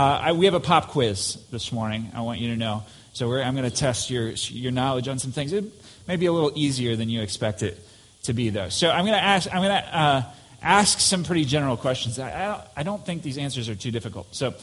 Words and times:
I, 0.00 0.32
we 0.32 0.44
have 0.44 0.54
a 0.54 0.60
pop 0.60 0.88
quiz 0.88 1.38
this 1.50 1.72
morning. 1.72 2.10
I 2.14 2.20
want 2.20 2.38
you 2.38 2.50
to 2.50 2.56
know. 2.56 2.82
So 3.14 3.32
I'm 3.32 3.54
going 3.56 3.68
to 3.68 3.74
test 3.74 4.10
your 4.10 4.28
your 4.28 4.72
knowledge 4.72 5.08
on 5.08 5.18
some 5.18 5.32
things. 5.32 5.52
It 5.52 5.64
may 6.06 6.16
be 6.16 6.26
a 6.26 6.32
little 6.32 6.52
easier 6.54 6.96
than 6.96 7.08
you 7.08 7.22
expect 7.22 7.62
it 7.62 7.78
to 8.24 8.34
be, 8.34 8.50
though. 8.50 8.68
So 8.68 8.90
I'm 8.90 9.06
going 9.06 9.18
to 9.18 9.24
ask. 9.24 9.48
I'm 9.54 9.62
going 9.62 9.82
to 9.82 9.96
uh, 9.96 10.22
ask 10.62 11.00
some 11.00 11.24
pretty 11.24 11.46
general 11.46 11.78
questions. 11.78 12.18
I, 12.18 12.28
I, 12.28 12.46
don't, 12.46 12.62
I 12.76 12.82
don't 12.82 13.06
think 13.06 13.22
these 13.22 13.38
answers 13.38 13.68
are 13.68 13.74
too 13.74 13.90
difficult. 13.90 14.34
So. 14.34 14.54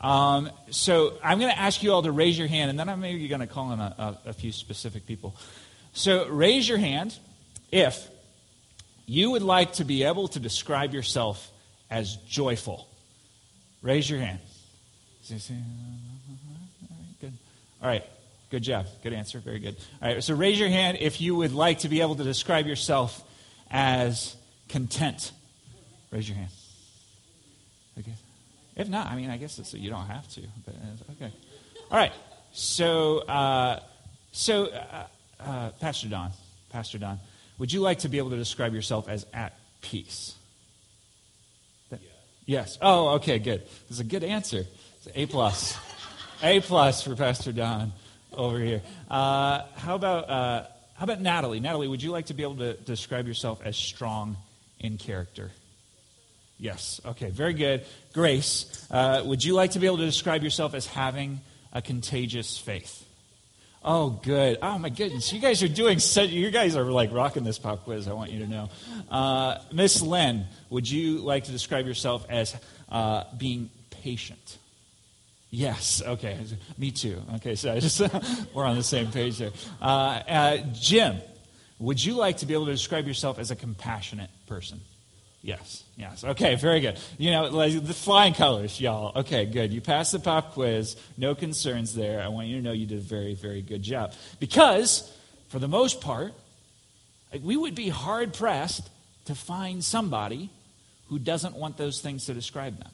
Um, 0.00 0.52
so 0.70 1.18
I'm 1.24 1.40
going 1.40 1.50
to 1.50 1.58
ask 1.58 1.82
you 1.82 1.92
all 1.92 2.02
to 2.02 2.12
raise 2.12 2.38
your 2.38 2.46
hand, 2.46 2.70
and 2.70 2.78
then 2.78 2.88
I'm 2.88 3.00
maybe 3.00 3.26
going 3.26 3.40
to 3.40 3.48
call 3.48 3.72
in 3.72 3.80
a, 3.80 4.16
a, 4.24 4.28
a 4.28 4.32
few 4.32 4.52
specific 4.52 5.08
people. 5.08 5.34
So 5.92 6.28
raise 6.28 6.68
your 6.68 6.78
hand 6.78 7.18
if 7.72 8.06
you 9.06 9.32
would 9.32 9.42
like 9.42 9.72
to 9.72 9.84
be 9.84 10.04
able 10.04 10.28
to 10.28 10.38
describe 10.38 10.94
yourself 10.94 11.50
as 11.90 12.14
joyful. 12.28 12.86
Raise 13.82 14.08
your 14.08 14.20
hand. 14.20 14.38
Good. 17.20 17.32
All 17.82 17.88
right. 17.88 18.04
Good 18.50 18.62
job. 18.62 18.86
Good 19.02 19.12
answer. 19.12 19.38
Very 19.38 19.58
good. 19.58 19.76
All 20.00 20.14
right. 20.14 20.24
So 20.24 20.34
raise 20.34 20.58
your 20.58 20.68
hand 20.68 20.98
if 21.00 21.20
you 21.20 21.36
would 21.36 21.52
like 21.52 21.80
to 21.80 21.88
be 21.88 22.00
able 22.00 22.16
to 22.16 22.24
describe 22.24 22.66
yourself 22.66 23.22
as 23.70 24.36
content. 24.68 25.32
Raise 26.10 26.28
your 26.28 26.36
hand. 26.38 26.50
Okay. 27.98 28.14
If 28.76 28.88
not, 28.88 29.08
I 29.08 29.16
mean, 29.16 29.28
I 29.28 29.36
guess 29.36 29.74
you 29.74 29.90
don't 29.90 30.06
have 30.06 30.28
to. 30.28 30.40
But 30.64 30.74
okay. 31.12 31.32
All 31.90 31.98
right. 31.98 32.12
So, 32.52 33.18
uh, 33.18 33.80
so 34.32 34.66
uh, 34.66 35.06
uh, 35.40 35.70
Pastor 35.80 36.08
Don, 36.08 36.30
Pastor 36.70 36.98
Don, 36.98 37.18
would 37.58 37.72
you 37.72 37.80
like 37.80 38.00
to 38.00 38.08
be 38.08 38.18
able 38.18 38.30
to 38.30 38.36
describe 38.36 38.72
yourself 38.72 39.08
as 39.08 39.26
at 39.34 39.58
peace? 39.80 40.34
That, 41.90 42.00
yes. 42.46 42.78
Oh, 42.80 43.10
okay, 43.16 43.38
good. 43.38 43.62
This 43.62 43.90
is 43.90 44.00
a 44.00 44.04
good 44.04 44.24
answer. 44.24 44.64
A 45.14 45.26
plus. 45.26 45.76
A 46.42 46.60
plus 46.60 47.02
for 47.02 47.14
Pastor 47.16 47.52
Don 47.52 47.92
over 48.32 48.58
here. 48.58 48.82
Uh, 49.10 49.62
how 49.76 49.94
about 49.94 50.28
uh, 50.28 50.66
how 50.94 51.04
about 51.04 51.20
Natalie? 51.20 51.60
Natalie, 51.60 51.88
would 51.88 52.02
you 52.02 52.10
like 52.10 52.26
to 52.26 52.34
be 52.34 52.42
able 52.42 52.56
to 52.56 52.74
describe 52.74 53.26
yourself 53.26 53.60
as 53.64 53.76
strong 53.76 54.36
in 54.80 54.98
character? 54.98 55.50
Yes. 56.58 57.00
Okay. 57.04 57.30
Very 57.30 57.54
good. 57.54 57.84
Grace, 58.12 58.86
uh, 58.90 59.22
would 59.24 59.44
you 59.44 59.54
like 59.54 59.72
to 59.72 59.78
be 59.78 59.86
able 59.86 59.98
to 59.98 60.06
describe 60.06 60.42
yourself 60.42 60.74
as 60.74 60.86
having 60.86 61.40
a 61.72 61.80
contagious 61.80 62.58
faith? 62.58 63.04
Oh, 63.84 64.10
good. 64.10 64.58
Oh, 64.60 64.76
my 64.76 64.88
goodness. 64.88 65.32
You 65.32 65.40
guys 65.40 65.62
are 65.62 65.68
doing 65.68 66.00
such, 66.00 66.30
you 66.30 66.50
guys 66.50 66.76
are 66.76 66.84
like 66.84 67.12
rocking 67.12 67.44
this 67.44 67.58
pop 67.58 67.84
quiz, 67.84 68.08
I 68.08 68.12
want 68.12 68.32
you 68.32 68.40
to 68.40 68.50
know. 68.50 68.68
Uh, 69.08 69.58
Miss 69.72 70.02
Len, 70.02 70.46
would 70.68 70.90
you 70.90 71.18
like 71.18 71.44
to 71.44 71.52
describe 71.52 71.86
yourself 71.86 72.26
as 72.28 72.56
uh, 72.88 73.24
being 73.36 73.70
patient? 73.90 74.58
Yes. 75.50 76.02
Okay. 76.04 76.38
Me 76.76 76.90
too. 76.90 77.22
Okay. 77.36 77.54
So 77.54 77.72
I 77.72 77.80
just, 77.80 78.00
we're 78.54 78.64
on 78.64 78.76
the 78.76 78.82
same 78.82 79.10
page 79.10 79.38
there. 79.38 79.50
Uh, 79.80 79.84
uh, 80.28 80.56
Jim, 80.72 81.18
would 81.78 82.04
you 82.04 82.14
like 82.14 82.38
to 82.38 82.46
be 82.46 82.54
able 82.54 82.66
to 82.66 82.72
describe 82.72 83.06
yourself 83.06 83.38
as 83.38 83.50
a 83.50 83.56
compassionate 83.56 84.30
person? 84.46 84.80
Yes, 85.40 85.84
yes. 85.96 86.24
Okay, 86.24 86.56
very 86.56 86.80
good. 86.80 86.98
You 87.16 87.30
know, 87.30 87.44
like 87.44 87.72
the 87.84 87.94
flying 87.94 88.34
colors, 88.34 88.80
y'all. 88.80 89.20
Okay, 89.20 89.46
good. 89.46 89.72
You 89.72 89.80
passed 89.80 90.10
the 90.10 90.18
pop 90.18 90.52
quiz. 90.52 90.96
No 91.16 91.34
concerns 91.36 91.94
there. 91.94 92.20
I 92.20 92.28
want 92.28 92.48
you 92.48 92.56
to 92.56 92.62
know 92.62 92.72
you 92.72 92.86
did 92.86 92.98
a 92.98 93.02
very, 93.02 93.34
very 93.34 93.62
good 93.62 93.82
job. 93.82 94.12
Because, 94.40 95.10
for 95.48 95.60
the 95.60 95.68
most 95.68 96.00
part, 96.00 96.34
we 97.42 97.56
would 97.56 97.76
be 97.76 97.88
hard 97.88 98.34
pressed 98.34 98.90
to 99.26 99.34
find 99.34 99.84
somebody 99.84 100.50
who 101.08 101.20
doesn't 101.20 101.54
want 101.54 101.76
those 101.76 102.00
things 102.00 102.26
to 102.26 102.34
describe 102.34 102.78
them. 102.78 102.90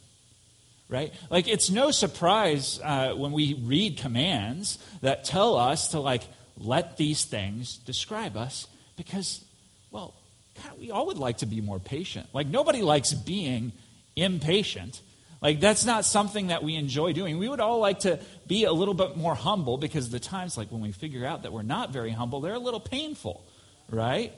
Right? 0.88 1.12
Like, 1.30 1.48
it's 1.48 1.70
no 1.70 1.90
surprise 1.90 2.78
uh, 2.82 3.14
when 3.14 3.32
we 3.32 3.54
read 3.54 3.96
commands 3.96 4.78
that 5.00 5.24
tell 5.24 5.56
us 5.56 5.88
to, 5.88 6.00
like, 6.00 6.22
let 6.58 6.98
these 6.98 7.24
things 7.24 7.78
describe 7.78 8.36
us 8.36 8.68
because, 8.96 9.42
well, 9.90 10.14
God, 10.62 10.78
we 10.78 10.90
all 10.90 11.06
would 11.06 11.18
like 11.18 11.39
to 11.39 11.46
be 11.46 11.61
more 11.61 11.80
patient. 11.80 12.28
Like, 12.33 12.46
nobody 12.46 12.83
likes 12.83 13.12
being 13.12 13.73
impatient. 14.14 15.00
Like, 15.40 15.58
that's 15.58 15.84
not 15.84 16.05
something 16.05 16.48
that 16.48 16.62
we 16.62 16.77
enjoy 16.77 17.12
doing. 17.12 17.39
We 17.39 17.48
would 17.48 17.61
all 17.61 17.78
like 17.78 18.00
to 18.00 18.20
be 18.46 18.64
a 18.64 18.73
little 18.73 18.94
bit 18.94 19.17
more 19.17 19.34
humble 19.34 19.78
because 19.78 20.11
the 20.11 20.20
times, 20.20 20.56
like 20.56 20.70
when 20.70 20.80
we 20.80 20.92
figure 20.92 21.27
out 21.27 21.42
that 21.42 21.52
we're 21.52 21.62
not 21.62 21.92
very 21.92 22.11
humble, 22.11 22.40
they're 22.40 22.55
a 22.55 22.58
little 22.58 22.78
painful, 22.78 23.44
right? 23.90 24.33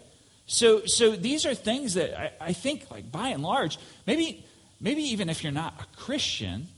So, 0.46 0.86
so 0.86 1.10
these 1.10 1.44
are 1.44 1.54
things 1.54 1.94
that 1.94 2.18
I, 2.18 2.32
I 2.40 2.52
think, 2.52 2.90
like 2.90 3.10
by 3.10 3.28
and 3.28 3.42
large, 3.42 3.78
maybe, 4.06 4.45
maybe 4.80 5.02
even 5.02 5.28
if 5.28 5.42
you're 5.42 5.52
not 5.52 5.74
a 5.80 5.96
Christian, 5.96 6.68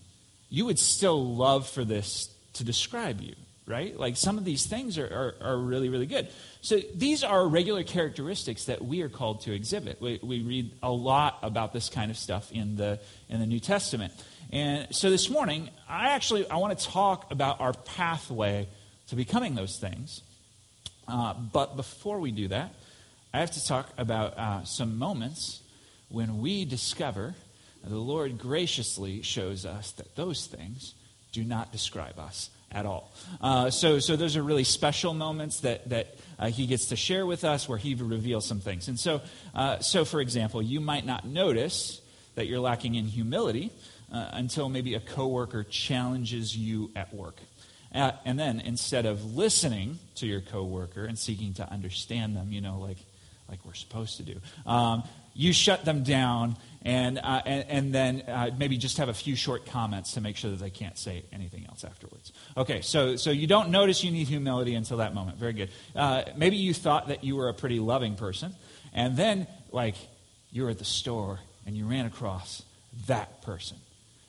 you 0.48 0.64
would 0.64 0.78
still 0.78 1.34
love 1.34 1.69
for 1.69 1.84
this 1.84 2.34
to 2.54 2.64
describe 2.64 3.20
you, 3.20 3.34
right? 3.66 3.98
Like 3.98 4.16
some 4.16 4.38
of 4.38 4.44
these 4.44 4.66
things 4.66 4.98
are, 4.98 5.34
are, 5.41 5.50
are 5.50 5.59
really, 5.59 5.88
really 5.88 6.06
good. 6.06 6.28
So 6.60 6.81
these 6.94 7.22
are 7.22 7.47
regular 7.47 7.82
characteristics 7.82 8.64
that 8.64 8.84
we 8.84 9.03
are 9.03 9.08
called 9.08 9.42
to 9.42 9.53
exhibit. 9.53 10.00
We, 10.00 10.19
we 10.22 10.41
read 10.42 10.72
a 10.82 10.91
lot 10.91 11.38
about 11.42 11.72
this 11.72 11.88
kind 11.88 12.10
of 12.10 12.16
stuff 12.16 12.50
in 12.53 12.76
the, 12.76 12.98
in 13.28 13.41
the 13.41 13.47
New 13.47 13.60
Testament. 13.60 14.12
And 14.50 14.94
so 14.94 15.10
this 15.10 15.28
morning, 15.28 15.69
I 15.88 16.10
actually 16.10 16.48
I 16.48 16.56
want 16.56 16.78
to 16.78 16.87
talk 16.87 17.31
about 17.31 17.60
our 17.60 17.75
pathway 17.75 18.66
to 19.08 19.16
becoming 19.16 19.54
those 19.54 19.78
things. 19.78 20.22
Uh, 21.06 21.34
but 21.34 21.76
before 21.76 22.19
we 22.19 22.31
do 22.31 22.48
that, 22.48 22.72
I 23.32 23.41
have 23.41 23.50
to 23.53 23.64
talk 23.64 23.91
about 23.98 24.38
uh, 24.38 24.64
some 24.64 24.98
moments 24.98 25.62
when 26.08 26.38
we 26.38 26.64
discover 26.64 27.34
the 27.84 27.96
Lord 27.96 28.38
graciously 28.38 29.22
shows 29.22 29.64
us 29.64 29.92
that 29.92 30.16
those 30.16 30.46
things 30.46 30.94
do 31.32 31.44
not 31.44 31.72
describe 31.72 32.18
us 32.18 32.50
at 32.70 32.84
all. 32.84 33.12
Uh, 33.40 33.70
so, 33.70 33.98
so 33.98 34.16
those 34.16 34.36
are 34.36 34.42
really 34.42 34.64
special 34.64 35.14
moments 35.14 35.60
that, 35.60 35.88
that 35.88 36.16
uh, 36.38 36.48
he 36.48 36.66
gets 36.66 36.86
to 36.86 36.96
share 36.96 37.24
with 37.26 37.44
us 37.44 37.68
where 37.68 37.78
he 37.78 37.94
reveals 37.94 38.46
some 38.46 38.60
things. 38.60 38.88
And 38.88 38.98
so, 38.98 39.20
uh, 39.54 39.78
so, 39.78 40.04
for 40.04 40.20
example, 40.20 40.62
you 40.62 40.80
might 40.80 41.06
not 41.06 41.26
notice 41.26 42.00
that 42.34 42.46
you're 42.46 42.60
lacking 42.60 42.94
in 42.94 43.06
humility 43.06 43.72
uh, 44.12 44.28
until 44.32 44.68
maybe 44.68 44.94
a 44.94 45.00
coworker 45.00 45.64
challenges 45.64 46.56
you 46.56 46.90
at 46.94 47.12
work. 47.12 47.36
Uh, 47.94 48.12
and 48.24 48.38
then 48.38 48.60
instead 48.60 49.06
of 49.06 49.34
listening 49.34 49.98
to 50.16 50.26
your 50.26 50.40
coworker 50.40 51.04
and 51.06 51.18
seeking 51.18 51.54
to 51.54 51.70
understand 51.70 52.36
them, 52.36 52.52
you 52.52 52.60
know, 52.60 52.78
like, 52.78 52.98
like 53.48 53.64
we're 53.64 53.74
supposed 53.74 54.18
to 54.18 54.22
do, 54.22 54.40
um, 54.66 55.02
you 55.34 55.52
shut 55.52 55.84
them 55.84 56.02
down 56.02 56.56
and, 56.82 57.18
uh, 57.18 57.42
and, 57.44 57.64
and, 57.68 57.94
then 57.94 58.22
uh, 58.22 58.50
maybe 58.56 58.76
just 58.76 58.98
have 58.98 59.08
a 59.08 59.14
few 59.14 59.34
short 59.34 59.66
comments 59.66 60.12
to 60.12 60.20
make 60.20 60.36
sure 60.36 60.50
that 60.50 60.60
they 60.60 60.70
can't 60.70 60.96
say 60.96 61.24
anything 61.32 61.66
else 61.68 61.84
afterwards. 61.84 62.32
Okay, 62.56 62.80
so, 62.80 63.16
so 63.16 63.30
you 63.30 63.46
don't 63.46 63.70
notice 63.70 64.04
you 64.04 64.10
need 64.10 64.28
humility 64.28 64.74
until 64.74 64.98
that 64.98 65.14
moment. 65.14 65.38
Very 65.38 65.52
good. 65.52 65.70
Uh, 65.96 66.22
maybe 66.36 66.56
you 66.56 66.72
thought 66.72 67.08
that 67.08 67.24
you 67.24 67.36
were 67.36 67.48
a 67.48 67.54
pretty 67.54 67.80
loving 67.80 68.14
person, 68.14 68.54
and 68.94 69.16
then, 69.16 69.46
like, 69.72 69.96
you 70.52 70.64
were 70.64 70.70
at 70.70 70.78
the 70.78 70.84
store 70.84 71.40
and 71.66 71.76
you 71.76 71.86
ran 71.86 72.06
across 72.06 72.62
that 73.06 73.42
person. 73.42 73.76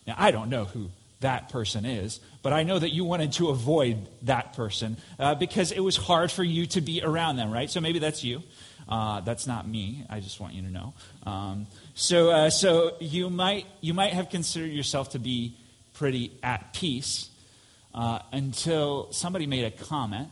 Now, 0.06 0.16
I 0.18 0.32
don't 0.32 0.50
know 0.50 0.66
who 0.66 0.90
that 1.22 1.50
person 1.50 1.86
is, 1.86 2.20
but 2.42 2.54
I 2.54 2.64
know 2.64 2.80
that 2.80 2.90
you 2.90 3.04
wanted 3.04 3.34
to 3.34 3.50
avoid 3.50 4.08
that 4.24 4.54
person 4.54 4.98
uh, 5.20 5.36
because 5.36 5.72
it 5.72 5.82
was 5.82 5.98
hard 5.98 6.32
for 6.32 6.44
you 6.44 6.66
to 6.68 6.82
be 6.82 7.02
around 7.04 7.36
them, 7.36 7.52
right? 7.52 7.70
So 7.70 7.82
maybe 7.82 8.00
that's 8.00 8.24
you. 8.24 8.42
Uh, 8.88 9.22
that's 9.22 9.46
not 9.46 9.68
me. 9.68 10.04
I 10.10 10.20
just 10.20 10.40
want 10.40 10.54
you 10.54 10.64
to 10.64 10.72
know. 10.72 10.94
Um, 11.26 11.68
so, 12.00 12.32
uh, 12.32 12.50
so 12.50 12.96
you 13.02 13.30
might 13.30 13.66
you 13.82 13.94
might 13.94 14.14
have 14.14 14.30
considered 14.30 14.72
yourself 14.72 15.10
to 15.10 15.20
be 15.20 15.58
pretty 15.96 16.32
at 16.42 16.74
peace 16.74 17.30
uh, 17.94 18.20
until 18.32 19.12
somebody 19.12 19.46
made 19.48 19.66
a 19.66 19.72
comment 19.72 20.30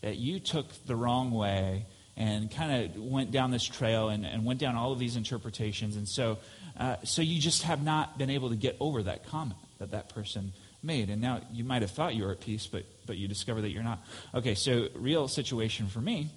that 0.00 0.16
you 0.16 0.40
took 0.40 0.66
the 0.86 0.96
wrong 0.96 1.30
way 1.30 1.86
and 2.16 2.50
kind 2.50 2.96
of 2.96 3.00
went 3.00 3.30
down 3.30 3.52
this 3.52 3.62
trail 3.62 4.08
and, 4.08 4.26
and, 4.26 4.44
went 4.44 4.58
down 4.58 4.74
all 4.74 4.90
of 4.90 4.98
these 4.98 5.14
interpretations, 5.14 5.94
and 5.94 6.08
so 6.08 6.38
uh, 6.80 6.96
so 7.04 7.22
you 7.22 7.40
just 7.40 7.62
have 7.62 7.84
not 7.84 8.18
been 8.18 8.30
able 8.30 8.48
to 8.48 8.56
get 8.56 8.76
over 8.80 9.00
that 9.04 9.24
comment 9.28 9.60
that 9.78 9.92
that 9.92 10.08
person 10.08 10.52
made, 10.82 11.10
and 11.10 11.22
now 11.22 11.40
you 11.52 11.62
might 11.62 11.82
have 11.82 11.92
thought 11.92 12.16
you 12.16 12.24
were 12.24 12.32
at 12.32 12.40
peace, 12.40 12.66
but 12.66 12.82
but 13.06 13.16
you 13.16 13.28
discover 13.28 13.60
that 13.60 13.70
you're 13.70 13.84
not. 13.84 14.04
Okay, 14.34 14.56
so 14.56 14.88
real 14.96 15.28
situation 15.28 15.86
for 15.86 16.00
me. 16.00 16.28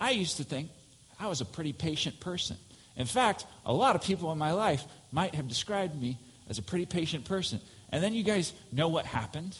I 0.00 0.10
used 0.12 0.36
to 0.36 0.44
think 0.44 0.70
I 1.18 1.26
was 1.26 1.40
a 1.40 1.44
pretty 1.44 1.72
patient 1.72 2.20
person. 2.20 2.56
In 2.96 3.06
fact, 3.06 3.46
a 3.64 3.72
lot 3.72 3.96
of 3.96 4.02
people 4.02 4.32
in 4.32 4.38
my 4.38 4.52
life 4.52 4.84
might 5.10 5.34
have 5.34 5.48
described 5.48 6.00
me 6.00 6.18
as 6.48 6.58
a 6.58 6.62
pretty 6.62 6.86
patient 6.86 7.24
person. 7.24 7.60
And 7.90 8.02
then 8.02 8.14
you 8.14 8.22
guys 8.22 8.52
know 8.70 8.88
what 8.88 9.06
happened? 9.06 9.56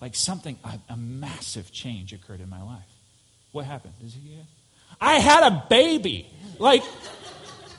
Like 0.00 0.14
something, 0.14 0.58
a, 0.64 0.78
a 0.90 0.96
massive 0.96 1.72
change 1.72 2.12
occurred 2.12 2.40
in 2.40 2.48
my 2.48 2.62
life. 2.62 2.82
What 3.52 3.64
happened? 3.64 3.94
I 5.00 5.14
had 5.14 5.44
a 5.44 5.66
baby. 5.68 6.28
Like, 6.58 6.82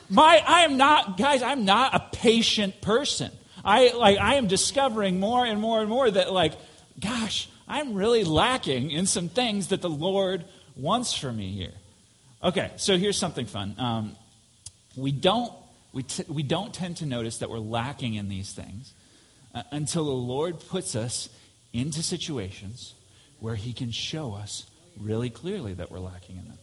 my, 0.10 0.44
I 0.46 0.62
am 0.62 0.78
not, 0.78 1.18
guys, 1.18 1.42
I'm 1.42 1.66
not 1.66 1.96
a 1.96 2.00
patient 2.18 2.82
person. 2.82 3.32
I, 3.64 3.94
like, 3.96 4.18
I 4.18 4.36
am 4.36 4.48
discovering 4.48 5.20
more 5.20 5.46
and 5.46 5.60
more 5.60 5.80
and 5.82 5.90
more 5.90 6.10
that, 6.10 6.34
like, 6.34 6.54
gosh, 7.00 7.48
I'm 7.68 7.94
really 7.94 8.24
lacking 8.24 8.92
in 8.92 9.06
some 9.06 9.30
things 9.30 9.68
that 9.68 9.82
the 9.82 9.90
Lord 9.90 10.44
wants 10.76 11.14
for 11.14 11.32
me 11.32 11.52
here. 11.52 11.74
Okay, 12.44 12.72
so 12.76 12.98
here's 12.98 13.18
something 13.18 13.46
fun. 13.46 13.76
Um, 13.78 14.16
we, 14.96 15.12
don't, 15.12 15.54
we, 15.94 16.04
t- 16.04 16.26
we 16.28 16.44
don't 16.44 16.74
tend 16.74 16.98
to 16.98 17.06
notice 17.06 17.40
that 17.40 17.50
we're 17.50 17.60
lacking 17.60 18.16
in 18.16 18.30
these 18.30 18.52
things 18.54 18.94
uh, 19.54 19.64
until 19.72 20.06
the 20.06 20.12
Lord 20.12 20.60
puts 20.60 20.96
us 20.96 21.30
into 21.74 22.04
situations 22.04 22.94
where 23.40 23.56
He 23.56 23.74
can 23.74 23.92
show 23.92 24.34
us 24.34 24.66
really 25.00 25.30
clearly 25.30 25.74
that 25.74 25.92
we're 25.92 26.00
lacking 26.00 26.38
in 26.38 26.46
them. 26.46 26.58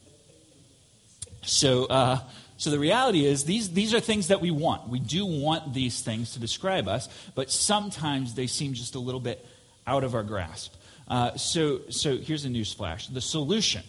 So, 1.43 1.87
uh, 1.87 2.19
so 2.57 2.71
the 2.71 2.79
reality 2.79 3.25
is, 3.25 3.45
these, 3.45 3.71
these 3.71 3.95
are 3.95 4.01
things 4.01 4.29
that 4.29 4.41
we 4.41 4.51
want. 4.51 4.89
We 4.89 4.99
do 4.99 5.25
want 5.25 5.73
these 5.73 6.01
things 6.01 6.33
to 6.33 6.41
describe 6.41 6.89
us, 6.89 7.09
but 7.35 7.51
sometimes 7.51 8.35
they 8.35 8.47
seem 8.47 8.75
just 8.75 8.95
a 8.95 8.99
little 8.99 9.21
bit 9.21 9.45
out 9.87 10.05
of 10.05 10.15
our 10.15 10.23
grasp. 10.23 10.75
Uh, 11.07 11.37
so, 11.37 11.81
so 11.89 12.19
here's 12.19 12.45
a 12.45 12.51
news 12.51 12.73
flash. 12.73 13.07
The 13.07 13.21
solution 13.21 13.83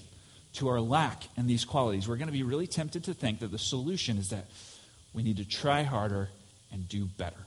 to 0.53 0.67
our 0.67 0.79
lack 0.79 1.23
in 1.37 1.47
these 1.47 1.65
qualities, 1.65 2.07
we're 2.07 2.17
going 2.17 2.27
to 2.27 2.33
be 2.33 2.43
really 2.43 2.67
tempted 2.67 3.03
to 3.05 3.13
think 3.13 3.39
that 3.39 3.51
the 3.51 3.57
solution 3.57 4.17
is 4.17 4.29
that 4.29 4.45
we 5.13 5.23
need 5.23 5.37
to 5.37 5.45
try 5.45 5.83
harder 5.83 6.29
and 6.71 6.87
do 6.87 7.05
better. 7.05 7.39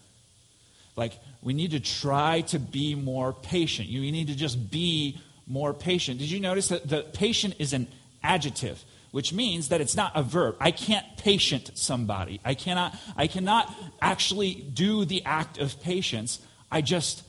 Like, 0.95 1.13
we 1.41 1.55
need 1.55 1.71
to 1.71 1.81
try 1.81 2.43
to 2.43 2.59
be 2.59 2.95
more 2.95 3.33
patient. 3.33 3.89
You 3.89 4.01
need 4.13 4.29
to 4.29 4.37
just 4.37 4.71
be 4.71 5.19
more 5.47 5.73
patient. 5.73 6.19
Did 6.19 6.31
you 6.31 6.41
notice 6.41 6.69
that 6.69 6.89
the 6.89 7.03
patient 7.03 7.55
is 7.59 7.73
an 7.73 7.89
adjective? 8.23 8.85
which 9.13 9.33
means 9.33 9.69
that 9.69 9.81
it's 9.81 9.95
not 9.95 10.11
a 10.15 10.23
verb. 10.23 10.57
I 10.59 10.73
can't 10.73 11.07
patient 11.19 11.71
somebody. 11.75 12.41
I 12.45 12.55
cannot, 12.55 12.97
I 13.15 13.29
cannot 13.29 13.73
actually 14.01 14.55
do 14.55 15.05
the 15.05 15.25
act 15.25 15.59
of 15.59 15.81
patience. 15.83 16.41
I 16.71 16.81
just 16.81 17.23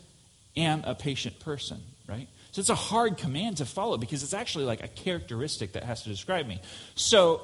am 0.56 0.82
a 0.86 0.96
patient 0.96 1.40
person, 1.40 1.82
right? 2.08 2.28
So 2.54 2.60
it's 2.60 2.70
a 2.70 2.76
hard 2.76 3.18
command 3.18 3.58
to 3.58 3.66
follow 3.66 3.98
because 3.98 4.22
it's 4.22 4.36
actually 4.36 4.66
like 4.66 4.84
a 4.84 4.88
characteristic 4.88 5.74
that 5.74 5.84
has 5.84 6.04
to 6.04 6.10
describe 6.10 6.46
me. 6.46 6.62
So 6.94 7.42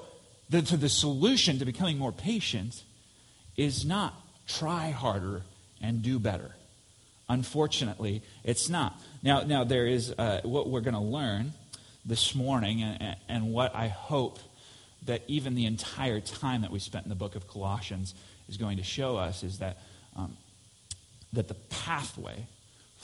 the, 0.52 0.62
the 0.62 0.88
solution 0.88 1.58
to 1.58 1.66
becoming 1.66 1.98
more 1.98 2.12
patient 2.12 2.84
is 3.58 3.84
not 3.86 4.14
try 4.48 4.92
harder 4.92 5.42
and 5.82 6.04
do 6.04 6.20
better. 6.20 6.52
Unfortunately, 7.28 8.22
it's 8.44 8.70
not. 8.70 9.02
Now, 9.24 9.42
now 9.42 9.64
there 9.64 9.88
is 9.88 10.12
uh, 10.12 10.42
what 10.44 10.70
we're 10.70 10.82
going 10.82 10.94
to 10.94 11.00
learn 11.00 11.54
this 12.06 12.36
morning, 12.36 12.84
and, 12.84 13.16
and 13.28 13.52
what 13.52 13.76
I 13.76 13.88
hope 13.88 14.38
that 15.08 15.24
even 15.28 15.56
the 15.56 15.66
entire 15.66 16.20
time 16.20 16.62
that 16.62 16.70
we 16.70 16.78
spent 16.78 17.06
in 17.06 17.10
the 17.10 17.16
book 17.16 17.36
of 17.36 17.48
Colossians 17.48 18.14
is 18.48 18.58
going 18.58 18.78
to 18.78 18.84
show 18.84 19.18
us 19.18 19.42
is 19.42 19.58
that, 19.58 19.80
um, 20.16 20.38
that 21.34 21.48
the 21.48 21.56
pathway 21.56 22.46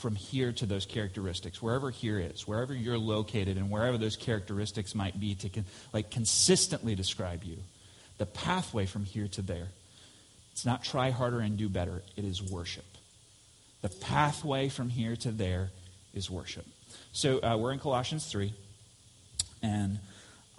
from 0.05 0.15
here 0.15 0.51
to 0.51 0.67
those 0.67 0.85
characteristics, 0.85 1.63
wherever 1.63 1.89
here 1.89 2.19
is, 2.19 2.47
wherever 2.47 2.75
you're 2.75 2.95
located, 2.95 3.57
and 3.57 3.71
wherever 3.71 3.97
those 3.97 4.15
characteristics 4.15 4.93
might 4.93 5.19
be 5.19 5.33
to 5.33 5.49
con- 5.49 5.65
like 5.93 6.11
consistently 6.11 6.93
describe 6.93 7.43
you, 7.43 7.57
the 8.19 8.27
pathway 8.27 8.85
from 8.85 9.03
here 9.03 9.27
to 9.27 9.41
there, 9.41 9.69
it's 10.51 10.63
not 10.63 10.83
try 10.83 11.09
harder 11.09 11.39
and 11.39 11.57
do 11.57 11.67
better, 11.67 12.03
it 12.15 12.23
is 12.23 12.39
worship. 12.39 12.85
The 13.81 13.89
pathway 13.89 14.69
from 14.69 14.89
here 14.89 15.15
to 15.15 15.31
there 15.31 15.71
is 16.13 16.29
worship. 16.29 16.67
So 17.11 17.39
uh, 17.39 17.57
we're 17.57 17.71
in 17.71 17.79
Colossians 17.79 18.27
3. 18.27 18.53
And 19.63 19.97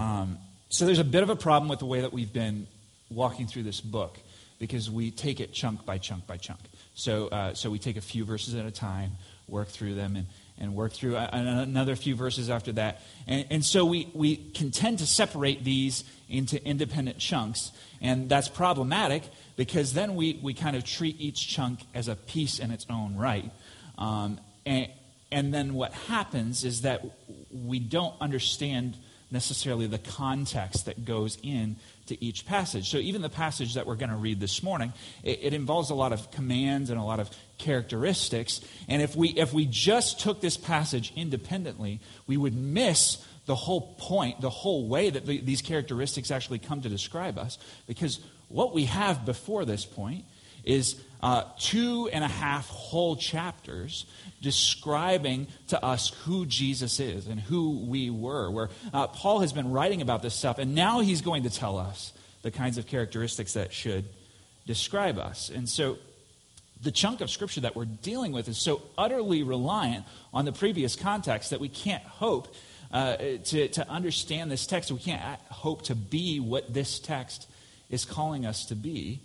um, 0.01 0.39
so 0.71 0.87
there's 0.87 0.99
a 0.99 1.05
bit 1.05 1.23
of 1.23 1.31
a 1.31 1.37
problem 1.37 1.69
with 1.69 1.79
the 1.79 1.87
way 1.87 2.01
that 2.01 2.13
we've 2.13 2.33
been 2.33 2.67
walking 3.11 3.47
through 3.47 3.63
this 3.63 3.81
book 3.81 4.19
because 4.59 4.91
we 4.91 5.13
take 5.13 5.39
it 5.39 5.53
chunk 5.53 5.87
by 5.87 5.99
chunk 5.99 6.27
by 6.27 6.37
chunk. 6.37 6.59
So, 6.97 7.29
uh, 7.29 7.53
so 7.53 7.69
we 7.69 7.79
take 7.79 7.99
a 7.99 8.01
few 8.01 8.25
verses 8.25 8.55
at 8.55 8.65
a 8.65 8.71
time, 8.71 9.13
work 9.49 9.69
through 9.69 9.95
them, 9.95 10.17
and, 10.17 10.27
and 10.59 10.75
work 10.75 10.93
through 10.93 11.17
another 11.17 11.97
few 11.97 12.15
verses 12.15 12.51
after 12.51 12.73
that. 12.73 13.03
And, 13.27 13.47
and 13.51 13.65
so 13.65 13.85
we, 13.85 14.11
we 14.15 14.37
can 14.37 14.71
tend 14.71 14.99
to 15.01 15.07
separate 15.07 15.65
these 15.65 16.05
into 16.29 16.65
independent 16.65 17.19
chunks, 17.19 17.73
and 18.01 18.29
that's 18.29 18.49
problematic 18.49 19.23
because 19.57 19.95
then 19.95 20.15
we, 20.15 20.41
we 20.43 20.55
kind 20.55 20.77
of 20.77 20.85
treat 20.85 21.21
each 21.21 21.49
chunk 21.49 21.81
as 21.95 22.09
a 22.09 22.17
piece 22.17 22.59
in 22.59 22.71
its 22.71 22.87
own 22.91 23.17
right. 23.17 23.51
Um, 23.99 24.41
and, 24.65 24.89
and 25.31 25.53
then 25.53 25.75
what 25.75 25.93
happens 25.93 26.65
is 26.65 26.83
that 26.83 27.05
we 27.51 27.79
don't 27.79 28.15
understand 28.21 28.97
necessarily 29.31 29.87
the 29.87 29.99
context 29.99 30.87
that 30.87 31.05
goes 31.05 31.39
in 31.43 31.77
to 32.07 32.25
each 32.25 32.47
passage. 32.47 32.91
So 32.91 32.99
even 32.99 33.23
the 33.23 33.29
passage 33.29 33.75
that 33.75 33.87
we're 33.87 33.97
going 33.97 34.11
to 34.11 34.17
read 34.17 34.41
this 34.41 34.63
morning, 34.63 34.93
it, 35.23 35.41
it, 35.43 35.55
involves 35.55 35.91
a 35.91 35.95
lot 35.95 36.13
of 36.13 36.31
commands 36.31 36.91
and 36.91 36.99
a 36.99 37.03
lot 37.03 37.21
of 37.21 37.31
characteristics. 37.59 38.61
And 38.89 39.03
if 39.03 39.17
we 39.17 39.29
if 39.31 39.53
we 39.53 39.67
just 39.67 40.21
took 40.21 40.41
this 40.41 40.57
passage 40.57 41.13
independently, 41.17 42.01
we 42.27 42.37
would 42.37 42.55
miss 42.55 43.25
the 43.47 43.55
whole 43.55 43.95
point, 43.99 44.41
the 44.41 44.51
whole 44.51 44.89
way 44.89 45.11
that 45.11 45.25
the, 45.25 45.41
these 45.41 45.63
characteristics 45.63 46.31
actually 46.31 46.59
come 46.59 46.83
to 46.83 46.89
describe 46.89 47.39
us. 47.39 47.59
Because 47.87 48.21
what 48.49 48.75
we 48.75 48.85
have 48.85 49.25
before 49.25 49.65
this 49.65 49.85
point 49.85 50.25
is 50.67 51.01
uh, 51.23 51.45
two 51.59 52.11
and 52.13 52.23
a 52.23 52.29
half 52.29 52.69
whole 52.69 53.17
chapters 53.17 54.05
describing 54.43 55.47
to 55.69 55.83
us 55.83 56.11
who 56.25 56.45
Jesus 56.45 57.01
is 57.01 57.27
and 57.27 57.41
who 57.41 57.81
we 57.87 58.11
were. 58.11 58.51
Where 58.51 58.69
uh, 58.93 59.07
Paul 59.07 59.41
has 59.41 59.53
been 59.53 59.71
writing 59.71 60.03
about 60.03 60.23
this 60.23 60.35
stuff, 60.35 60.59
and 60.59 60.75
now 60.75 61.01
he's 61.01 61.23
going 61.23 61.45
to 61.45 61.51
tell 61.51 61.79
us 61.79 62.13
the 62.43 62.51
kinds 62.51 62.79
of 62.79 62.87
characteristics 62.87 63.55
that 63.55 63.73
should 63.73 64.05
describe 64.67 65.19
us. 65.19 65.49
And 65.49 65.69
so 65.69 65.99
the 66.83 66.91
chunk 66.91 67.21
of 67.21 67.31
scripture 67.31 67.63
that 67.63 67.75
we're 67.75 67.87
dealing 67.87 68.33
with 68.33 68.49
is 68.49 68.59
so 68.59 68.83
utterly 68.99 69.43
reliant 69.43 70.05
on 70.35 70.45
the 70.45 70.53
previous 70.53 70.95
context 70.95 71.51
that 71.51 71.61
we 71.61 71.69
can't 71.69 72.05
hope 72.05 72.55
uh, 72.93 73.17
to, 73.17 73.69
to 73.69 73.89
understand 73.89 74.51
this 74.51 74.67
text. 74.67 74.93
We 74.93 74.99
can't 74.99 75.23
hope 75.49 75.83
to 75.83 75.95
be 75.95 76.39
what 76.41 76.73
this 76.73 76.99
text 76.99 77.49
is 77.89 78.05
calling 78.05 78.45
us 78.45 78.67
to 78.67 78.77
be 78.77 79.23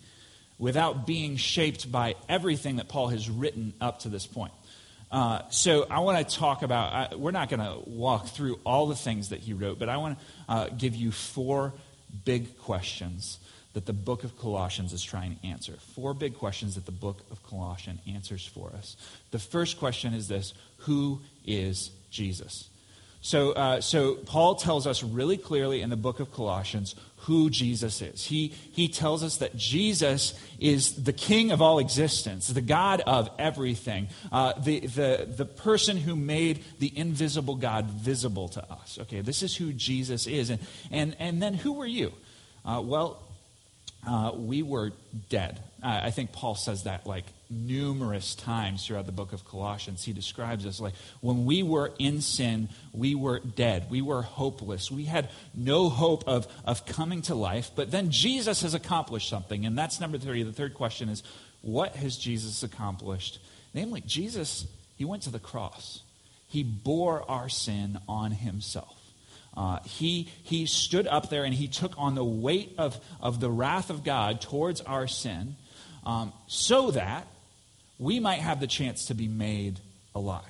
without 0.62 1.08
being 1.08 1.36
shaped 1.38 1.92
by 1.92 2.16
everything 2.30 2.76
that 2.76 2.88
Paul 2.88 3.08
has 3.08 3.30
written 3.30 3.74
up 3.82 4.02
to 4.02 4.10
this 4.10 4.28
point. 4.28 4.54
Uh, 5.12 5.42
so 5.50 5.88
I 5.90 6.00
want 6.00 6.26
to 6.26 6.36
talk 6.36 6.62
about, 6.62 7.14
uh, 7.14 7.18
we're 7.18 7.32
not 7.32 7.50
going 7.50 7.60
to 7.60 7.90
walk 7.90 8.28
through 8.28 8.60
all 8.64 8.88
the 8.88 8.96
things 8.96 9.30
that 9.30 9.40
he 9.40 9.54
wrote, 9.54 9.80
but 9.80 9.90
I 9.90 9.98
want 9.98 10.20
to 10.20 10.26
uh, 10.48 10.70
give 10.70 10.96
you 10.96 11.12
four 11.12 11.74
big 12.24 12.58
questions 12.60 13.40
that 13.74 13.88
the 13.88 13.94
book 13.94 14.24
of 14.24 14.38
Colossians 14.38 14.94
is 14.94 15.02
trying 15.02 15.36
to 15.36 15.48
answer. 15.48 15.74
Four 15.96 16.14
big 16.14 16.36
questions 16.36 16.76
that 16.76 16.86
the 16.86 16.92
book 16.92 17.26
of 17.32 17.42
Colossians 17.44 18.00
answers 18.08 18.46
for 18.46 18.72
us. 18.78 18.96
The 19.32 19.40
first 19.40 19.80
question 19.80 20.14
is 20.14 20.28
this 20.28 20.54
Who 20.78 21.22
is 21.44 21.90
Jesus? 22.12 22.70
So, 23.22 23.52
uh, 23.52 23.82
so 23.82 24.16
Paul 24.16 24.56
tells 24.56 24.88
us 24.88 25.04
really 25.04 25.38
clearly 25.38 25.82
in 25.82 25.90
the 25.90 25.96
book 25.96 26.20
of 26.20 26.32
Colossians 26.32 26.96
who 27.22 27.50
Jesus 27.50 28.02
is. 28.02 28.26
He, 28.26 28.54
he 28.72 28.88
tells 28.88 29.24
us 29.24 29.38
that 29.38 29.56
Jesus 29.56 30.34
is 30.60 31.04
the 31.04 31.14
king 31.14 31.52
of 31.52 31.62
all 31.62 31.80
existence, 31.80 32.48
the 32.48 32.62
God 32.62 33.02
of 33.02 33.30
everything, 33.38 34.08
uh, 34.32 34.54
the, 34.60 34.80
the, 34.80 35.28
the 35.38 35.46
person 35.46 35.98
who 35.98 36.16
made 36.16 36.64
the 36.80 36.92
invisible 36.98 37.56
God 37.56 37.86
visible 37.86 38.50
to 38.50 38.72
us. 38.72 38.98
Okay, 39.02 39.22
this 39.22 39.44
is 39.44 39.56
who 39.56 39.72
Jesus 39.72 40.26
is. 40.26 40.50
And, 40.50 40.60
and, 40.90 41.16
and 41.20 41.42
then 41.42 41.54
who 41.54 41.74
were 41.74 41.86
you? 41.86 42.12
Uh, 42.66 42.82
well, 42.84 43.22
uh, 44.08 44.32
we 44.36 44.64
were 44.64 44.92
dead. 45.30 45.62
I 45.84 46.12
think 46.12 46.32
Paul 46.32 46.56
says 46.56 46.84
that 46.84 47.06
like 47.06 47.26
numerous 47.52 48.34
times 48.34 48.86
throughout 48.86 49.06
the 49.06 49.12
book 49.12 49.34
of 49.34 49.46
Colossians. 49.46 50.04
He 50.04 50.14
describes 50.14 50.66
us 50.66 50.80
like 50.80 50.94
when 51.20 51.46
we 51.46 51.62
were 51.62 51.92
in 52.00 52.22
sin, 52.22 52.70
we 52.94 53.14
were 53.14 53.40
dead. 53.40 53.88
We 53.90 54.02
were 54.02 54.22
hopeless. 54.22 54.90
We 54.90 55.06
had 55.06 55.30
no 55.54 55.90
hope 55.90 56.24
of, 56.28 56.48
of 56.66 56.86
coming 56.86 57.22
to 57.24 57.36
life. 57.36 57.72
But 57.76 57.92
then 57.92 58.10
Jesus 58.10 58.62
has 58.62 58.74
accomplished 58.74 59.30
something. 59.30 59.66
And 59.66 59.78
that's 59.78 60.00
number 60.00 60.18
three. 60.18 60.44
The 60.44 60.54
third 60.54 60.74
question 60.74 61.10
is 61.10 61.24
what 61.62 61.96
has 61.96 62.18
Jesus 62.18 62.64
accomplished? 62.64 63.40
Namely, 63.74 64.02
Jesus, 64.02 64.66
he 64.98 65.06
went 65.06 65.24
to 65.24 65.30
the 65.30 65.40
cross, 65.40 66.02
he 66.48 66.64
bore 66.64 67.30
our 67.30 67.50
sin 67.50 68.00
on 68.08 68.32
himself. 68.32 68.98
Uh, 69.56 69.80
he, 69.84 70.30
he 70.44 70.66
stood 70.66 71.08
up 71.08 71.30
there 71.30 71.44
and 71.44 71.54
he 71.54 71.68
took 71.68 71.94
on 71.98 72.16
the 72.16 72.24
weight 72.24 72.74
of, 72.78 72.98
of 73.20 73.42
the 73.42 73.50
wrath 73.50 73.90
of 73.90 74.04
God 74.04 74.40
towards 74.40 74.80
our 74.80 75.08
sin 75.08 75.58
um, 76.06 76.32
so 76.48 76.92
that 76.92 77.28
we 78.02 78.20
might 78.20 78.40
have 78.40 78.60
the 78.60 78.68
chance 78.68 79.06
to 79.06 79.14
be 79.14 79.28
made 79.28 79.80
alive. 80.16 80.44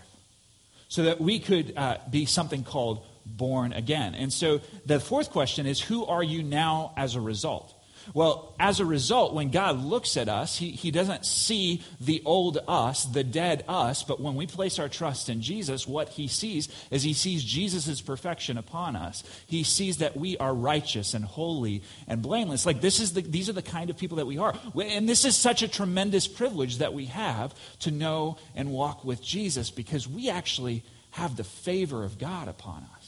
So 0.87 1.03
that 1.03 1.19
we 1.21 1.39
could 1.39 1.73
uh, 1.77 1.97
be 2.09 2.25
something 2.25 2.63
called 2.63 3.05
born 3.25 3.73
again. 3.73 4.15
And 4.15 4.31
so 4.31 4.61
the 4.85 4.99
fourth 4.99 5.29
question 5.29 5.65
is 5.67 5.79
who 5.79 6.05
are 6.05 6.23
you 6.23 6.43
now 6.43 6.93
as 6.97 7.15
a 7.15 7.21
result? 7.21 7.73
Well, 8.13 8.53
as 8.59 8.79
a 8.79 8.85
result, 8.85 9.33
when 9.33 9.49
God 9.49 9.77
looks 9.79 10.17
at 10.17 10.29
us, 10.29 10.57
he, 10.57 10.71
he 10.71 10.91
doesn't 10.91 11.25
see 11.25 11.83
the 11.99 12.21
old 12.25 12.57
us, 12.67 13.05
the 13.05 13.23
dead 13.23 13.63
us, 13.67 14.03
but 14.03 14.19
when 14.19 14.35
we 14.35 14.47
place 14.47 14.79
our 14.79 14.89
trust 14.89 15.29
in 15.29 15.41
Jesus, 15.41 15.87
what 15.87 16.09
he 16.09 16.27
sees 16.27 16.67
is 16.89 17.03
he 17.03 17.13
sees 17.13 17.43
Jesus' 17.43 18.01
perfection 18.01 18.57
upon 18.57 18.95
us. 18.95 19.23
He 19.47 19.63
sees 19.63 19.97
that 19.97 20.17
we 20.17 20.37
are 20.37 20.53
righteous 20.53 21.13
and 21.13 21.25
holy 21.25 21.83
and 22.07 22.21
blameless. 22.21 22.65
Like 22.65 22.81
this 22.81 22.99
is 22.99 23.13
the, 23.13 23.21
these 23.21 23.49
are 23.49 23.53
the 23.53 23.61
kind 23.61 23.89
of 23.89 23.97
people 23.97 24.17
that 24.17 24.27
we 24.27 24.37
are. 24.37 24.53
And 24.75 25.07
this 25.07 25.25
is 25.25 25.35
such 25.35 25.61
a 25.61 25.67
tremendous 25.67 26.27
privilege 26.27 26.79
that 26.79 26.93
we 26.93 27.05
have 27.05 27.53
to 27.79 27.91
know 27.91 28.37
and 28.55 28.71
walk 28.71 29.03
with 29.05 29.21
Jesus 29.23 29.71
because 29.71 30.07
we 30.07 30.29
actually 30.29 30.83
have 31.11 31.35
the 31.35 31.43
favor 31.43 32.03
of 32.03 32.17
God 32.17 32.47
upon 32.47 32.87
us. 32.95 33.00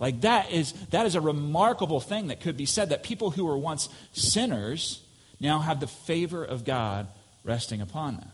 Like 0.00 0.20
that 0.20 0.52
is 0.52 0.72
that 0.90 1.06
is 1.06 1.14
a 1.14 1.20
remarkable 1.20 2.00
thing 2.00 2.28
that 2.28 2.40
could 2.40 2.56
be 2.56 2.66
said 2.66 2.90
that 2.90 3.02
people 3.02 3.30
who 3.30 3.44
were 3.44 3.58
once 3.58 3.88
sinners 4.12 5.02
now 5.40 5.58
have 5.60 5.80
the 5.80 5.86
favor 5.86 6.44
of 6.44 6.64
God 6.64 7.08
resting 7.44 7.80
upon 7.80 8.16
them. 8.16 8.30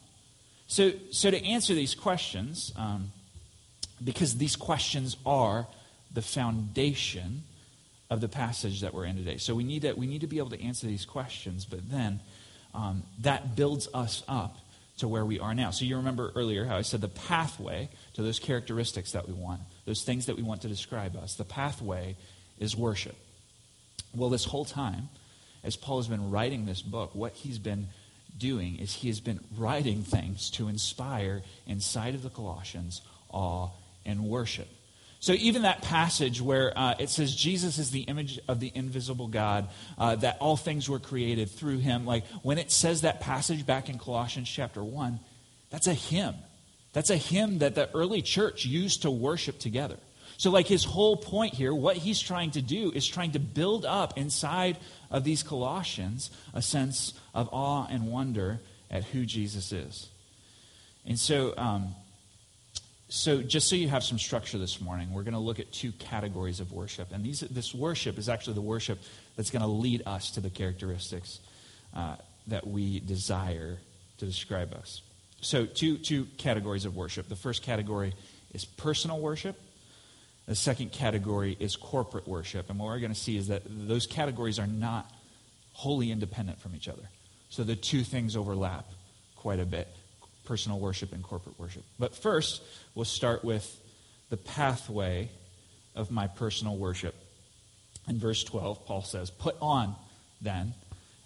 So, 0.67 0.93
so 1.11 1.31
to 1.31 1.45
answer 1.45 1.75
these 1.75 1.95
questions, 1.95 2.73
um, 2.77 3.13
because 4.03 4.37
these 4.37 4.57
questions 4.57 5.17
are 5.25 5.67
the 6.13 6.23
foundation 6.23 7.45
of 8.11 8.21
the 8.21 8.29
passage 8.29 8.81
that 8.81 8.95
we're 8.95 9.05
in 9.05 9.17
today. 9.17 9.37
So 9.37 9.55
we 9.55 9.65
need 9.65 9.83
to, 9.83 9.93
we 9.93 10.07
need 10.07 10.21
to 10.23 10.27
be 10.27 10.39
able 10.39 10.51
to 10.51 10.63
answer 10.63 10.87
these 10.87 11.05
questions, 11.05 11.65
but 11.65 11.91
then 11.91 12.21
um, 12.75 13.03
that 13.21 13.57
builds 13.57 13.89
us 13.93 14.23
up 14.29 14.59
to 14.99 15.09
where 15.09 15.25
we 15.25 15.41
are 15.41 15.55
now. 15.55 15.71
So 15.71 15.85
you 15.85 15.97
remember 15.97 16.33
earlier 16.37 16.65
how 16.65 16.77
I 16.77 16.83
said 16.83 17.01
the 17.01 17.09
pathway 17.09 17.89
to 18.15 18.23
those 18.23 18.39
characteristics 18.39 19.13
that 19.13 19.27
we 19.27 19.35
want, 19.35 19.61
those 19.85 20.03
things 20.03 20.27
that 20.27 20.37
we 20.37 20.43
want 20.43 20.63
to 20.63 20.69
describe 20.69 21.17
us, 21.17 21.35
the 21.35 21.45
pathway 21.45 22.17
is 22.59 22.77
worship. 22.77 23.17
Well, 24.15 24.31
this 24.31 24.45
whole 24.45 24.65
time, 24.65 25.09
as 25.65 25.77
Paul 25.77 25.97
has 25.97 26.09
been 26.09 26.31
writing 26.31 26.67
this 26.67 26.83
book, 26.83 27.15
what 27.15 27.33
he's 27.33 27.59
been 27.59 27.89
doing 28.39 28.79
is 28.79 28.93
he 28.95 29.09
has 29.09 29.21
been 29.21 29.41
writing 29.57 30.03
things 30.03 30.51
to 30.51 30.69
inspire 30.69 31.43
inside 31.67 32.15
of 32.15 32.23
the 32.23 32.31
Colossians 32.31 33.01
awe 33.31 33.71
and 34.05 34.25
worship. 34.25 34.69
So, 35.25 35.33
even 35.33 35.63
that 35.63 35.81
passage 35.81 36.43
where 36.43 36.79
uh, 36.79 36.97
it 36.99 37.09
says 37.09 37.35
Jesus 37.35 37.79
is 37.79 37.91
the 37.91 38.03
image 38.03 38.39
of 38.47 38.61
the 38.61 38.71
invisible 38.75 39.27
God, 39.27 39.69
uh, 39.97 40.17
that 40.17 40.37
all 40.39 40.55
things 40.55 40.87
were 40.87 40.99
created 40.99 41.49
through 41.49 41.79
him, 41.79 42.05
like 42.05 42.27
when 42.43 42.59
it 42.59 42.71
says 42.71 43.01
that 43.01 43.23
passage 43.23 43.65
back 43.65 43.89
in 43.89 43.99
Colossians 43.99 44.51
chapter 44.51 44.85
1, 44.85 45.19
that's 45.71 45.87
a 45.87 45.95
hymn. 45.95 46.35
That's 46.93 47.09
a 47.09 47.17
hymn 47.17 47.61
that 47.61 47.75
the 47.75 47.89
early 47.95 48.21
church 48.21 48.67
used 48.67 49.01
to 49.01 49.11
worship 49.11 49.59
together. 49.59 49.97
So, 50.37 50.51
like 50.51 50.67
his 50.67 50.85
whole 50.85 51.17
point 51.17 51.55
here, 51.55 51.75
what 51.75 51.97
he's 51.97 52.21
trying 52.21 52.51
to 52.51 52.61
do 52.61 52.93
is 52.95 53.09
trying 53.09 53.33
to 53.33 53.39
build 53.39 53.87
up 53.87 54.19
inside 54.19 54.77
of 55.11 55.25
these 55.25 55.43
Colossians 55.43 56.31
a 56.53 56.61
sense 56.61 57.15
of 57.35 57.49
awe 57.51 57.87
and 57.89 58.13
wonder 58.13 58.61
at 58.91 59.05
who 59.05 59.25
Jesus 59.25 59.73
is. 59.73 60.07
And 61.07 61.19
so, 61.19 61.55
um, 61.57 61.95
so 63.15 63.43
just 63.43 63.69
so 63.69 63.77
you 63.77 63.89
have 63.89 64.03
some 64.03 64.19
structure 64.19 64.59
this 64.59 64.81
morning, 64.81 65.13
we're 65.13 65.23
going 65.23 65.35
to 65.35 65.41
look 65.41 65.61
at 65.61 65.71
two 65.71 65.93
categories 65.93 66.59
of 66.59 66.73
worship. 66.73 67.13
And 67.13 67.25
these, 67.25 67.41
this 67.41 67.73
worship 67.73 68.19
is 68.19 68.29
actually 68.29 68.55
the 68.55 68.61
worship 68.63 68.99
that's 69.37 69.51
going 69.51 69.63
to 69.63 69.69
lead 69.69 70.03
us 70.05 70.33
to 70.33 70.41
the 70.41 70.51
characteristics 70.51 71.39
uh, 71.95 72.17
that 72.49 72.67
we 72.67 72.99
desire 72.99 73.79
to 74.19 74.27
describe 74.27 74.75
us. 74.75 75.01
So, 75.41 75.65
two, 75.65 75.97
two 75.97 76.27
categories 76.39 76.87
of 76.87 76.97
worship. 76.97 77.29
The 77.29 77.37
first 77.37 77.63
category 77.63 78.15
is 78.53 78.65
personal 78.65 79.21
worship, 79.21 79.61
the 80.47 80.57
second 80.57 80.91
category 80.91 81.57
is 81.61 81.77
corporate 81.77 82.27
worship. 82.27 82.69
And 82.69 82.81
what 82.81 82.87
we're 82.87 82.99
going 82.99 83.15
to 83.15 83.19
see 83.19 83.37
is 83.37 83.47
that 83.47 83.63
those 83.67 84.07
categories 84.07 84.59
are 84.59 84.67
not 84.67 85.09
wholly 85.73 86.11
independent 86.11 86.61
from 86.61 86.75
each 86.75 86.89
other. 86.89 87.09
So 87.49 87.63
the 87.63 87.77
two 87.77 88.03
things 88.03 88.35
overlap 88.35 88.87
quite 89.37 89.61
a 89.61 89.67
bit 89.67 89.87
personal 90.45 90.79
worship 90.79 91.13
and 91.13 91.23
corporate 91.23 91.59
worship. 91.59 91.85
But 91.99 92.15
first, 92.15 92.63
we'll 92.95 93.05
start 93.05 93.45
with 93.45 93.81
the 94.31 94.37
pathway 94.37 95.31
of 95.95 96.11
my 96.11 96.27
personal 96.27 96.77
worship. 96.77 97.15
In 98.09 98.19
verse 98.19 98.45
12, 98.45 98.85
Paul 98.87 99.03
says, 99.03 99.31
Put 99.31 99.57
on, 99.63 99.95
then, 100.41 100.75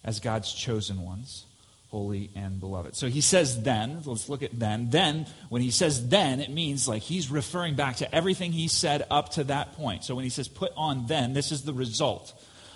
as 0.04 0.20
God's 0.20 0.52
chosen 0.52 1.02
ones 1.02 1.44
holy 1.90 2.30
and 2.36 2.60
beloved. 2.60 2.94
So 2.94 3.08
he 3.08 3.20
says 3.20 3.62
then, 3.62 4.02
let's 4.04 4.28
look 4.28 4.42
at 4.42 4.58
then. 4.58 4.90
Then, 4.90 5.26
when 5.48 5.62
he 5.62 5.70
says 5.70 6.08
then, 6.08 6.40
it 6.40 6.50
means 6.50 6.86
like 6.86 7.02
he's 7.02 7.30
referring 7.30 7.74
back 7.74 7.96
to 7.96 8.14
everything 8.14 8.52
he 8.52 8.68
said 8.68 9.06
up 9.10 9.30
to 9.30 9.44
that 9.44 9.74
point. 9.74 10.04
So 10.04 10.14
when 10.14 10.24
he 10.24 10.30
says 10.30 10.48
put 10.48 10.72
on 10.76 11.06
then, 11.06 11.32
this 11.32 11.50
is 11.50 11.62
the 11.62 11.72
result 11.72 12.32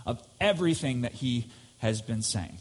of 0.06 0.22
everything 0.40 1.02
that 1.02 1.12
he 1.12 1.46
has 1.78 2.00
been 2.00 2.22
saying. 2.22 2.58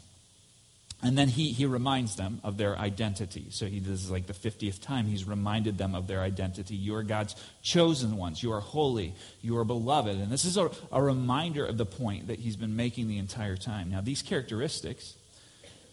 And 1.03 1.17
then 1.17 1.27
he, 1.27 1.51
he 1.51 1.65
reminds 1.65 2.15
them 2.15 2.39
of 2.43 2.57
their 2.57 2.77
identity. 2.77 3.47
So 3.49 3.65
he 3.65 3.79
this 3.79 4.03
is 4.03 4.11
like 4.11 4.27
the 4.27 4.33
50th 4.33 4.81
time. 4.81 5.05
He's 5.05 5.25
reminded 5.25 5.77
them 5.77 5.95
of 5.95 6.07
their 6.07 6.21
identity. 6.21 6.75
You 6.75 6.95
are 6.95 7.03
God's 7.03 7.35
chosen 7.63 8.17
ones. 8.17 8.43
You 8.43 8.53
are 8.53 8.59
holy. 8.59 9.15
You 9.41 9.57
are 9.57 9.63
beloved. 9.63 10.15
And 10.15 10.31
this 10.31 10.45
is 10.45 10.57
a, 10.57 10.69
a 10.91 11.01
reminder 11.01 11.65
of 11.65 11.77
the 11.77 11.87
point 11.87 12.27
that 12.27 12.39
he's 12.39 12.55
been 12.55 12.75
making 12.75 13.07
the 13.07 13.17
entire 13.17 13.57
time. 13.57 13.89
Now, 13.89 14.01
these 14.01 14.21
characteristics, 14.21 15.15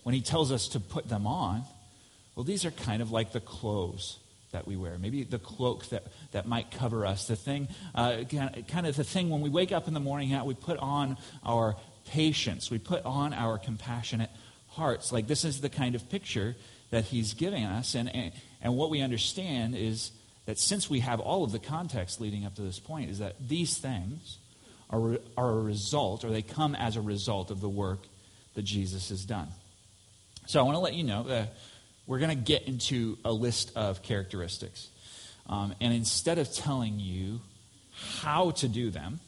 when 0.02 0.14
he 0.14 0.20
tells 0.20 0.52
us 0.52 0.68
to 0.68 0.80
put 0.80 1.08
them 1.08 1.26
on, 1.26 1.62
well, 2.34 2.44
these 2.44 2.66
are 2.66 2.70
kind 2.70 3.00
of 3.00 3.10
like 3.10 3.32
the 3.32 3.40
clothes 3.40 4.18
that 4.52 4.66
we 4.66 4.76
wear. 4.76 4.98
Maybe 4.98 5.24
the 5.24 5.38
cloak 5.38 5.86
that, 5.86 6.04
that 6.32 6.46
might 6.46 6.70
cover 6.70 7.06
us. 7.06 7.26
The 7.26 7.36
thing, 7.36 7.68
uh, 7.94 8.24
kind 8.68 8.86
of 8.86 8.96
the 8.96 9.04
thing 9.04 9.30
when 9.30 9.40
we 9.40 9.50
wake 9.50 9.72
up 9.72 9.88
in 9.88 9.94
the 9.94 10.00
morning, 10.00 10.38
we 10.44 10.54
put 10.54 10.78
on 10.78 11.16
our 11.44 11.76
patience. 12.06 12.70
We 12.70 12.78
put 12.78 13.04
on 13.04 13.32
our 13.32 13.58
compassionate 13.58 14.30
hearts. 14.78 15.12
Like 15.12 15.26
this 15.26 15.44
is 15.44 15.60
the 15.60 15.68
kind 15.68 15.94
of 15.94 16.08
picture 16.08 16.56
that 16.90 17.04
he's 17.04 17.34
giving 17.34 17.64
us. 17.64 17.94
And, 17.94 18.14
and, 18.14 18.32
and 18.62 18.74
what 18.74 18.88
we 18.88 19.02
understand 19.02 19.76
is 19.76 20.10
that 20.46 20.58
since 20.58 20.88
we 20.88 21.00
have 21.00 21.20
all 21.20 21.44
of 21.44 21.52
the 21.52 21.58
context 21.58 22.20
leading 22.20 22.46
up 22.46 22.54
to 22.54 22.62
this 22.62 22.78
point, 22.78 23.10
is 23.10 23.18
that 23.18 23.34
these 23.46 23.76
things 23.76 24.38
are, 24.88 25.18
are 25.36 25.50
a 25.50 25.62
result, 25.62 26.24
or 26.24 26.30
they 26.30 26.40
come 26.40 26.74
as 26.74 26.96
a 26.96 27.02
result 27.02 27.50
of 27.50 27.60
the 27.60 27.68
work 27.68 27.98
that 28.54 28.62
Jesus 28.62 29.10
has 29.10 29.24
done. 29.26 29.48
So 30.46 30.58
I 30.58 30.62
want 30.62 30.76
to 30.76 30.80
let 30.80 30.94
you 30.94 31.04
know 31.04 31.24
that 31.24 31.52
we're 32.06 32.18
going 32.18 32.30
to 32.30 32.42
get 32.42 32.62
into 32.62 33.18
a 33.22 33.32
list 33.32 33.76
of 33.76 34.02
characteristics. 34.02 34.88
Um, 35.46 35.74
and 35.80 35.92
instead 35.92 36.38
of 36.38 36.50
telling 36.52 36.98
you 36.98 37.40
how 37.92 38.52
to 38.52 38.68
do 38.68 38.90
them, 38.90 39.20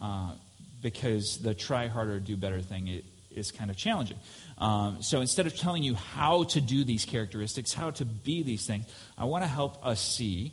uh, 0.00 0.32
because 0.80 1.38
the 1.38 1.54
try 1.54 1.88
harder, 1.88 2.20
do 2.20 2.36
better 2.36 2.60
thing 2.60 2.86
is 3.34 3.50
kind 3.50 3.70
of 3.70 3.76
challenging. 3.76 4.18
Um, 4.58 5.02
so 5.02 5.20
instead 5.20 5.46
of 5.46 5.56
telling 5.56 5.82
you 5.82 5.94
how 5.94 6.44
to 6.44 6.60
do 6.60 6.84
these 6.84 7.04
characteristics, 7.04 7.72
how 7.72 7.90
to 7.92 8.04
be 8.04 8.42
these 8.42 8.66
things, 8.66 8.86
I 9.18 9.24
want 9.24 9.44
to 9.44 9.48
help 9.48 9.84
us 9.84 10.00
see 10.00 10.52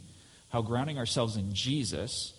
how 0.49 0.61
grounding 0.61 0.97
ourselves 0.97 1.37
in 1.37 1.53
Jesus, 1.53 2.33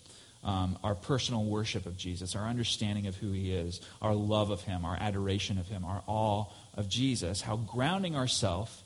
um, 0.45 0.79
our 0.83 0.95
personal 0.95 1.45
worship 1.45 1.87
of 1.87 1.97
Jesus, 1.97 2.37
our 2.37 2.47
understanding 2.47 3.07
of 3.07 3.17
who 3.17 3.33
he 3.33 3.53
is, 3.53 3.81
our 4.01 4.15
love 4.15 4.51
of 4.51 4.63
him, 4.63 4.85
our 4.85 4.97
adoration 5.01 5.59
of 5.59 5.69
him, 5.69 5.85
our 5.85 6.03
awe 6.07 6.45
of 6.75 6.89
Jesus, 6.89 7.41
how 7.41 7.57
grounding 7.57 8.17
ourselves 8.17 8.83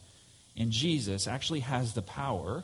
in 0.55 0.71
Jesus 0.71 1.27
actually 1.27 1.61
has 1.61 1.95
the 1.95 2.03
power 2.03 2.63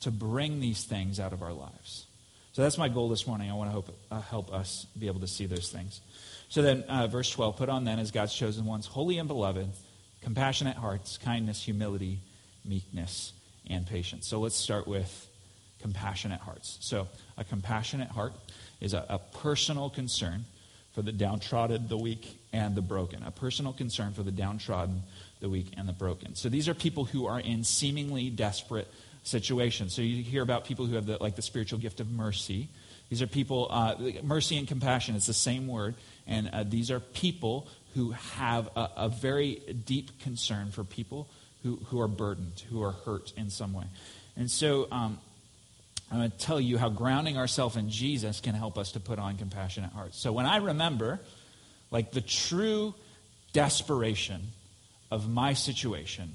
to 0.00 0.10
bring 0.10 0.60
these 0.60 0.84
things 0.84 1.18
out 1.18 1.32
of 1.32 1.42
our 1.42 1.52
lives. 1.52 2.06
So 2.52 2.62
that's 2.62 2.78
my 2.78 2.88
goal 2.88 3.08
this 3.08 3.26
morning. 3.26 3.50
I 3.50 3.54
want 3.54 3.70
to 3.70 3.74
hope, 3.74 3.98
uh, 4.10 4.20
help 4.20 4.52
us 4.52 4.86
be 4.98 5.06
able 5.06 5.20
to 5.20 5.28
see 5.28 5.46
those 5.46 5.70
things. 5.70 6.00
So 6.48 6.62
then, 6.62 6.82
uh, 6.84 7.06
verse 7.06 7.30
12 7.30 7.56
put 7.56 7.68
on 7.68 7.84
then 7.84 7.98
as 7.98 8.10
God's 8.10 8.34
chosen 8.34 8.64
ones, 8.64 8.86
holy 8.86 9.18
and 9.18 9.28
beloved, 9.28 9.68
compassionate 10.22 10.76
hearts, 10.76 11.18
kindness, 11.18 11.62
humility, 11.62 12.20
meekness, 12.64 13.32
and 13.68 13.86
patience. 13.86 14.26
So 14.26 14.40
let's 14.40 14.56
start 14.56 14.88
with 14.88 15.28
compassionate 15.80 16.40
hearts. 16.40 16.78
So 16.80 17.08
a 17.36 17.44
compassionate 17.44 18.08
heart 18.08 18.32
is 18.80 18.94
a, 18.94 19.04
a 19.08 19.18
personal 19.18 19.90
concern 19.90 20.44
for 20.94 21.02
the 21.02 21.12
downtrodden, 21.12 21.88
the 21.88 21.96
weak, 21.96 22.40
and 22.52 22.74
the 22.74 22.82
broken. 22.82 23.22
A 23.22 23.30
personal 23.30 23.72
concern 23.72 24.12
for 24.12 24.22
the 24.22 24.32
downtrodden, 24.32 25.02
the 25.40 25.48
weak, 25.48 25.72
and 25.76 25.88
the 25.88 25.92
broken. 25.92 26.34
So 26.34 26.48
these 26.48 26.68
are 26.68 26.74
people 26.74 27.04
who 27.04 27.26
are 27.26 27.40
in 27.40 27.62
seemingly 27.62 28.30
desperate 28.30 28.88
situations. 29.22 29.94
So 29.94 30.02
you 30.02 30.22
hear 30.22 30.42
about 30.42 30.64
people 30.64 30.86
who 30.86 30.96
have 30.96 31.06
the, 31.06 31.18
like 31.20 31.36
the 31.36 31.42
spiritual 31.42 31.78
gift 31.78 32.00
of 32.00 32.10
mercy. 32.10 32.68
These 33.08 33.22
are 33.22 33.26
people, 33.26 33.68
uh, 33.70 33.94
mercy 34.22 34.58
and 34.58 34.68
compassion, 34.68 35.16
it's 35.16 35.26
the 35.26 35.34
same 35.34 35.66
word. 35.66 35.94
And 36.26 36.50
uh, 36.52 36.64
these 36.64 36.90
are 36.90 37.00
people 37.00 37.68
who 37.94 38.10
have 38.10 38.68
a, 38.76 38.90
a, 38.96 39.08
very 39.08 39.62
deep 39.86 40.20
concern 40.20 40.70
for 40.70 40.84
people 40.84 41.28
who, 41.62 41.76
who 41.86 42.00
are 42.00 42.08
burdened, 42.08 42.62
who 42.70 42.82
are 42.82 42.92
hurt 42.92 43.32
in 43.36 43.50
some 43.50 43.72
way. 43.72 43.86
And 44.36 44.50
so 44.50 44.88
um, 44.92 45.18
I'm 46.10 46.18
going 46.18 46.30
to 46.30 46.38
tell 46.38 46.60
you 46.60 46.76
how 46.78 46.90
grounding 46.90 47.38
ourselves 47.38 47.76
in 47.76 47.90
Jesus 47.90 48.40
can 48.40 48.54
help 48.54 48.78
us 48.78 48.92
to 48.92 49.00
put 49.00 49.18
on 49.18 49.36
compassionate 49.36 49.92
hearts. 49.92 50.18
So 50.18 50.32
when 50.32 50.46
I 50.46 50.58
remember, 50.58 51.18
like, 51.90 52.12
the 52.12 52.20
true 52.20 52.94
desperation 53.52 54.42
of 55.10 55.28
my 55.28 55.54
situation 55.54 56.34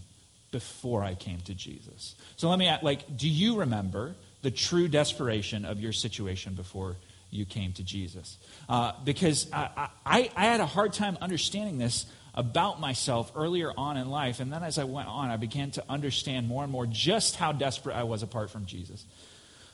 before 0.51 1.03
I 1.03 1.15
came 1.15 1.39
to 1.41 1.53
Jesus. 1.53 2.15
So 2.35 2.49
let 2.49 2.59
me 2.59 2.67
ask, 2.67 2.83
like, 2.83 3.17
do 3.17 3.29
you 3.29 3.59
remember 3.59 4.15
the 4.43 4.51
true 4.51 4.87
desperation 4.87 5.65
of 5.65 5.79
your 5.79 5.91
situation 5.91 6.53
before 6.53 6.95
you 7.31 7.45
came 7.45 7.73
to 7.73 7.83
Jesus? 7.83 8.37
Uh, 8.69 8.91
because 9.03 9.51
I, 9.51 9.89
I, 10.05 10.31
I 10.35 10.45
had 10.45 10.59
a 10.59 10.67
hard 10.67 10.93
time 10.93 11.17
understanding 11.19 11.79
this 11.79 12.05
about 12.35 12.79
myself 12.79 13.31
earlier 13.35 13.71
on 13.75 13.97
in 13.97 14.09
life. 14.09 14.39
And 14.39 14.51
then 14.51 14.63
as 14.63 14.77
I 14.77 14.83
went 14.83 15.07
on, 15.07 15.29
I 15.29 15.37
began 15.37 15.71
to 15.71 15.83
understand 15.89 16.47
more 16.47 16.63
and 16.63 16.71
more 16.71 16.85
just 16.85 17.35
how 17.35 17.51
desperate 17.51 17.95
I 17.95 18.03
was 18.03 18.23
apart 18.23 18.49
from 18.49 18.65
Jesus. 18.65 19.05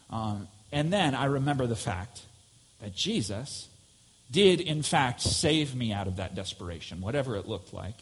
Um, 0.09 0.47
and 0.71 0.91
then 0.91 1.15
I 1.15 1.25
remember 1.25 1.67
the 1.67 1.75
fact 1.75 2.21
that 2.81 2.93
Jesus 2.93 3.67
did, 4.31 4.61
in 4.61 4.83
fact, 4.83 5.21
save 5.21 5.75
me 5.75 5.91
out 5.91 6.07
of 6.07 6.17
that 6.17 6.35
desperation, 6.35 7.01
whatever 7.01 7.35
it 7.35 7.47
looked 7.47 7.73
like. 7.73 7.95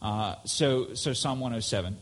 Uh, 0.00 0.34
so, 0.44 0.94
so 0.94 1.12
Psalm 1.12 1.38
107 1.40 1.96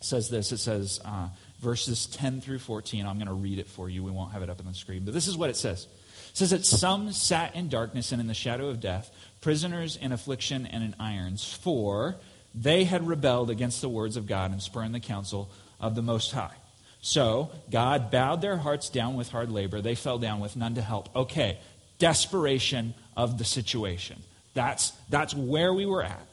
says 0.00 0.30
this. 0.30 0.52
It 0.52 0.58
says, 0.58 1.00
uh, 1.04 1.28
verses 1.60 2.06
10 2.06 2.40
through 2.40 2.58
14. 2.58 3.06
I'm 3.06 3.16
going 3.16 3.26
to 3.28 3.32
read 3.32 3.58
it 3.58 3.66
for 3.66 3.88
you. 3.88 4.04
We 4.04 4.10
won't 4.10 4.32
have 4.32 4.42
it 4.42 4.50
up 4.50 4.60
on 4.60 4.66
the 4.66 4.74
screen. 4.74 5.04
But 5.04 5.14
this 5.14 5.28
is 5.28 5.36
what 5.36 5.50
it 5.50 5.56
says. 5.56 5.86
It 6.30 6.36
says 6.36 6.50
that 6.50 6.66
some 6.66 7.12
sat 7.12 7.54
in 7.56 7.68
darkness 7.68 8.12
and 8.12 8.20
in 8.20 8.26
the 8.26 8.34
shadow 8.34 8.68
of 8.68 8.80
death, 8.80 9.10
prisoners 9.40 9.96
in 9.96 10.12
affliction 10.12 10.66
and 10.66 10.82
in 10.84 10.94
irons, 11.00 11.44
for 11.44 12.16
They 12.54 12.84
had 12.84 13.06
rebelled 13.06 13.50
against 13.50 13.82
the 13.82 13.88
words 13.88 14.16
of 14.16 14.26
God 14.26 14.50
and 14.50 14.62
spurned 14.62 14.94
the 14.94 15.00
counsel 15.00 15.50
of 15.78 15.94
the 15.94 16.02
Most 16.02 16.32
High. 16.32 16.54
So 17.02 17.50
God 17.70 18.10
bowed 18.10 18.40
their 18.40 18.56
hearts 18.56 18.88
down 18.88 19.14
with 19.14 19.28
hard 19.28 19.50
labor. 19.50 19.80
They 19.80 19.94
fell 19.94 20.18
down 20.18 20.40
with 20.40 20.56
none 20.56 20.74
to 20.74 20.82
help. 20.82 21.14
Okay, 21.14 21.58
desperation 21.98 22.94
of 23.16 23.38
the 23.38 23.44
situation. 23.44 24.22
That's, 24.54 24.90
that's 25.10 25.34
where 25.34 25.72
we 25.72 25.84
were 25.84 26.02
at. 26.02 26.26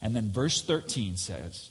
And 0.00 0.14
then 0.14 0.30
verse 0.30 0.62
13 0.62 1.16
says, 1.16 1.70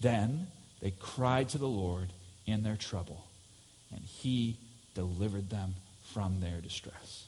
Then 0.00 0.48
they 0.82 0.90
cried 0.90 1.50
to 1.50 1.58
the 1.58 1.68
Lord 1.68 2.08
in 2.50 2.62
their 2.62 2.76
trouble, 2.76 3.24
and 3.92 4.00
he 4.00 4.56
delivered 4.94 5.50
them 5.50 5.74
from 6.12 6.40
their 6.40 6.60
distress. 6.60 7.26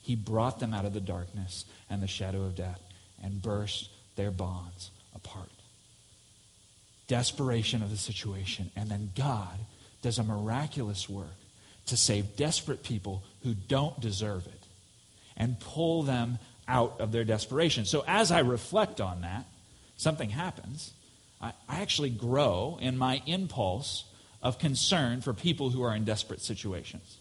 He 0.00 0.16
brought 0.16 0.58
them 0.58 0.74
out 0.74 0.84
of 0.84 0.94
the 0.94 1.00
darkness 1.00 1.64
and 1.88 2.02
the 2.02 2.08
shadow 2.08 2.42
of 2.42 2.56
death 2.56 2.80
and 3.22 3.40
burst 3.40 3.90
their 4.16 4.30
bonds 4.30 4.90
apart. 5.14 5.50
Desperation 7.06 7.82
of 7.82 7.90
the 7.90 7.96
situation. 7.96 8.70
And 8.74 8.90
then 8.90 9.12
God 9.16 9.58
does 10.02 10.18
a 10.18 10.24
miraculous 10.24 11.08
work 11.08 11.26
to 11.86 11.96
save 11.96 12.36
desperate 12.36 12.82
people 12.82 13.22
who 13.42 13.54
don't 13.54 14.00
deserve 14.00 14.46
it 14.46 14.62
and 15.36 15.58
pull 15.60 16.02
them 16.02 16.38
out 16.68 17.00
of 17.00 17.12
their 17.12 17.24
desperation. 17.24 17.84
So 17.84 18.04
as 18.06 18.30
I 18.30 18.40
reflect 18.40 19.00
on 19.00 19.22
that, 19.22 19.46
something 19.96 20.30
happens. 20.30 20.92
I, 21.40 21.52
actually 21.68 22.10
grow 22.10 22.78
in 22.80 22.96
my 22.96 23.20
impulse 23.26 24.04
of 24.42 24.58
concern 24.58 25.20
for 25.20 25.32
people 25.32 25.70
who 25.70 25.82
are 25.82 25.94
in 25.94 26.04
desperate 26.04 26.40
situations. 26.40 27.18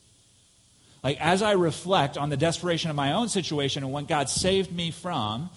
Like, 1.04 1.20
as 1.20 1.42
I 1.42 1.54
reflect 1.54 2.18
on 2.18 2.30
the 2.30 2.38
desperation 2.38 2.90
of 2.90 2.96
my 2.96 3.14
own 3.14 3.30
situation 3.30 3.84
and 3.84 3.92
what 3.92 4.08
God 4.08 4.30
saved 4.30 4.72
me 4.72 4.92
from, 4.92 5.50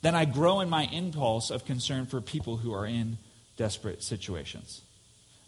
then 0.00 0.14
I 0.14 0.24
grow 0.24 0.60
in 0.60 0.70
my 0.70 0.84
impulse 0.84 1.50
of 1.50 1.64
concern 1.64 2.06
for 2.06 2.20
people 2.20 2.56
who 2.56 2.72
are 2.72 2.86
in 2.86 3.18
desperate 3.56 4.02
situations. 4.02 4.82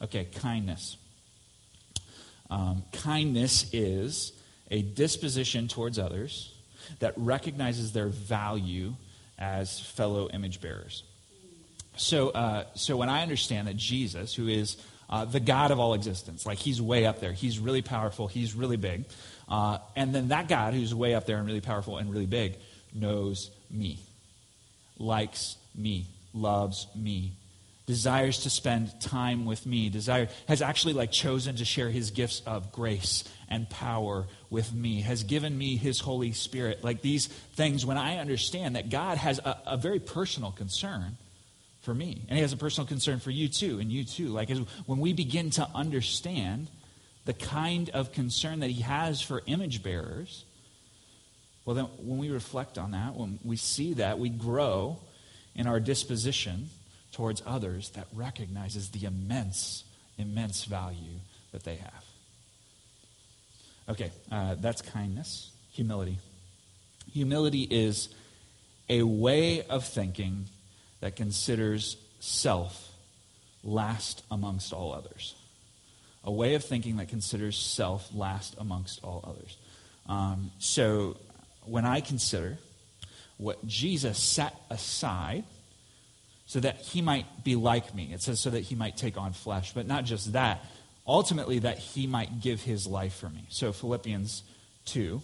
Okay, 0.03 0.25
kindness. 0.25 0.97
Um, 2.51 2.83
kindness 2.93 3.71
is 3.73 4.33
a 4.71 4.83
disposition 4.83 5.69
towards 5.69 5.99
others 5.99 6.55
that 6.99 7.15
recognizes 7.17 7.93
their 7.93 8.09
value 8.09 8.95
as 9.39 9.81
fellow 9.81 10.29
image 10.31 10.61
bearers. 10.61 11.03
So, 11.97 12.31
uh, 12.31 12.65
so 12.75 12.97
when 12.97 13.09
I 13.09 13.23
understand 13.23 13.69
that 13.69 13.77
Jesus, 13.77 14.35
who 14.35 14.49
is 14.49 14.77
uh, 15.11 15.25
the 15.25 15.41
God 15.41 15.73
of 15.73 15.81
all 15.81 15.95
existence, 15.95 16.47
like 16.47 16.59
he's 16.59 16.81
way 16.81 17.05
up 17.05 17.21
there, 17.21 17.33
he's 17.33 17.59
really 17.59 17.83
powerful, 17.83 18.29
he's 18.29 18.55
really 18.55 18.77
big, 18.77 19.05
uh, 19.49 19.79
and 19.97 20.15
then 20.15 20.29
that 20.29 20.49
God 20.49 20.73
who's 20.73 20.95
way 20.95 21.15
up 21.15 21.27
there 21.27 21.37
and 21.37 21.47
really 21.47 21.61
powerful 21.61 21.99
and 21.99 22.11
really 22.11 22.27
big 22.27 22.57
knows 22.95 23.51
me, 23.71 23.99
likes 24.99 25.57
me, 25.75 26.07
loves 26.33 26.87
me, 26.95 27.33
desires 27.87 28.45
to 28.45 28.51
spend 28.51 29.01
time 29.01 29.45
with 29.45 29.67
me, 29.67 29.89
desire 29.89 30.29
has 30.47 30.63
actually 30.63 30.93
like 30.93 31.11
chosen 31.11 31.57
to 31.57 31.65
share 31.65 31.91
his 31.91 32.13
gifts 32.13 32.41
of 32.47 32.71
grace 32.71 33.25
and 33.49 33.69
power 33.69 34.29
with 34.49 34.73
me, 34.73 35.01
has 35.01 35.25
given 35.25 35.59
me 35.59 35.77
his 35.77 35.99
Holy 35.99 36.31
Spirit. 36.31 36.85
Like 36.85 37.03
these 37.03 37.27
things, 37.27 37.85
when 37.85 37.99
I 37.99 38.19
understand 38.19 38.77
that 38.77 38.91
God 38.91 39.19
has 39.19 39.41
a, 39.41 39.59
a 39.67 39.77
very 39.77 39.99
personal 39.99 40.53
concern 40.53 41.17
for 41.91 41.95
me, 41.95 42.23
and 42.29 42.37
he 42.37 42.43
has 42.43 42.53
a 42.53 42.57
personal 42.57 42.87
concern 42.87 43.19
for 43.19 43.33
you 43.33 43.49
too, 43.49 43.81
and 43.81 43.91
you 43.91 44.05
too. 44.05 44.29
Like 44.29 44.49
when 44.87 45.01
we 45.01 45.13
begin 45.13 45.51
to 45.51 45.67
understand 45.75 46.69
the 47.25 47.33
kind 47.33 47.91
of 47.91 48.13
concern 48.13 48.61
that 48.61 48.71
he 48.71 48.83
has 48.83 49.21
for 49.21 49.43
image 49.47 49.83
bearers, 49.83 50.45
well, 51.65 51.75
then 51.75 51.87
when 51.99 52.19
we 52.19 52.31
reflect 52.31 52.79
on 52.79 52.93
that, 52.93 53.17
when 53.17 53.41
we 53.45 53.57
see 53.57 53.95
that, 53.95 54.21
we 54.21 54.29
grow 54.29 55.01
in 55.57 55.67
our 55.67 55.81
disposition 55.81 56.69
towards 57.11 57.43
others 57.45 57.91
that 57.97 58.07
recognizes 58.15 58.91
the 58.91 59.05
immense, 59.05 59.83
immense 60.17 60.67
value 60.67 61.19
that 61.51 61.65
they 61.65 61.75
have. 61.75 62.05
Okay, 63.89 64.13
uh, 64.31 64.55
that's 64.61 64.81
kindness. 64.81 65.51
Humility. 65.73 66.19
Humility 67.13 67.67
is 67.69 68.15
a 68.89 69.03
way 69.03 69.65
of 69.65 69.85
thinking 69.85 70.47
that 71.01 71.17
considers 71.17 71.97
self 72.21 72.89
last 73.63 74.23
amongst 74.31 74.73
all 74.73 74.93
others. 74.93 75.35
A 76.25 76.31
way 76.31 76.55
of 76.55 76.65
thinking 76.65 76.97
that 76.97 77.09
considers 77.09 77.57
self 77.57 78.09
last 78.15 78.55
amongst 78.59 79.03
all 79.03 79.25
others. 79.27 79.57
Um, 80.07 80.51
so 80.59 81.17
when 81.65 81.85
I 81.87 82.01
consider 82.01 82.59
what 83.41 83.67
Jesus 83.67 84.19
set 84.19 84.55
aside 84.69 85.45
so 86.45 86.61
that 86.61 86.77
he 86.81 87.01
might 87.01 87.45
be 87.45 87.57
like 87.57 87.95
me. 87.95 88.11
It 88.13 88.21
says 88.21 88.41
so 88.41 88.51
that 88.51 88.61
he 88.61 88.75
might 88.75 88.97
take 88.97 89.17
on 89.17 89.33
flesh, 89.33 89.73
but 89.73 89.87
not 89.87 90.05
just 90.05 90.33
that, 90.33 90.65
ultimately 91.07 91.61
that 91.61 91.79
he 91.79 92.07
might 92.07 92.41
give 92.41 92.61
his 92.61 92.87
life 92.87 93.15
for 93.15 93.31
me. 93.31 93.47
So 93.49 93.73
Philippians 93.73 94.43
2, 94.87 95.23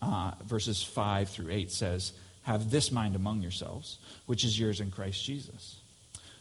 uh, 0.00 0.30
verses 0.44 0.82
5 0.82 1.28
through 1.28 1.50
8 1.50 1.70
says, 1.70 2.12
Have 2.44 2.70
this 2.70 2.92
mind 2.92 3.16
among 3.16 3.42
yourselves, 3.42 3.98
which 4.26 4.44
is 4.44 4.58
yours 4.58 4.80
in 4.80 4.90
Christ 4.90 5.24
Jesus, 5.24 5.76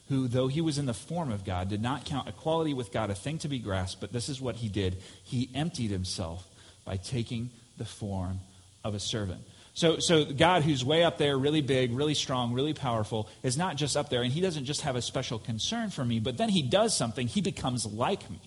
who, 0.10 0.28
though 0.28 0.48
he 0.48 0.62
was 0.62 0.78
in 0.78 0.86
the 0.86 0.94
form 0.94 1.32
of 1.32 1.46
God, 1.46 1.70
did 1.70 1.82
not 1.82 2.06
count 2.06 2.28
equality 2.28 2.74
with 2.74 2.92
God 2.92 3.10
a 3.10 3.16
thing 3.16 3.38
to 3.39 3.48
be 3.48 3.60
grasped, 3.60 4.02
but 4.02 4.13
this 4.13 4.30
is 4.30 4.42
what 4.42 4.58
he 4.58 4.68
did. 4.68 4.98
He 5.24 5.50
emptied 5.56 5.92
himself 5.92 6.48
by 6.86 6.98
taking 6.98 7.50
the 7.78 7.86
form 7.86 8.39
of 8.84 8.94
a 8.96 9.00
servant. 9.00 9.42
So, 9.76 9.98
so 9.98 10.24
God, 10.26 10.62
who's 10.62 10.86
way 10.86 11.04
up 11.04 11.18
there, 11.18 11.38
really 11.38 11.62
big, 11.62 11.94
really 11.94 12.13
strong, 12.13 12.54
really 12.54 12.74
powerful, 12.74 13.28
is 13.42 13.58
not 13.58 13.76
just 13.76 13.98
up 13.98 14.10
there, 14.10 14.22
and 14.22 14.32
He 14.32 14.42
doesn't 14.42 14.66
just 14.66 14.82
have 14.82 14.96
a 14.96 15.02
special 15.02 15.39
concern 15.39 15.89
for 15.89 16.06
me, 16.06 16.20
but 16.20 16.38
then 16.38 16.50
He 16.50 16.62
does 16.62 16.96
something. 16.96 17.28
He 17.28 17.42
becomes 17.42 17.86
like 17.86 18.30
me. 18.30 18.39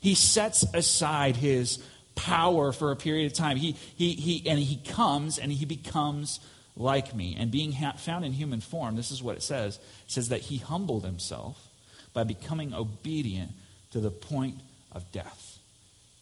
He 0.00 0.14
sets 0.14 0.64
aside 0.74 1.36
His 1.36 1.78
power 2.16 2.72
for 2.72 2.90
a 2.90 2.96
period 2.96 3.26
of 3.26 3.34
time. 3.34 3.56
He, 3.56 3.76
he, 3.94 4.12
he, 4.12 4.48
and 4.48 4.58
He 4.58 4.76
comes 4.76 5.38
and 5.38 5.52
He 5.52 5.64
becomes 5.64 6.40
like 6.76 7.14
me. 7.14 7.36
And 7.38 7.50
being 7.50 7.72
ha- 7.72 7.92
found 7.92 8.24
in 8.24 8.32
human 8.32 8.60
form, 8.60 8.96
this 8.96 9.10
is 9.10 9.22
what 9.22 9.36
it 9.36 9.42
says 9.42 9.76
it 9.76 10.10
says 10.10 10.28
that 10.30 10.40
He 10.40 10.58
humbled 10.58 11.04
Himself 11.04 11.68
by 12.12 12.24
becoming 12.24 12.74
obedient 12.74 13.50
to 13.92 14.00
the 14.00 14.10
point 14.10 14.56
of 14.92 15.10
death, 15.12 15.58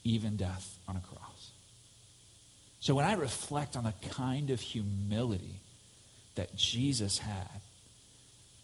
even 0.04 0.36
death 0.36 0.78
on 0.88 0.96
a 0.96 1.00
cross. 1.00 1.50
So 2.80 2.94
when 2.94 3.04
I 3.04 3.14
reflect 3.14 3.76
on 3.76 3.84
the 3.84 3.94
kind 4.10 4.50
of 4.50 4.60
humility 4.60 5.60
that 6.34 6.56
Jesus 6.56 7.18
had, 7.18 7.60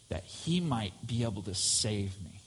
that 0.08 0.24
he 0.24 0.60
might 0.60 1.06
be 1.06 1.22
able 1.22 1.42
to 1.42 1.54
save 1.54 2.20
me, 2.24 2.40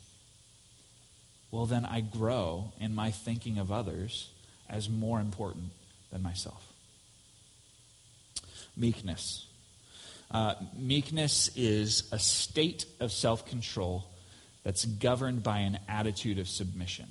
well, 1.51 1.65
then 1.65 1.86
I 1.86 2.01
grow 2.01 2.73
in 2.80 2.95
my 2.95 3.12
thinking 3.12 3.58
of 3.58 3.71
others 3.71 4.30
as 4.69 4.89
more 4.89 5.19
important 5.19 5.71
than 6.12 6.21
myself. 6.21 6.71
Meekness. 8.82 9.46
Uh, 10.32 10.56
meekness 10.76 11.52
is 11.56 12.10
a 12.12 12.17
state 12.17 12.86
of 13.00 13.12
self 13.12 13.46
control 13.46 14.06
that's 14.63 14.86
governed 14.86 15.44
by 15.44 15.60
an 15.60 15.78
attitude 15.88 16.39
of 16.39 16.48
submission. 16.48 17.08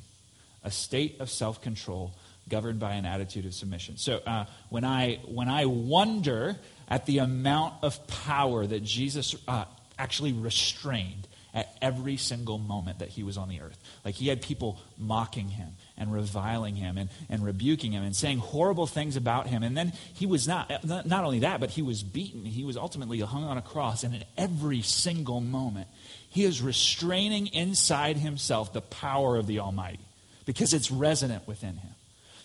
A 0.64 0.70
state 0.70 1.20
of 1.20 1.30
self 1.30 1.62
control 1.62 2.12
governed 2.48 2.80
by 2.80 2.94
an 2.94 3.06
attitude 3.06 3.46
of 3.46 3.54
submission. 3.54 3.96
So 3.96 4.20
uh, 4.26 4.46
when, 4.68 4.84
I, 4.84 5.20
when 5.26 5.48
I 5.48 5.66
wonder 5.66 6.56
at 6.88 7.06
the 7.06 7.18
amount 7.18 7.74
of 7.82 8.04
power 8.08 8.66
that 8.66 8.82
Jesus 8.82 9.36
uh, 9.46 9.64
actually 9.98 10.32
restrained 10.32 11.28
at 11.52 11.76
every 11.82 12.16
single 12.16 12.58
moment 12.58 13.00
that 13.00 13.08
he 13.08 13.22
was 13.22 13.36
on 13.36 13.48
the 13.48 13.60
earth. 13.60 13.78
Like 14.04 14.14
he 14.14 14.28
had 14.28 14.42
people 14.42 14.80
mocking 14.96 15.48
him 15.48 15.70
and 15.96 16.12
reviling 16.12 16.76
him 16.76 16.96
and, 16.96 17.10
and 17.28 17.44
rebuking 17.44 17.92
him 17.92 18.02
and 18.02 18.14
saying 18.14 18.38
horrible 18.38 18.86
things 18.86 19.16
about 19.16 19.46
him. 19.46 19.62
And 19.62 19.76
then 19.76 19.92
he 20.14 20.26
was 20.26 20.46
not, 20.46 20.84
not 20.84 21.24
only 21.24 21.40
that, 21.40 21.60
but 21.60 21.70
he 21.70 21.82
was 21.82 22.02
beaten. 22.02 22.44
He 22.44 22.64
was 22.64 22.76
ultimately 22.76 23.20
hung 23.20 23.44
on 23.44 23.58
a 23.58 23.62
cross. 23.62 24.04
And 24.04 24.14
in 24.14 24.24
every 24.36 24.82
single 24.82 25.40
moment, 25.40 25.88
he 26.28 26.44
is 26.44 26.62
restraining 26.62 27.48
inside 27.48 28.16
himself 28.16 28.72
the 28.72 28.80
power 28.80 29.36
of 29.36 29.46
the 29.46 29.60
Almighty 29.60 29.98
because 30.46 30.72
it's 30.72 30.90
resonant 30.90 31.46
within 31.46 31.76
him. 31.76 31.94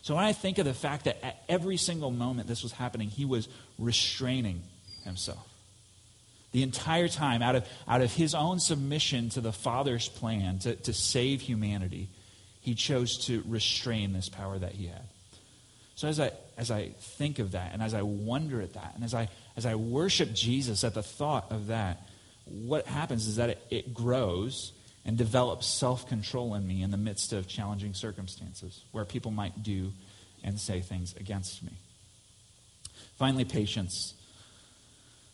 So 0.01 0.15
when 0.15 0.23
I 0.23 0.33
think 0.33 0.59
of 0.59 0.65
the 0.65 0.73
fact 0.73 1.05
that 1.05 1.23
at 1.25 1.43
every 1.49 1.77
single 1.77 2.11
moment 2.11 2.47
this 2.47 2.61
was 2.61 2.71
happening, 2.71 3.09
he 3.09 3.25
was 3.25 3.47
restraining 3.79 4.61
himself. 5.03 5.54
The 6.55 6.63
entire 6.63 7.09
time, 7.09 7.41
out 7.41 7.55
of, 7.55 7.67
out 7.85 7.99
of 7.99 8.13
his 8.13 8.33
own 8.33 8.61
submission 8.61 9.27
to 9.31 9.41
the 9.41 9.51
Father's 9.51 10.07
plan 10.07 10.59
to, 10.59 10.77
to 10.77 10.93
save 10.93 11.41
humanity, 11.41 12.07
he 12.61 12.75
chose 12.75 13.25
to 13.25 13.43
restrain 13.45 14.13
this 14.13 14.29
power 14.29 14.57
that 14.57 14.71
he 14.71 14.87
had. 14.87 15.01
So 15.95 16.07
as 16.07 16.17
I, 16.17 16.31
as 16.57 16.71
I 16.71 16.91
think 16.97 17.39
of 17.39 17.51
that, 17.51 17.73
and 17.73 17.81
as 17.81 17.93
I 17.93 18.03
wonder 18.03 18.61
at 18.61 18.75
that, 18.75 18.93
and 18.95 19.03
as 19.03 19.13
I, 19.13 19.27
as 19.57 19.65
I 19.65 19.75
worship 19.75 20.31
Jesus 20.33 20.85
at 20.85 20.93
the 20.93 21.03
thought 21.03 21.51
of 21.51 21.67
that, 21.67 22.07
what 22.45 22.85
happens 22.85 23.27
is 23.27 23.35
that 23.35 23.49
it, 23.49 23.61
it 23.69 23.93
grows 23.93 24.71
and 25.03 25.17
develops 25.17 25.67
self 25.67 26.07
control 26.07 26.55
in 26.55 26.65
me 26.65 26.83
in 26.83 26.89
the 26.89 26.95
midst 26.95 27.33
of 27.33 27.49
challenging 27.49 27.93
circumstances 27.93 28.85
where 28.93 29.03
people 29.03 29.31
might 29.31 29.61
do 29.61 29.91
and 30.41 30.57
say 30.57 30.79
things 30.79 31.13
against 31.17 31.63
me. 31.63 31.73
Finally, 33.17 33.43
patience. 33.43 34.13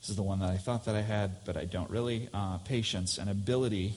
This 0.01 0.09
is 0.09 0.15
the 0.15 0.23
one 0.23 0.39
that 0.39 0.49
I 0.49 0.57
thought 0.57 0.85
that 0.85 0.95
I 0.95 1.01
had, 1.01 1.45
but 1.45 1.55
I 1.55 1.65
don't 1.65 1.89
really. 1.91 2.27
Uh, 2.33 2.57
patience, 2.57 3.19
an 3.19 3.29
ability 3.29 3.93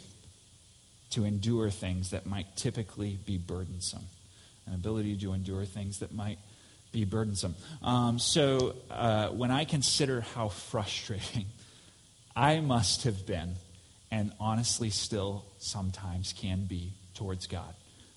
to 1.11 1.25
endure 1.25 1.71
things 1.71 2.11
that 2.11 2.27
might 2.27 2.57
typically 2.57 3.19
be 3.25 3.39
burdensome. 3.39 4.05
An 4.67 4.75
ability 4.75 5.17
to 5.19 5.33
endure 5.33 5.65
things 5.65 6.01
that 6.01 6.13
might 6.13 6.39
be 6.93 7.05
burdensome. 7.05 7.55
Um, 7.83 8.19
so 8.19 8.77
uh, 8.91 9.29
when 9.29 9.51
I 9.51 9.65
consider 9.65 10.21
how 10.21 10.49
frustrating 10.49 11.47
I 12.37 12.61
must 12.61 13.05
have 13.05 13.27
been, 13.27 13.55
and 14.11 14.33
honestly 14.39 14.91
still 14.91 15.45
sometimes 15.59 16.35
can 16.35 16.67
be 16.67 16.93
towards 17.15 17.47
God. 17.47 17.75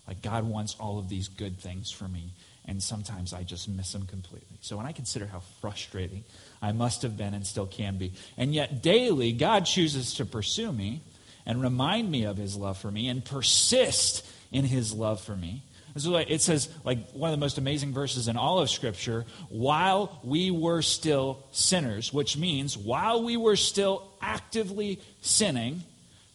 Like 0.07 0.21
God 0.21 0.43
wants 0.43 0.75
all 0.79 0.99
of 0.99 1.07
these 1.07 1.27
good 1.27 1.59
things 1.59 1.89
for 1.89 2.07
me, 2.07 2.31
and 2.67 2.83
sometimes 2.83 3.33
I 3.33 3.43
just 3.43 3.69
miss 3.69 3.93
them 3.93 4.05
completely. 4.05 4.57
So 4.61 4.77
when 4.77 4.85
I 4.85 4.91
consider 4.91 5.25
how 5.25 5.41
frustrating 5.61 6.23
I 6.61 6.73
must 6.73 7.01
have 7.03 7.15
been 7.15 7.33
and 7.33 7.47
still 7.47 7.65
can 7.65 7.97
be, 7.97 8.13
and 8.37 8.53
yet 8.53 8.81
daily 8.81 9.31
God 9.31 9.65
chooses 9.65 10.15
to 10.15 10.25
pursue 10.25 10.71
me 10.71 11.01
and 11.45 11.61
remind 11.61 12.11
me 12.11 12.25
of 12.25 12.37
his 12.37 12.55
love 12.57 12.77
for 12.77 12.91
me 12.91 13.07
and 13.07 13.23
persist 13.23 14.25
in 14.51 14.65
his 14.65 14.93
love 14.93 15.21
for 15.21 15.35
me. 15.35 15.63
It 15.95 16.41
says, 16.41 16.69
like 16.83 17.09
one 17.11 17.31
of 17.31 17.35
the 17.35 17.43
most 17.43 17.57
amazing 17.57 17.91
verses 17.91 18.27
in 18.27 18.37
all 18.37 18.59
of 18.59 18.69
Scripture, 18.69 19.25
while 19.49 20.19
we 20.23 20.51
were 20.51 20.83
still 20.83 21.43
sinners, 21.51 22.13
which 22.13 22.37
means 22.37 22.77
while 22.77 23.23
we 23.23 23.35
were 23.35 23.55
still 23.55 24.07
actively 24.21 24.99
sinning, 25.21 25.81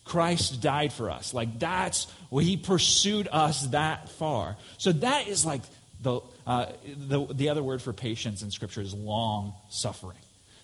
Christ 0.05 0.61
died 0.61 0.93
for 0.93 1.11
us. 1.11 1.33
Like 1.33 1.61
that's 1.61 2.09
well, 2.29 2.45
he 2.45 2.57
pursued 2.57 3.29
us 3.31 3.67
that 3.69 4.09
far. 4.09 4.57
So 4.79 4.91
that 4.91 5.29
is 5.29 5.47
like 5.47 5.63
the, 6.03 6.21
uh, 6.47 6.67
the, 6.97 7.27
the 7.27 7.49
other 7.49 7.63
word 7.63 7.81
for 7.81 7.93
patience 7.93 8.43
in 8.43 8.51
Scripture 8.51 8.81
is 8.81 8.95
long 8.95 9.55
suffering. 9.71 10.19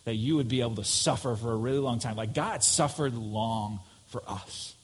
That 0.05 0.15
you 0.15 0.37
would 0.37 0.49
be 0.49 0.61
able 0.61 0.77
to 0.77 0.85
suffer 0.85 1.37
for 1.37 1.53
a 1.53 1.57
really 1.57 1.79
long 1.79 1.99
time. 1.99 2.17
Like 2.17 2.35
God 2.35 2.63
suffered 2.63 3.15
long 3.15 3.81
for 4.07 4.23
us. 4.27 4.75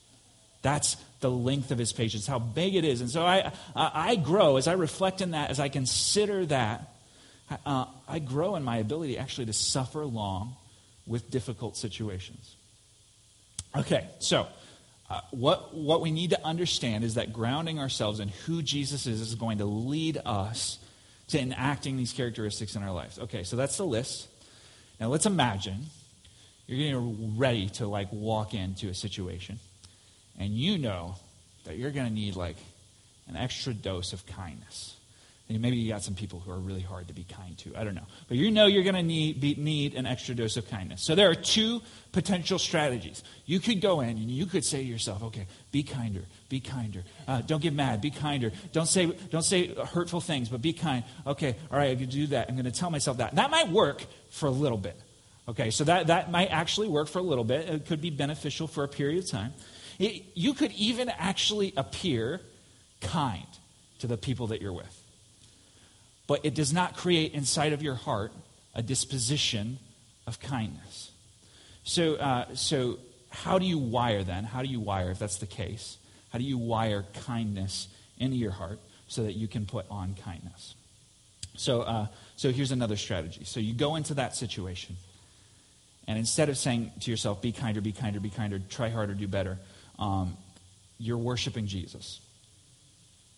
That's 0.62 0.96
the 1.20 1.30
length 1.30 1.70
of 1.70 1.78
his 1.78 1.92
patience, 1.92 2.26
how 2.26 2.38
big 2.38 2.74
it 2.74 2.84
is. 2.84 3.00
And 3.00 3.10
so 3.10 3.24
I, 3.24 3.52
I 3.74 4.16
grow 4.16 4.56
as 4.56 4.66
I 4.66 4.72
reflect 4.72 5.20
in 5.20 5.32
that, 5.32 5.50
as 5.50 5.60
I 5.60 5.68
consider 5.68 6.46
that, 6.46 6.90
uh, 7.64 7.86
I 8.08 8.18
grow 8.18 8.56
in 8.56 8.62
my 8.62 8.78
ability 8.78 9.18
actually 9.18 9.46
to 9.46 9.52
suffer 9.52 10.04
long 10.04 10.56
with 11.06 11.30
difficult 11.30 11.76
situations. 11.76 12.56
Okay, 13.76 14.06
so 14.20 14.46
uh, 15.14 15.20
what, 15.30 15.72
what 15.72 16.00
we 16.00 16.10
need 16.10 16.30
to 16.30 16.44
understand 16.44 17.04
is 17.04 17.14
that 17.14 17.32
grounding 17.32 17.78
ourselves 17.78 18.18
in 18.18 18.28
who 18.46 18.62
Jesus 18.62 19.06
is 19.06 19.20
is 19.20 19.36
going 19.36 19.58
to 19.58 19.64
lead 19.64 20.20
us 20.24 20.80
to 21.28 21.38
enacting 21.38 21.96
these 21.96 22.12
characteristics 22.12 22.74
in 22.74 22.82
our 22.82 22.92
lives. 22.92 23.20
Okay, 23.20 23.44
so 23.44 23.54
that's 23.54 23.76
the 23.76 23.86
list. 23.86 24.26
Now 24.98 25.08
let's 25.08 25.24
imagine 25.24 25.86
you're 26.66 26.78
getting 26.78 27.38
ready 27.38 27.68
to 27.70 27.86
like 27.86 28.08
walk 28.10 28.54
into 28.54 28.88
a 28.88 28.94
situation 28.94 29.60
and 30.36 30.52
you 30.52 30.78
know 30.78 31.14
that 31.64 31.76
you're 31.76 31.92
going 31.92 32.08
to 32.08 32.12
need 32.12 32.34
like 32.34 32.56
an 33.28 33.36
extra 33.36 33.72
dose 33.72 34.12
of 34.12 34.26
kindness. 34.26 34.96
And 35.46 35.60
maybe 35.60 35.76
you 35.76 35.92
got 35.92 36.02
some 36.02 36.14
people 36.14 36.40
who 36.40 36.50
are 36.50 36.58
really 36.58 36.80
hard 36.80 37.08
to 37.08 37.14
be 37.14 37.24
kind 37.24 37.56
to. 37.58 37.76
I 37.76 37.84
don't 37.84 37.94
know. 37.94 38.06
But 38.28 38.38
you 38.38 38.50
know 38.50 38.64
you're 38.64 38.82
going 38.82 38.94
to 38.94 39.02
need, 39.02 39.58
need 39.58 39.94
an 39.94 40.06
extra 40.06 40.34
dose 40.34 40.56
of 40.56 40.66
kindness. 40.70 41.02
So 41.02 41.14
there 41.14 41.28
are 41.28 41.34
two 41.34 41.82
potential 42.12 42.58
strategies. 42.58 43.22
You 43.44 43.60
could 43.60 43.82
go 43.82 44.00
in 44.00 44.08
and 44.08 44.30
you 44.30 44.46
could 44.46 44.64
say 44.64 44.78
to 44.78 44.84
yourself, 44.84 45.22
okay, 45.22 45.46
be 45.70 45.82
kinder, 45.82 46.22
be 46.48 46.60
kinder. 46.60 47.04
Uh, 47.28 47.42
don't 47.42 47.60
get 47.60 47.74
mad, 47.74 48.00
be 48.00 48.10
kinder. 48.10 48.52
Don't 48.72 48.88
say, 48.88 49.06
don't 49.30 49.42
say 49.42 49.74
hurtful 49.74 50.22
things, 50.22 50.48
but 50.48 50.62
be 50.62 50.72
kind. 50.72 51.04
Okay, 51.26 51.56
all 51.70 51.76
right, 51.76 51.90
I 51.90 51.94
can 51.94 52.08
do 52.08 52.26
that. 52.28 52.48
I'm 52.48 52.54
going 52.54 52.64
to 52.64 52.72
tell 52.72 52.90
myself 52.90 53.18
that. 53.18 53.34
That 53.34 53.50
might 53.50 53.68
work 53.68 54.02
for 54.30 54.46
a 54.46 54.52
little 54.52 54.78
bit. 54.78 54.98
Okay, 55.46 55.70
so 55.70 55.84
that, 55.84 56.06
that 56.06 56.30
might 56.30 56.48
actually 56.48 56.88
work 56.88 57.06
for 57.06 57.18
a 57.18 57.22
little 57.22 57.44
bit. 57.44 57.68
It 57.68 57.84
could 57.84 58.00
be 58.00 58.08
beneficial 58.08 58.66
for 58.66 58.82
a 58.82 58.88
period 58.88 59.22
of 59.22 59.30
time. 59.30 59.52
It, 59.98 60.24
you 60.34 60.54
could 60.54 60.72
even 60.72 61.10
actually 61.10 61.74
appear 61.76 62.40
kind 63.02 63.46
to 63.98 64.06
the 64.06 64.16
people 64.16 64.46
that 64.46 64.62
you're 64.62 64.72
with 64.72 65.03
but 66.26 66.44
it 66.44 66.54
does 66.54 66.72
not 66.72 66.96
create 66.96 67.32
inside 67.34 67.72
of 67.72 67.82
your 67.82 67.94
heart 67.94 68.32
a 68.74 68.82
disposition 68.82 69.78
of 70.26 70.40
kindness. 70.40 71.10
So, 71.84 72.14
uh, 72.14 72.54
so 72.54 72.98
how 73.30 73.58
do 73.58 73.66
you 73.66 73.78
wire 73.78 74.22
then? 74.22 74.44
How 74.44 74.62
do 74.62 74.68
you 74.68 74.80
wire, 74.80 75.10
if 75.10 75.18
that's 75.18 75.38
the 75.38 75.46
case? 75.46 75.98
How 76.30 76.38
do 76.38 76.44
you 76.44 76.58
wire 76.58 77.04
kindness 77.26 77.88
into 78.18 78.36
your 78.36 78.52
heart 78.52 78.80
so 79.06 79.22
that 79.24 79.34
you 79.34 79.48
can 79.48 79.66
put 79.66 79.86
on 79.90 80.14
kindness? 80.14 80.74
So, 81.56 81.82
uh, 81.82 82.06
so 82.36 82.50
here's 82.50 82.72
another 82.72 82.96
strategy. 82.96 83.44
So 83.44 83.60
you 83.60 83.74
go 83.74 83.96
into 83.96 84.14
that 84.14 84.34
situation, 84.34 84.96
and 86.08 86.18
instead 86.18 86.48
of 86.48 86.58
saying 86.58 86.92
to 87.00 87.10
yourself, 87.10 87.40
be 87.40 87.52
kinder, 87.52 87.80
be 87.80 87.92
kinder, 87.92 88.18
be 88.18 88.30
kinder, 88.30 88.60
try 88.68 88.88
harder, 88.88 89.14
do 89.14 89.28
better, 89.28 89.58
um, 89.98 90.36
you're 90.98 91.18
worshiping 91.18 91.66
Jesus. 91.66 92.20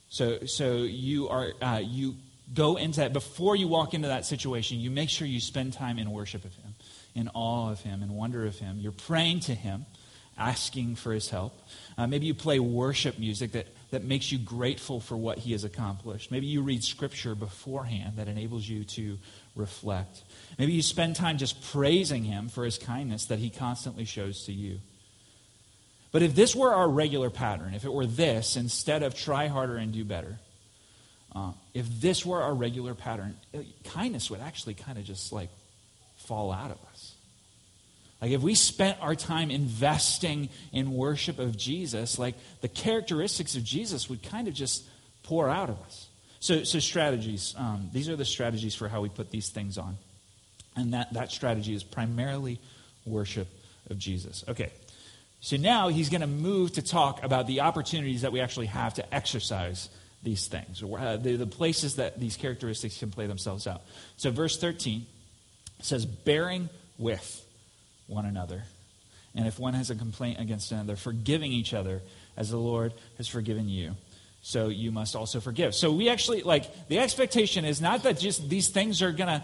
So, 0.09 0.47
so 0.47 0.77
you 0.77 1.29
are 1.29 1.53
uh, 1.61 1.81
you 1.83 2.15
go 2.53 2.77
into 2.77 3.01
that, 3.01 3.13
before 3.13 3.57
you 3.57 3.69
walk 3.69 3.95
into 3.95 4.09
that 4.09 4.25
situation, 4.25 4.79
you 4.79 4.91
make 4.91 5.11
sure 5.11 5.27
you 5.27 5.41
spend 5.41 5.73
time 5.73 5.99
in 5.99 6.11
worship 6.11 6.45
of 6.45 6.55
Him, 6.55 6.75
in 7.15 7.29
awe 7.35 7.71
of 7.71 7.81
Him, 7.81 8.03
in 8.03 8.15
wonder 8.15 8.47
of 8.47 8.59
Him. 8.59 8.79
You're 8.79 8.93
praying 8.93 9.41
to 9.41 9.55
Him, 9.55 9.87
asking 10.39 10.97
for 10.97 11.13
His 11.13 11.29
help. 11.29 11.59
Uh, 11.99 12.07
maybe 12.07 12.27
you 12.27 12.35
play 12.35 12.59
worship 12.59 13.19
music 13.19 13.53
that, 13.53 13.67
that 13.91 14.05
makes 14.05 14.31
you 14.31 14.39
grateful 14.39 15.01
for 15.01 15.17
what 15.17 15.39
He 15.39 15.53
has 15.53 15.65
accomplished. 15.65 16.31
Maybe 16.31 16.47
you 16.47 16.63
read 16.63 16.85
Scripture 16.85 17.35
beforehand 17.35 18.17
that 18.17 18.29
enables 18.29 18.69
you 18.69 18.85
to 18.85 19.19
reflect. 19.55 20.23
Maybe 20.59 20.73
you 20.73 20.83
spend 20.83 21.17
time 21.17 21.39
just 21.39 21.63
praising 21.73 22.25
Him 22.25 22.49
for 22.49 22.65
His 22.65 22.79
kindness 22.79 23.27
that 23.27 23.39
He 23.39 23.51
constantly 23.51 24.05
shows 24.05 24.45
to 24.45 24.53
you. 24.53 24.79
But 26.13 26.23
if 26.23 26.35
this 26.35 26.55
were 26.55 26.73
our 26.73 26.89
regular 26.89 27.29
pattern, 27.29 27.75
if 27.75 27.85
it 27.85 27.93
were 27.93 28.07
this 28.07 28.57
instead 28.57 29.03
of 29.03 29.15
try 29.15 29.49
harder 29.49 29.77
and 29.77 29.93
do 29.93 30.05
better, 30.05 30.39
uh, 31.35 31.53
if 31.75 31.87
this 32.01 32.25
were 32.25 32.43
our 32.43 32.55
regular 32.55 32.95
pattern, 32.95 33.37
kindness 33.85 34.31
would 34.31 34.41
actually 34.41 34.75
kind 34.75 34.99
of 34.99 35.05
just 35.05 35.33
like 35.33 35.51
fall 36.17 36.53
out 36.53 36.71
of 36.71 36.79
us. 36.91 37.15
Like 38.23 38.31
if 38.31 38.41
we 38.41 38.55
spent 38.55 38.99
our 39.03 39.15
time 39.15 39.51
investing 39.51 40.49
in 40.73 40.93
worship 40.93 41.39
of 41.39 41.57
Jesus, 41.57 42.19
like 42.19 42.35
the 42.63 42.69
characteristics 42.69 43.57
of 43.57 43.65
Jesus 43.65 44.09
would 44.09 44.23
kind 44.23 44.49
of 44.49 44.55
just 44.55 44.85
pour 45.23 45.49
out 45.49 45.69
of 45.69 45.79
us. 45.83 46.09
So, 46.41 46.65
so 46.65 46.79
strategies. 46.79 47.55
Um, 47.59 47.91
these 47.93 48.09
are 48.09 48.17
the 48.17 48.25
strategies 48.25 48.75
for 48.75 48.89
how 48.89 49.01
we 49.01 49.09
put 49.09 49.31
these 49.31 49.51
things 49.51 49.77
on. 49.77 49.99
And 50.77 50.95
that, 50.95 51.13
that 51.15 51.31
strategy 51.31 51.75
is 51.75 51.83
primarily 51.83 52.61
worship 53.05 53.49
of 53.91 53.99
Jesus. 53.99 54.45
Okay. 54.49 54.71
So 55.41 55.57
now 55.57 55.89
he's 55.89 56.09
going 56.09 56.23
to 56.23 56.27
move 56.27 56.73
to 56.73 56.83
talk 56.83 57.23
about 57.23 57.47
the 57.47 57.61
opportunities 57.61 58.23
that 58.23 58.33
we 58.33 58.41
actually 58.41 58.67
have 58.67 58.95
to 58.95 59.15
exercise 59.15 59.89
these 60.23 60.49
things, 60.49 60.83
uh, 60.83 61.17
the, 61.17 61.37
the 61.37 61.47
places 61.47 61.97
that 61.97 62.19
these 62.19 62.37
characteristics 62.37 62.99
can 62.99 63.11
play 63.11 63.27
themselves 63.27 63.67
out. 63.67 63.83
So, 64.17 64.31
verse 64.31 64.59
13 64.59 65.07
says, 65.83 66.07
bearing 66.07 66.69
with 66.99 67.45
one 68.07 68.27
another. 68.27 68.65
And 69.35 69.47
if 69.47 69.59
one 69.59 69.75
has 69.75 69.91
a 69.91 69.95
complaint 69.95 70.41
against 70.41 70.73
another, 70.73 70.97
forgiving 70.97 71.53
each 71.53 71.75
other 71.75 72.03
as 72.37 72.51
the 72.51 72.57
Lord 72.57 72.93
has 73.19 73.29
forgiven 73.29 73.69
you. 73.69 73.95
So 74.47 74.69
you 74.69 74.93
must 74.93 75.17
also 75.17 75.41
forgive. 75.41 75.75
So 75.75 75.91
we 75.91 76.09
actually, 76.09 76.43
like, 76.43 76.87
the 76.87 77.01
expectation 77.01 77.65
is 77.65 77.81
not 77.81 78.05
that 78.05 78.17
just 78.21 78.49
these 78.49 78.69
things 78.69 79.03
are 79.03 79.11
going 79.11 79.41
to 79.41 79.43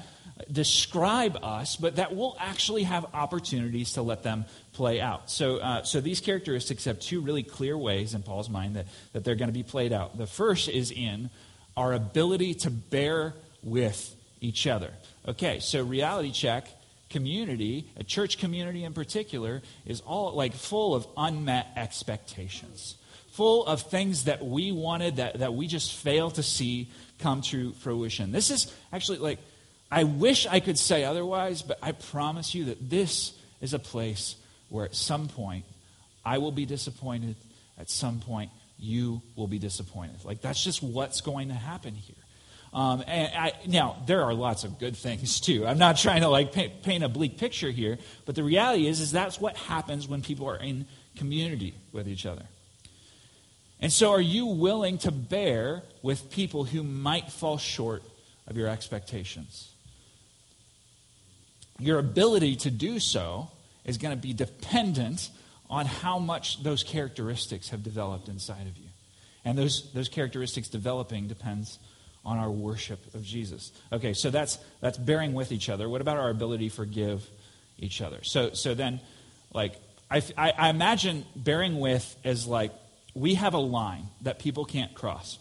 describe 0.53 1.41
us, 1.43 1.75
but 1.75 1.97
that 1.97 2.15
we'll 2.15 2.37
actually 2.39 2.85
have 2.85 3.07
opportunities 3.13 3.95
to 3.95 4.03
let 4.03 4.23
them 4.23 4.45
play 4.75 5.01
out. 5.01 5.29
So, 5.29 5.57
uh, 5.57 5.83
so 5.83 6.01
these 6.01 6.21
characteristics 6.21 6.85
have 6.85 7.01
two 7.01 7.21
really 7.21 7.43
clear 7.43 7.77
ways 7.77 8.15
in 8.15 8.23
Paul's 8.23 8.49
mind 8.49 8.77
that, 8.77 8.87
that 9.13 9.25
they're 9.25 9.35
going 9.35 9.49
to 9.49 9.53
be 9.53 9.65
played 9.65 9.93
out. 9.93 10.17
The 10.17 10.29
first 10.29 10.69
is 10.69 10.93
in 10.93 11.31
our 11.77 11.93
ability 11.95 12.55
to 12.55 12.71
bear 12.71 13.35
with 13.65 14.15
each 14.41 14.69
other. 14.69 14.93
Okay, 15.27 15.59
so 15.59 15.83
reality 15.83 16.31
check 16.31 16.69
community, 17.11 17.89
a 17.97 18.05
church 18.05 18.39
community 18.39 18.85
in 18.85 18.93
particular, 18.93 19.63
is 19.85 20.01
all 20.03 20.33
like 20.33 20.55
full 20.55 20.95
of 20.95 21.09
unmet 21.17 21.67
expectations, 21.75 22.95
full 23.33 23.67
of 23.67 23.83
things 23.83 24.25
that 24.25 24.45
we 24.45 24.73
wanted 24.73 25.17
that, 25.17 25.39
that 25.39 25.55
we 25.55 25.67
just 25.67 25.95
fail 25.95 26.31
to 26.31 26.43
see 26.43 26.91
come 27.19 27.41
to 27.41 27.73
fruition. 27.73 28.33
This 28.33 28.51
is 28.51 28.73
actually 28.93 29.19
like, 29.19 29.39
I 29.91 30.05
wish 30.05 30.47
I 30.47 30.61
could 30.61 30.79
say 30.79 31.05
otherwise, 31.05 31.63
but 31.63 31.79
I 31.83 31.93
promise 31.93 32.55
you 32.55 32.67
that 32.67 32.91
this 32.91 33.33
is 33.61 33.75
a 33.75 33.79
place 33.79 34.37
where 34.69 34.85
at 34.85 34.95
some 34.95 35.29
point 35.29 35.65
I 36.25 36.39
will 36.39 36.53
be 36.53 36.67
disappointed, 36.67 37.37
at 37.79 37.91
some 37.91 38.21
point 38.21 38.51
you 38.79 39.23
will 39.37 39.47
be 39.47 39.59
disappointed. 39.59 40.25
Like 40.25 40.41
that's 40.41 40.63
just 40.63 40.83
what's 40.83 41.21
going 41.21 41.49
to 41.49 41.55
happen 41.55 41.95
here. 41.95 42.17
Um, 42.75 43.05
and 43.07 43.33
I, 43.35 43.53
now 43.67 44.03
there 44.07 44.23
are 44.25 44.33
lots 44.33 44.65
of 44.65 44.79
good 44.79 44.97
things 44.97 45.41
too. 45.41 45.67
I'm 45.67 45.79
not 45.79 45.99
trying 45.99 46.23
to 46.23 46.29
like 46.29 46.53
paint, 46.53 46.83
paint 46.83 47.05
a 47.05 47.09
bleak 47.09 47.39
picture 47.39 47.71
here, 47.71 47.99
but 48.25 48.35
the 48.35 48.43
reality 48.43 48.87
is, 48.87 49.01
is 49.01 49.13
that's 49.13 49.41
what 49.41 49.57
happens 49.57 50.09
when 50.09 50.23
people 50.23 50.49
are 50.49 50.57
in 50.57 50.87
community 51.17 51.75
with 51.93 52.09
each 52.09 52.25
other. 52.27 52.45
And 53.83 53.93
so, 53.93 54.13
are 54.13 54.21
you 54.21 54.47
willing 54.47 54.97
to 54.99 55.11
bear 55.11 55.83
with 56.01 56.31
people 56.31 56.65
who 56.65 56.83
might 56.83 57.31
fall 57.31 57.59
short 57.59 58.03
of 58.47 58.57
your 58.57 58.69
expectations? 58.69 59.73
your 61.83 61.99
ability 61.99 62.57
to 62.57 62.71
do 62.71 63.01
so 63.01 63.51
is 63.85 63.99
going 63.99 64.15
to 64.15 64.21
be 64.21 64.33
dependent 64.33 65.31
on 65.69 65.87
how 65.87 66.19
much 66.19 66.63
those 66.63 66.85
characteristics 66.85 67.71
have 67.71 67.83
developed 67.83 68.29
inside 68.29 68.67
of 68.67 68.77
you. 68.77 68.89
And 69.45 69.59
those, 69.59 69.91
those 69.93 70.09
characteristics 70.09 70.69
developing 70.69 71.27
depends 71.27 71.79
on 72.25 72.39
our 72.39 72.51
worship 72.51 73.15
of 73.15 73.25
Jesus. 73.25 73.73
Okay, 73.93 74.13
so 74.13 74.31
that's, 74.31 74.59
that's 74.81 74.97
bearing 74.97 75.33
with 75.33 75.51
each 75.51 75.69
other. 75.69 75.89
What 75.89 76.01
about 76.01 76.19
our 76.19 76.31
ability 76.31 76.69
to 76.69 76.75
forgive 76.75 77.29
each 77.79 78.01
other? 78.01 78.23
So, 78.23 78.53
so 78.53 78.75
then, 78.75 79.01
like, 79.53 79.75
I, 80.09 80.23
I, 80.37 80.69
imagine 80.69 81.25
bearing 81.35 81.81
with 81.81 82.17
as 82.23 82.47
like, 82.47 82.73
we 83.15 83.35
have 83.35 83.55
a 83.55 83.59
line 83.59 84.07
that 84.23 84.39
people 84.39 84.65
can't 84.65 84.95
cross. 84.95 85.39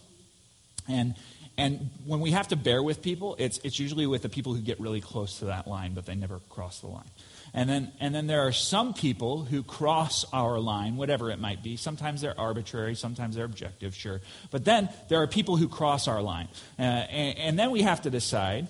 And, 0.88 1.14
and 1.56 1.90
when 2.06 2.20
we 2.20 2.32
have 2.32 2.48
to 2.48 2.56
bear 2.56 2.82
with 2.82 3.02
people, 3.02 3.36
it's, 3.38 3.58
it's 3.58 3.78
usually 3.78 4.06
with 4.06 4.22
the 4.22 4.28
people 4.28 4.54
who 4.54 4.60
get 4.60 4.80
really 4.80 5.00
close 5.00 5.38
to 5.38 5.46
that 5.46 5.66
line, 5.66 5.94
but 5.94 6.06
they 6.06 6.14
never 6.14 6.40
cross 6.50 6.80
the 6.80 6.88
line. 6.88 7.08
And 7.54 7.68
then, 7.68 7.92
and 8.00 8.14
then 8.14 8.26
there 8.26 8.46
are 8.46 8.52
some 8.52 8.94
people 8.94 9.44
who 9.44 9.62
cross 9.62 10.24
our 10.32 10.58
line, 10.58 10.96
whatever 10.96 11.30
it 11.30 11.38
might 11.38 11.62
be. 11.62 11.76
Sometimes 11.76 12.22
they're 12.22 12.38
arbitrary, 12.38 12.94
sometimes 12.94 13.36
they're 13.36 13.44
objective, 13.44 13.94
sure. 13.94 14.22
But 14.50 14.64
then 14.64 14.88
there 15.08 15.20
are 15.20 15.26
people 15.26 15.56
who 15.56 15.68
cross 15.68 16.08
our 16.08 16.22
line. 16.22 16.48
Uh, 16.78 16.82
and, 16.82 17.38
and 17.38 17.58
then 17.58 17.70
we 17.70 17.82
have 17.82 18.02
to 18.02 18.10
decide 18.10 18.68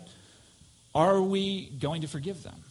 are 0.95 1.23
we 1.23 1.71
going 1.71 2.03
to 2.03 2.09
forgive 2.09 2.43
them? 2.43 2.62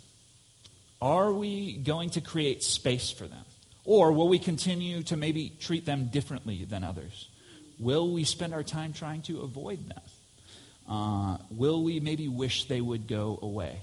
Are 1.01 1.31
we 1.31 1.73
going 1.73 2.11
to 2.11 2.21
create 2.21 2.61
space 2.61 3.09
for 3.09 3.25
them? 3.25 3.45
Or 3.85 4.11
will 4.11 4.27
we 4.27 4.39
continue 4.39 5.03
to 5.03 5.17
maybe 5.17 5.53
treat 5.59 5.85
them 5.85 6.05
differently 6.05 6.65
than 6.65 6.83
others? 6.83 7.29
Will 7.79 8.11
we 8.11 8.23
spend 8.23 8.53
our 8.53 8.63
time 8.63 8.93
trying 8.93 9.23
to 9.23 9.41
avoid 9.41 9.89
them? 9.89 10.01
Uh, 10.87 11.37
will 11.49 11.83
we 11.83 11.99
maybe 11.99 12.27
wish 12.27 12.65
they 12.65 12.81
would 12.81 13.07
go 13.07 13.39
away? 13.41 13.79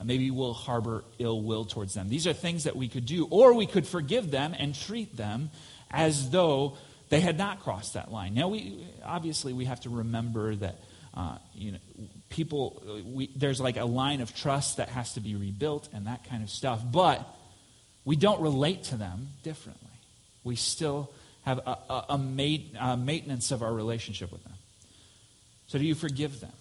Uh, 0.00 0.04
maybe 0.04 0.30
we'll 0.30 0.54
harbor 0.54 1.04
ill 1.18 1.40
will 1.40 1.64
towards 1.64 1.94
them. 1.94 2.08
These 2.08 2.26
are 2.26 2.32
things 2.32 2.64
that 2.64 2.74
we 2.74 2.88
could 2.88 3.06
do. 3.06 3.26
Or 3.30 3.54
we 3.54 3.66
could 3.66 3.86
forgive 3.86 4.30
them 4.30 4.54
and 4.58 4.74
treat 4.74 5.16
them 5.16 5.50
as 5.90 6.30
though 6.30 6.76
they 7.10 7.20
had 7.20 7.38
not 7.38 7.60
crossed 7.60 7.94
that 7.94 8.10
line. 8.10 8.34
Now, 8.34 8.48
we, 8.48 8.84
obviously, 9.04 9.52
we 9.52 9.66
have 9.66 9.80
to 9.80 9.90
remember 9.90 10.56
that 10.56 10.76
uh, 11.14 11.36
you 11.54 11.72
know, 11.72 11.78
people, 12.30 12.82
we, 13.04 13.30
there's 13.36 13.60
like 13.60 13.76
a 13.76 13.84
line 13.84 14.20
of 14.20 14.34
trust 14.34 14.78
that 14.78 14.88
has 14.88 15.12
to 15.14 15.20
be 15.20 15.36
rebuilt 15.36 15.88
and 15.92 16.06
that 16.06 16.28
kind 16.28 16.42
of 16.42 16.50
stuff. 16.50 16.80
But 16.90 17.28
we 18.04 18.16
don't 18.16 18.40
relate 18.40 18.84
to 18.84 18.96
them 18.96 19.28
differently. 19.42 19.90
We 20.44 20.56
still 20.56 21.10
have 21.42 21.58
a, 21.58 21.78
a, 21.88 22.04
a, 22.10 22.18
a 22.90 22.96
maintenance 22.96 23.50
of 23.50 23.62
our 23.62 23.72
relationship 23.72 24.32
with 24.32 24.42
them. 24.44 24.54
So, 25.68 25.78
do 25.78 25.84
you 25.84 25.94
forgive 25.94 26.40
them? 26.40 26.52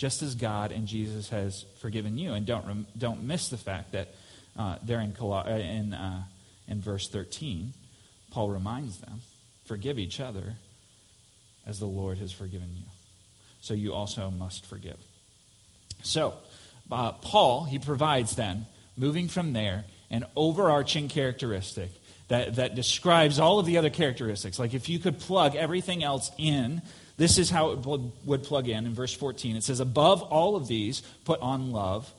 just 0.00 0.22
as 0.22 0.34
God 0.34 0.72
and 0.72 0.86
Jesus 0.86 1.28
has 1.28 1.66
forgiven 1.82 2.16
you. 2.16 2.32
And 2.32 2.46
don't, 2.46 2.86
don't 2.98 3.22
miss 3.22 3.50
the 3.50 3.58
fact 3.58 3.92
that 3.92 4.08
uh, 4.58 4.76
there 4.82 4.98
in, 4.98 5.14
uh, 5.20 5.44
in, 5.46 5.92
uh, 5.92 6.22
in 6.66 6.80
verse 6.80 7.06
13, 7.06 7.74
Paul 8.30 8.48
reminds 8.48 8.96
them 8.96 9.20
forgive 9.66 9.98
each 9.98 10.18
other 10.18 10.54
as 11.66 11.80
the 11.80 11.86
Lord 11.86 12.16
has 12.16 12.32
forgiven 12.32 12.70
you. 12.74 12.86
So 13.60 13.74
you 13.74 13.92
also 13.92 14.30
must 14.30 14.64
forgive. 14.64 14.96
So, 16.02 16.32
uh, 16.90 17.12
Paul, 17.12 17.64
he 17.64 17.78
provides 17.78 18.36
then, 18.36 18.64
moving 18.96 19.28
from 19.28 19.52
there, 19.52 19.84
an 20.10 20.24
overarching 20.36 21.08
characteristic 21.08 21.90
that, 22.28 22.56
that 22.56 22.74
describes 22.74 23.38
all 23.38 23.58
of 23.58 23.66
the 23.66 23.78
other 23.78 23.90
characteristics. 23.90 24.58
Like 24.58 24.74
if 24.74 24.88
you 24.88 24.98
could 24.98 25.18
plug 25.18 25.56
everything 25.56 26.02
else 26.02 26.30
in 26.38 26.82
this 27.20 27.36
is 27.36 27.50
how 27.50 27.72
it 27.72 27.86
would 28.24 28.44
plug 28.44 28.66
in 28.66 28.86
in 28.86 28.94
verse 28.94 29.12
14. 29.12 29.54
It 29.54 29.62
says, 29.62 29.78
Above 29.78 30.22
all 30.22 30.56
of 30.56 30.68
these, 30.68 31.02
put 31.26 31.38
on 31.40 31.70
love, 31.70 32.10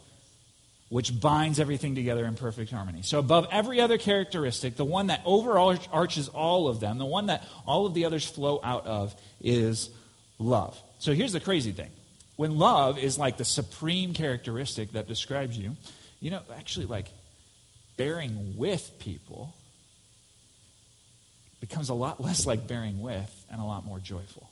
which 0.89 1.19
binds 1.19 1.59
everything 1.59 1.95
together 1.95 2.23
in 2.23 2.35
perfect 2.35 2.69
harmony. 2.69 3.01
So, 3.01 3.17
above 3.17 3.47
every 3.49 3.81
other 3.81 3.97
characteristic, 3.97 4.75
the 4.75 4.85
one 4.85 5.07
that 5.07 5.21
overarches 5.25 6.27
all 6.27 6.67
of 6.67 6.79
them, 6.79 6.99
the 6.99 7.05
one 7.07 7.25
that 7.25 7.43
all 7.65 7.87
of 7.87 7.95
the 7.95 8.05
others 8.05 8.27
flow 8.27 8.59
out 8.63 8.85
of, 8.85 9.15
is 9.41 9.89
love. 10.37 10.79
So, 10.99 11.13
here's 11.13 11.33
the 11.33 11.39
crazy 11.39 11.71
thing 11.71 11.89
when 12.35 12.59
love 12.59 12.99
is 12.99 13.17
like 13.17 13.37
the 13.37 13.45
supreme 13.45 14.13
characteristic 14.13 14.91
that 14.91 15.07
describes 15.07 15.57
you, 15.57 15.75
you 16.19 16.29
know, 16.29 16.41
actually, 16.55 16.85
like 16.85 17.07
bearing 18.01 18.55
with 18.57 18.97
people 18.99 19.53
becomes 21.59 21.89
a 21.89 21.93
lot 21.93 22.19
less 22.19 22.47
like 22.47 22.67
bearing 22.67 23.01
with 23.01 23.45
and 23.51 23.61
a 23.61 23.63
lot 23.63 23.85
more 23.85 23.99
joyful 23.99 24.49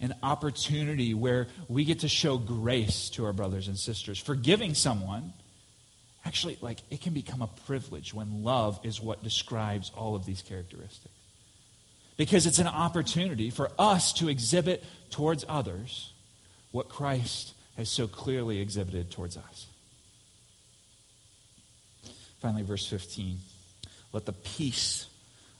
an 0.00 0.14
opportunity 0.22 1.12
where 1.14 1.46
we 1.68 1.84
get 1.84 2.00
to 2.00 2.08
show 2.08 2.38
grace 2.38 3.10
to 3.10 3.26
our 3.26 3.32
brothers 3.32 3.68
and 3.68 3.78
sisters. 3.78 4.18
Forgiving 4.18 4.74
someone, 4.74 5.32
actually, 6.24 6.56
like, 6.62 6.78
it 6.90 7.02
can 7.02 7.12
become 7.12 7.42
a 7.42 7.46
privilege 7.66 8.14
when 8.14 8.42
love 8.42 8.80
is 8.82 9.00
what 9.00 9.22
describes 9.22 9.92
all 9.94 10.14
of 10.16 10.24
these 10.24 10.40
characteristics. 10.42 11.14
Because 12.16 12.46
it's 12.46 12.58
an 12.58 12.66
opportunity 12.66 13.50
for 13.50 13.70
us 13.78 14.12
to 14.14 14.28
exhibit 14.28 14.84
towards 15.10 15.44
others 15.48 16.12
what 16.70 16.88
Christ 16.88 17.52
has 17.76 17.90
so 17.90 18.06
clearly 18.06 18.60
exhibited 18.60 19.10
towards 19.10 19.36
us. 19.36 19.66
Finally, 22.40 22.62
verse 22.62 22.86
15. 22.86 23.38
Let 24.12 24.26
the 24.26 24.32
peace 24.32 25.06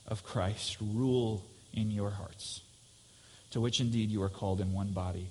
of 0.07 0.23
Christ 0.23 0.77
rule 0.81 1.45
in 1.73 1.91
your 1.91 2.09
hearts 2.09 2.61
to 3.51 3.61
which 3.61 3.79
indeed 3.79 4.09
you 4.09 4.23
are 4.23 4.29
called 4.29 4.59
in 4.59 4.73
one 4.73 4.91
body, 4.91 5.27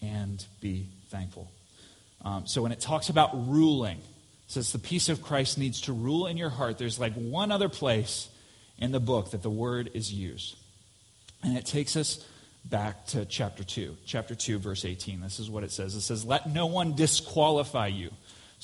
and 0.00 0.44
be 0.60 0.86
thankful. 1.08 1.50
Um, 2.24 2.46
so 2.46 2.62
when 2.62 2.72
it 2.72 2.80
talks 2.80 3.08
about 3.08 3.48
ruling, 3.48 4.00
says 4.46 4.72
the 4.72 4.78
peace 4.78 5.08
of 5.08 5.22
Christ 5.22 5.58
needs 5.58 5.82
to 5.82 5.92
rule 5.92 6.26
in 6.26 6.36
your 6.36 6.50
heart. 6.50 6.78
There's 6.78 7.00
like 7.00 7.14
one 7.14 7.50
other 7.50 7.68
place 7.68 8.28
in 8.78 8.92
the 8.92 9.00
book 9.00 9.30
that 9.30 9.42
the 9.42 9.50
word 9.50 9.90
is 9.94 10.12
used. 10.12 10.56
And 11.42 11.56
it 11.56 11.66
takes 11.66 11.96
us 11.96 12.24
back 12.64 13.06
to 13.08 13.24
chapter 13.24 13.64
2. 13.64 13.96
Chapter 14.06 14.34
2, 14.34 14.58
verse 14.58 14.84
18. 14.84 15.20
This 15.20 15.38
is 15.38 15.50
what 15.50 15.64
it 15.64 15.72
says. 15.72 15.94
It 15.94 16.02
says, 16.02 16.24
Let 16.24 16.48
no 16.48 16.66
one 16.66 16.94
disqualify 16.94 17.88
you. 17.88 18.10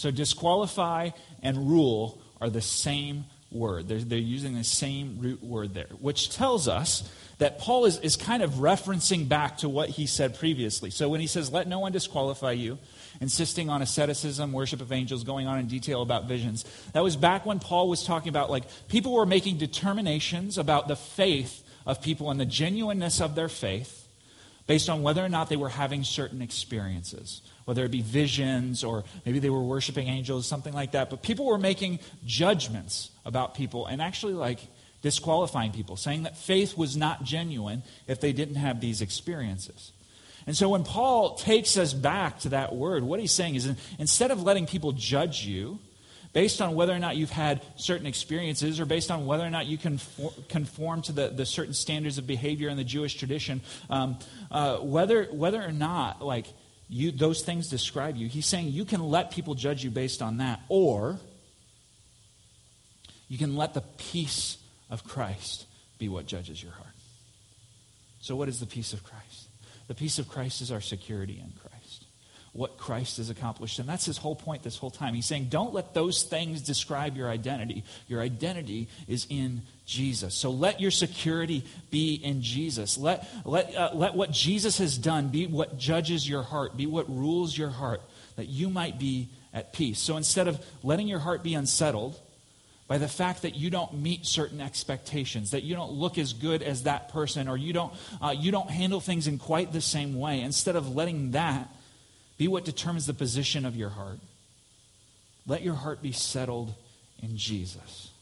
So 0.01 0.11
disqualify 0.11 1.11
and 1.43 1.69
rule 1.69 2.23
are 2.41 2.49
the 2.49 2.63
same 2.63 3.27
word. 3.53 3.87
They're, 3.87 3.99
they're 3.99 4.19
using 4.19 4.55
the 4.55 4.65
same 4.65 5.19
root 5.21 5.43
word 5.43 5.75
there, 5.75 5.89
which 6.01 6.35
tells 6.35 6.69
us 6.69 7.07
that 7.37 7.59
Paul 7.59 7.85
is, 7.85 7.99
is 7.99 8.17
kind 8.17 8.43
of 8.43 8.53
referencing 8.53 9.29
back 9.29 9.59
to 9.59 9.69
what 9.69 9.91
he 9.91 10.07
said 10.07 10.39
previously. 10.39 10.89
So 10.89 11.11
when 11.11 11.21
he 11.21 11.27
says, 11.27 11.53
Let 11.53 11.69
no 11.69 11.81
one 11.81 11.93
disqualify 11.93 12.53
you, 12.53 12.79
insisting 13.21 13.69
on 13.69 13.83
asceticism, 13.83 14.55
worship 14.55 14.81
of 14.81 14.91
angels, 14.91 15.23
going 15.23 15.47
on 15.47 15.59
in 15.59 15.67
detail 15.67 16.01
about 16.01 16.25
visions, 16.25 16.65
that 16.95 17.03
was 17.03 17.17
back 17.17 17.45
when 17.45 17.59
Paul 17.59 17.87
was 17.91 18.03
talking 18.03 18.31
about 18.31 18.51
like 18.51 18.65
people 18.89 19.13
were 19.13 19.27
making 19.27 19.59
determinations 19.59 20.57
about 20.57 20.89
the 20.89 20.97
faith 20.97 21.63
of 21.85 22.01
people 22.01 22.31
and 22.31 22.41
the 22.41 22.47
genuineness 22.47 23.21
of 23.21 23.35
their 23.35 23.51
faith 23.51 24.00
based 24.71 24.89
on 24.89 25.03
whether 25.03 25.25
or 25.25 25.29
not 25.29 25.49
they 25.49 25.57
were 25.57 25.69
having 25.69 26.05
certain 26.05 26.41
experiences, 26.41 27.43
whether 27.65 27.85
it 27.85 27.91
be 27.91 28.03
visions 28.03 28.85
or 28.85 29.03
maybe 29.27 29.41
they 29.41 29.51
were 29.51 29.65
worshiping 29.65 30.07
angels, 30.07 30.47
something 30.47 30.73
like 30.73 30.93
that. 30.93 31.11
But 31.11 31.25
people 31.25 31.45
were 31.45 31.59
making 31.59 31.99
judgments 32.25 33.11
about 33.25 33.57
people 33.57 33.87
and 33.87 34.01
actually 34.01 34.35
like 34.35 34.61
disqualifying 35.03 35.73
people, 35.73 35.97
saying 35.97 36.23
that 36.23 36.37
faith 36.37 36.79
was 36.79 36.97
not 36.97 37.25
genuine 37.25 37.83
if 38.07 38.21
they 38.21 38.33
didn't 38.33 38.55
have 38.55 38.81
these 38.81 39.03
experiences. 39.03 39.91
And 40.47 40.57
so 40.57 40.69
when 40.69 40.85
Paul 40.85 41.35
takes 41.35 41.77
us 41.77 41.93
back 41.93 42.39
to 42.43 42.51
that 42.51 42.73
word, 42.73 43.03
what 43.03 43.19
he's 43.19 43.33
saying 43.33 43.57
is 43.57 43.75
instead 43.99 44.31
of 44.31 44.45
letting 44.45 44.69
people 44.69 44.93
judge 44.93 45.45
you, 45.45 45.81
based 46.33 46.63
on 46.63 46.75
whether 46.75 46.93
or 46.93 46.99
not 46.99 47.17
you've 47.17 47.31
had 47.31 47.63
certain 47.77 48.07
experiences 48.07 48.79
or 48.79 48.87
based 48.87 49.11
on 49.11 49.27
whether 49.27 49.45
or 49.45 49.51
not 49.51 49.67
you 49.67 49.77
conform, 49.77 50.33
conform 50.49 51.03
to 51.03 51.13
the, 51.13 51.29
the 51.29 51.45
certain 51.45 51.75
standards 51.75 52.19
of 52.19 52.27
behavior 52.27 52.69
in 52.69 52.77
the 52.77 52.85
Jewish 52.85 53.15
tradition, 53.15 53.61
um, 53.89 54.19
uh, 54.51 54.77
whether, 54.79 55.25
whether 55.25 55.61
or 55.63 55.73
not 55.73 56.23
like 56.23 56.47
you, 56.89 57.11
those 57.11 57.43
things 57.43 57.69
describe 57.69 58.17
you, 58.17 58.29
he's 58.29 58.47
saying 58.47 58.69
you 58.69 58.85
can 58.85 59.03
let 59.03 59.31
people 59.31 59.55
judge 59.55 59.83
you 59.83 59.91
based 59.91 60.23
on 60.23 60.39
that, 60.39 60.61
or 60.69 61.19
you 63.29 63.39
can 63.39 63.57
let 63.57 63.75
the 63.75 63.83
peace 63.83 64.59
of 64.89 65.05
Christ 65.05 65.67
be 65.99 66.09
what 66.09 66.27
judges 66.27 66.63
your 66.63 66.73
heart. 66.73 66.87
So, 68.21 68.37
what 68.37 68.49
is 68.49 68.61
the 68.61 68.67
peace 68.67 68.93
of 68.93 69.05
Christ? 69.05 69.49
The 69.87 69.95
peace 69.95 70.19
of 70.19 70.29
Christ 70.29 70.61
is 70.61 70.73
our 70.73 70.81
security 70.81 71.41
in 71.43 71.53
Christ 71.59 71.70
what 72.53 72.79
Christ 72.79 73.19
has 73.19 73.31
accomplished. 73.31 73.79
And 73.79 73.89
that's 73.89 74.05
his 74.05 74.19
whole 74.19 74.35
point 74.35 74.63
this 74.63 74.77
whole 74.77 74.91
time. 74.91 75.15
He's 75.15 75.27
saying, 75.27 75.47
don't 75.51 75.73
let 75.73 75.95
those 75.95 76.25
things 76.25 76.63
describe 76.63 77.17
your 77.17 77.29
identity. 77.29 77.85
Your 78.09 78.21
identity 78.21 78.89
is 79.07 79.27
in 79.31 79.63
Jesus. 79.87 80.35
So 80.35 80.51
let 80.51 80.81
your 80.81 80.91
security 80.91 81.65
be 81.91 82.15
in 82.15 82.43
Jesus. 82.43 82.99
Let, 82.99 83.29
let, 83.45 83.75
uh, 83.75 83.91
let 83.95 84.15
what 84.15 84.33
Jesus 84.33 84.79
has 84.79 84.99
done 84.99 85.29
be 85.29 85.47
what 85.47 85.79
judges 85.79 86.29
your 86.29 86.43
heart, 86.43 86.77
be 86.77 86.87
what 86.87 87.09
rules 87.09 87.57
your 87.57 87.71
heart, 87.71 88.03
that 88.35 88.49
you 88.49 88.69
might 88.69 88.99
be 88.99 89.29
at 89.55 89.73
peace. 89.73 90.01
So 90.01 90.17
instead 90.17 90.49
of 90.49 90.65
letting 90.83 91.07
your 91.07 91.21
heart 91.21 91.45
be 91.45 91.55
unsettled, 91.55 92.19
by 92.89 92.99
the 92.99 93.07
fact 93.07 93.43
that 93.43 93.55
you 93.55 93.71
don't 93.71 93.95
meet 93.95 94.27
certain 94.27 94.61
expectations, 94.61 95.53
that 95.53 95.63
you 95.63 95.77
don't 95.77 95.93
look 95.93 96.19
as 96.19 96.33
good 96.33 96.61
as 96.61 96.83
that 96.83 97.11
person, 97.11 97.47
or 97.47 97.57
you 97.57 97.73
don't, 97.73 97.93
uh, 98.21 98.35
you 98.37 98.51
don't 98.51 98.69
handle 98.69 98.99
things 98.99 99.29
in 99.29 99.39
quite 99.39 99.73
the 99.73 99.81
same 99.81 100.19
way. 100.19 100.41
Instead 100.41 100.75
of 100.75 100.97
letting 100.97 101.31
that 101.31 101.69
be 102.41 102.49
what 102.49 102.65
determines 102.65 103.05
the 103.05 103.13
position 103.13 103.67
of 103.67 103.77
your 103.77 103.91
heart. 103.91 104.19
Let 105.47 105.61
your 105.61 105.75
heart 105.75 106.01
be 106.01 106.13
settled 106.13 106.73
in 107.23 107.37
Jesus. 107.37 108.13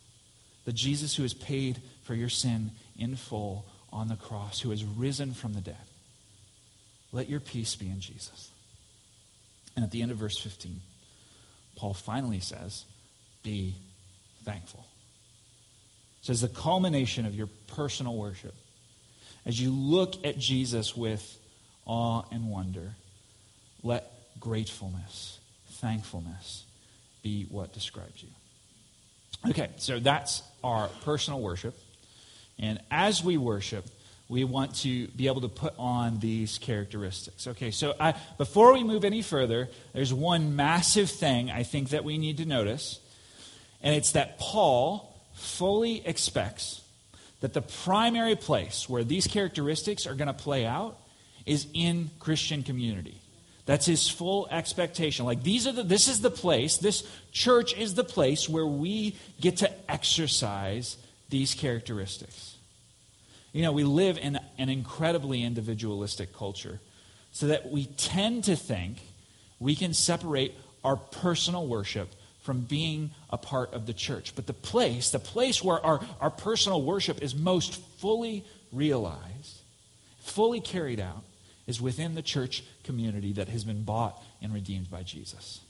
The 0.64 0.72
Jesus 0.72 1.14
who 1.14 1.22
has 1.22 1.32
paid 1.32 1.80
for 2.02 2.16
your 2.16 2.28
sin 2.28 2.72
in 2.98 3.14
full 3.14 3.64
on 3.92 4.08
the 4.08 4.16
cross, 4.16 4.60
who 4.60 4.70
has 4.70 4.84
risen 4.84 5.34
from 5.34 5.52
the 5.52 5.60
dead. 5.60 5.76
Let 7.12 7.28
your 7.30 7.38
peace 7.38 7.76
be 7.76 7.86
in 7.86 8.00
Jesus. 8.00 8.50
And 9.76 9.84
at 9.84 9.92
the 9.92 10.02
end 10.02 10.10
of 10.10 10.16
verse 10.16 10.36
15, 10.36 10.80
Paul 11.76 11.94
finally 11.94 12.40
says, 12.40 12.86
Be 13.44 13.76
thankful. 14.44 14.84
It 16.22 16.26
says 16.26 16.40
the 16.40 16.48
culmination 16.48 17.24
of 17.24 17.36
your 17.36 17.48
personal 17.68 18.16
worship. 18.16 18.56
As 19.46 19.60
you 19.60 19.70
look 19.70 20.26
at 20.26 20.38
Jesus 20.38 20.96
with 20.96 21.38
awe 21.86 22.24
and 22.32 22.50
wonder, 22.50 22.96
let 23.82 24.12
gratefulness, 24.40 25.38
thankfulness 25.72 26.64
be 27.22 27.44
what 27.44 27.72
describes 27.72 28.22
you. 28.22 28.28
Okay, 29.50 29.70
so 29.76 29.98
that's 29.98 30.42
our 30.64 30.88
personal 31.04 31.40
worship. 31.40 31.78
And 32.58 32.80
as 32.90 33.22
we 33.22 33.36
worship, 33.36 33.84
we 34.28 34.44
want 34.44 34.74
to 34.76 35.06
be 35.08 35.26
able 35.26 35.40
to 35.40 35.48
put 35.48 35.74
on 35.78 36.18
these 36.18 36.58
characteristics. 36.58 37.46
Okay, 37.46 37.70
so 37.70 37.94
I, 37.98 38.14
before 38.36 38.72
we 38.72 38.84
move 38.84 39.04
any 39.04 39.22
further, 39.22 39.68
there's 39.94 40.12
one 40.12 40.56
massive 40.56 41.08
thing 41.08 41.50
I 41.50 41.62
think 41.62 41.90
that 41.90 42.04
we 42.04 42.18
need 42.18 42.38
to 42.38 42.44
notice, 42.44 43.00
and 43.82 43.94
it's 43.94 44.12
that 44.12 44.38
Paul 44.38 45.14
fully 45.34 46.06
expects 46.06 46.82
that 47.40 47.54
the 47.54 47.62
primary 47.62 48.34
place 48.34 48.88
where 48.88 49.04
these 49.04 49.26
characteristics 49.26 50.06
are 50.06 50.14
going 50.14 50.26
to 50.26 50.34
play 50.34 50.66
out 50.66 50.98
is 51.46 51.66
in 51.72 52.10
Christian 52.18 52.62
community. 52.62 53.20
That's 53.68 53.84
his 53.84 54.08
full 54.08 54.48
expectation. 54.50 55.26
Like 55.26 55.42
these 55.42 55.66
are 55.66 55.72
the 55.72 55.82
this 55.82 56.08
is 56.08 56.22
the 56.22 56.30
place, 56.30 56.78
this 56.78 57.06
church 57.32 57.76
is 57.76 57.94
the 57.94 58.02
place 58.02 58.48
where 58.48 58.64
we 58.64 59.14
get 59.42 59.58
to 59.58 59.70
exercise 59.90 60.96
these 61.28 61.52
characteristics. 61.52 62.56
You 63.52 63.60
know, 63.60 63.72
we 63.72 63.84
live 63.84 64.16
in 64.16 64.40
an 64.56 64.70
incredibly 64.70 65.42
individualistic 65.42 66.34
culture 66.34 66.80
so 67.30 67.48
that 67.48 67.70
we 67.70 67.84
tend 67.84 68.44
to 68.44 68.56
think 68.56 69.02
we 69.60 69.76
can 69.76 69.92
separate 69.92 70.54
our 70.82 70.96
personal 70.96 71.66
worship 71.66 72.08
from 72.40 72.62
being 72.62 73.10
a 73.28 73.36
part 73.36 73.74
of 73.74 73.84
the 73.84 73.92
church. 73.92 74.34
But 74.34 74.46
the 74.46 74.54
place, 74.54 75.10
the 75.10 75.18
place 75.18 75.62
where 75.62 75.84
our, 75.84 76.00
our 76.22 76.30
personal 76.30 76.80
worship 76.80 77.20
is 77.22 77.34
most 77.34 77.74
fully 77.98 78.46
realized, 78.72 79.60
fully 80.20 80.62
carried 80.62 81.00
out, 81.00 81.22
is 81.68 81.80
within 81.80 82.16
the 82.16 82.22
church 82.22 82.64
community 82.82 83.34
that 83.34 83.48
has 83.48 83.62
been 83.62 83.84
bought 83.84 84.20
and 84.42 84.52
redeemed 84.52 84.90
by 84.90 85.04
Jesus. 85.04 85.60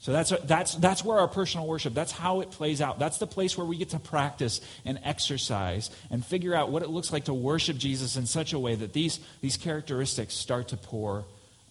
So 0.00 0.12
that's, 0.12 0.32
that's, 0.44 0.74
that's 0.76 1.04
where 1.04 1.18
our 1.18 1.26
personal 1.26 1.66
worship, 1.66 1.92
that's 1.92 2.12
how 2.12 2.40
it 2.40 2.52
plays 2.52 2.80
out. 2.80 3.00
That's 3.00 3.18
the 3.18 3.26
place 3.26 3.58
where 3.58 3.66
we 3.66 3.76
get 3.76 3.88
to 3.90 3.98
practice 3.98 4.60
and 4.84 5.00
exercise 5.02 5.90
and 6.10 6.24
figure 6.24 6.54
out 6.54 6.70
what 6.70 6.82
it 6.82 6.88
looks 6.88 7.12
like 7.12 7.24
to 7.24 7.34
worship 7.34 7.78
Jesus 7.78 8.16
in 8.16 8.26
such 8.26 8.52
a 8.52 8.60
way 8.60 8.76
that 8.76 8.92
these, 8.92 9.18
these 9.40 9.56
characteristics 9.56 10.34
start 10.34 10.68
to 10.68 10.76
pour 10.76 11.24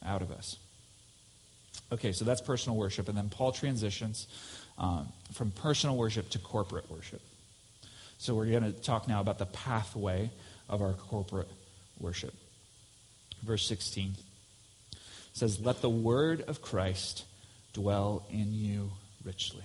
out 0.04 0.22
of 0.22 0.32
us. 0.32 0.58
Okay, 1.94 2.12
so 2.12 2.26
that's 2.26 2.42
personal 2.42 2.76
worship. 2.76 3.08
And 3.08 3.18
then 3.18 3.30
Paul 3.30 3.54
transitions 3.54 4.28
um, 4.78 5.08
from 5.32 5.52
personal 5.52 5.96
worship 5.96 6.30
to 6.32 6.40
corporate 6.40 6.92
worship. 6.92 7.22
So 8.18 8.34
we're 8.34 8.48
going 8.48 8.64
to 8.64 8.74
talk 8.74 9.08
now 9.08 9.22
about 9.22 9.38
the 9.38 9.46
pathway 9.46 10.32
of 10.68 10.82
our 10.82 10.94
corporate 10.94 11.50
worship. 12.00 12.34
Verse 13.44 13.66
16 13.68 14.16
says, 15.34 15.60
Let 15.60 15.82
the 15.82 15.90
word 15.90 16.42
of 16.48 16.62
Christ 16.62 17.26
dwell 17.74 18.26
in 18.30 18.54
you 18.54 18.92
richly, 19.24 19.64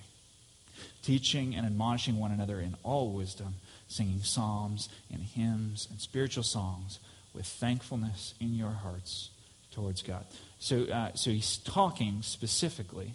teaching 1.01 1.55
and 1.55 1.65
admonishing 1.65 2.19
one 2.19 2.31
another 2.31 2.59
in 2.59 2.75
all 2.83 3.11
wisdom, 3.11 3.55
singing 3.87 4.21
psalms 4.21 4.89
and 5.11 5.21
hymns 5.21 5.87
and 5.89 5.99
spiritual 5.99 6.43
songs 6.43 6.99
with 7.33 7.45
thankfulness 7.45 8.35
in 8.39 8.53
your 8.53 8.71
hearts 8.71 9.29
towards 9.71 10.01
God. 10.03 10.25
So, 10.59 10.83
uh, 10.83 11.11
so 11.15 11.31
he's 11.31 11.57
talking 11.57 12.21
specifically 12.21 13.13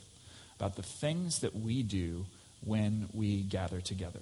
about 0.58 0.76
the 0.76 0.82
things 0.82 1.38
that 1.40 1.54
we 1.54 1.82
do 1.82 2.26
when 2.64 3.08
we 3.12 3.42
gather 3.42 3.80
together. 3.80 4.20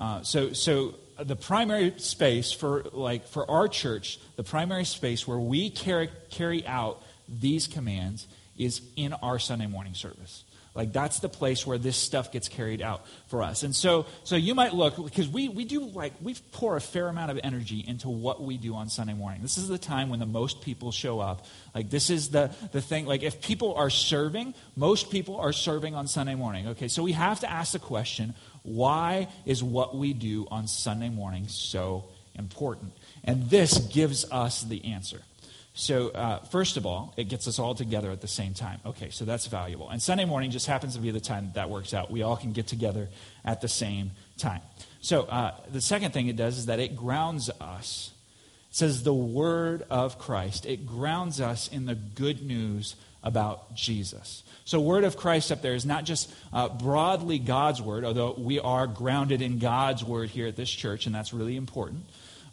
Uh, 0.00 0.22
so, 0.22 0.52
so 0.54 0.94
the 1.18 1.36
primary 1.36 1.94
space 1.98 2.52
for 2.52 2.84
like 2.92 3.28
for 3.28 3.48
our 3.50 3.68
church, 3.68 4.18
the 4.36 4.44
primary 4.44 4.84
space 4.84 5.28
where 5.28 5.38
we 5.38 5.70
carry 5.70 6.08
carry 6.30 6.66
out 6.66 7.02
these 7.28 7.66
commands 7.66 8.26
is 8.56 8.82
in 8.96 9.12
our 9.12 9.38
Sunday 9.38 9.66
morning 9.66 9.94
service. 9.94 10.44
Like 10.72 10.92
that's 10.92 11.18
the 11.18 11.28
place 11.28 11.66
where 11.66 11.78
this 11.78 11.96
stuff 11.96 12.30
gets 12.30 12.48
carried 12.48 12.80
out 12.80 13.04
for 13.26 13.42
us. 13.42 13.64
And 13.64 13.74
so 13.74 14.06
so 14.22 14.36
you 14.36 14.54
might 14.54 14.72
look 14.72 14.96
because 14.96 15.28
we 15.28 15.48
we 15.48 15.64
do 15.64 15.84
like 15.86 16.12
we 16.22 16.36
pour 16.52 16.76
a 16.76 16.80
fair 16.80 17.08
amount 17.08 17.32
of 17.32 17.40
energy 17.42 17.84
into 17.86 18.08
what 18.08 18.40
we 18.40 18.56
do 18.56 18.74
on 18.76 18.88
Sunday 18.88 19.14
morning. 19.14 19.42
This 19.42 19.58
is 19.58 19.66
the 19.66 19.78
time 19.78 20.10
when 20.10 20.20
the 20.20 20.26
most 20.26 20.62
people 20.62 20.92
show 20.92 21.18
up. 21.18 21.44
Like 21.74 21.90
this 21.90 22.08
is 22.08 22.30
the 22.30 22.54
the 22.70 22.80
thing 22.80 23.04
like 23.04 23.24
if 23.24 23.42
people 23.42 23.74
are 23.74 23.90
serving, 23.90 24.54
most 24.76 25.10
people 25.10 25.36
are 25.36 25.52
serving 25.52 25.96
on 25.96 26.06
Sunday 26.06 26.36
morning. 26.36 26.68
Okay? 26.68 26.86
So 26.88 27.02
we 27.02 27.12
have 27.12 27.40
to 27.40 27.50
ask 27.50 27.72
the 27.72 27.80
question, 27.80 28.34
why 28.62 29.28
is 29.46 29.62
what 29.62 29.96
we 29.96 30.12
do 30.12 30.46
on 30.50 30.66
Sunday 30.66 31.08
morning 31.08 31.48
so 31.48 32.04
important? 32.34 32.92
And 33.24 33.48
this 33.50 33.78
gives 33.78 34.30
us 34.30 34.62
the 34.62 34.84
answer. 34.84 35.22
So, 35.72 36.08
uh, 36.08 36.40
first 36.40 36.76
of 36.76 36.84
all, 36.84 37.14
it 37.16 37.28
gets 37.28 37.46
us 37.46 37.58
all 37.58 37.74
together 37.74 38.10
at 38.10 38.20
the 38.20 38.28
same 38.28 38.54
time. 38.54 38.80
Okay, 38.84 39.10
so 39.10 39.24
that's 39.24 39.46
valuable. 39.46 39.88
And 39.88 40.02
Sunday 40.02 40.24
morning 40.24 40.50
just 40.50 40.66
happens 40.66 40.94
to 40.94 41.00
be 41.00 41.10
the 41.10 41.20
time 41.20 41.46
that, 41.46 41.54
that 41.54 41.70
works 41.70 41.94
out. 41.94 42.10
We 42.10 42.22
all 42.22 42.36
can 42.36 42.52
get 42.52 42.66
together 42.66 43.08
at 43.44 43.60
the 43.60 43.68
same 43.68 44.10
time. 44.36 44.60
So, 45.00 45.22
uh, 45.22 45.54
the 45.72 45.80
second 45.80 46.12
thing 46.12 46.26
it 46.26 46.36
does 46.36 46.58
is 46.58 46.66
that 46.66 46.80
it 46.80 46.96
grounds 46.96 47.50
us. 47.60 48.10
It 48.68 48.76
says 48.76 49.04
the 49.04 49.14
word 49.14 49.84
of 49.90 50.18
Christ. 50.18 50.66
It 50.66 50.86
grounds 50.86 51.40
us 51.40 51.68
in 51.68 51.86
the 51.86 51.94
good 51.94 52.42
news 52.42 52.96
about 53.22 53.74
Jesus. 53.74 54.42
So, 54.64 54.80
word 54.80 55.04
of 55.04 55.16
Christ 55.16 55.50
up 55.50 55.62
there 55.62 55.74
is 55.74 55.84
not 55.84 56.04
just 56.04 56.32
uh, 56.52 56.68
broadly 56.68 57.38
God's 57.38 57.82
word, 57.82 58.04
although 58.04 58.34
we 58.38 58.60
are 58.60 58.86
grounded 58.86 59.42
in 59.42 59.58
God's 59.58 60.04
word 60.04 60.30
here 60.30 60.46
at 60.46 60.56
this 60.56 60.70
church, 60.70 61.06
and 61.06 61.14
that's 61.14 61.32
really 61.32 61.56
important. 61.56 62.04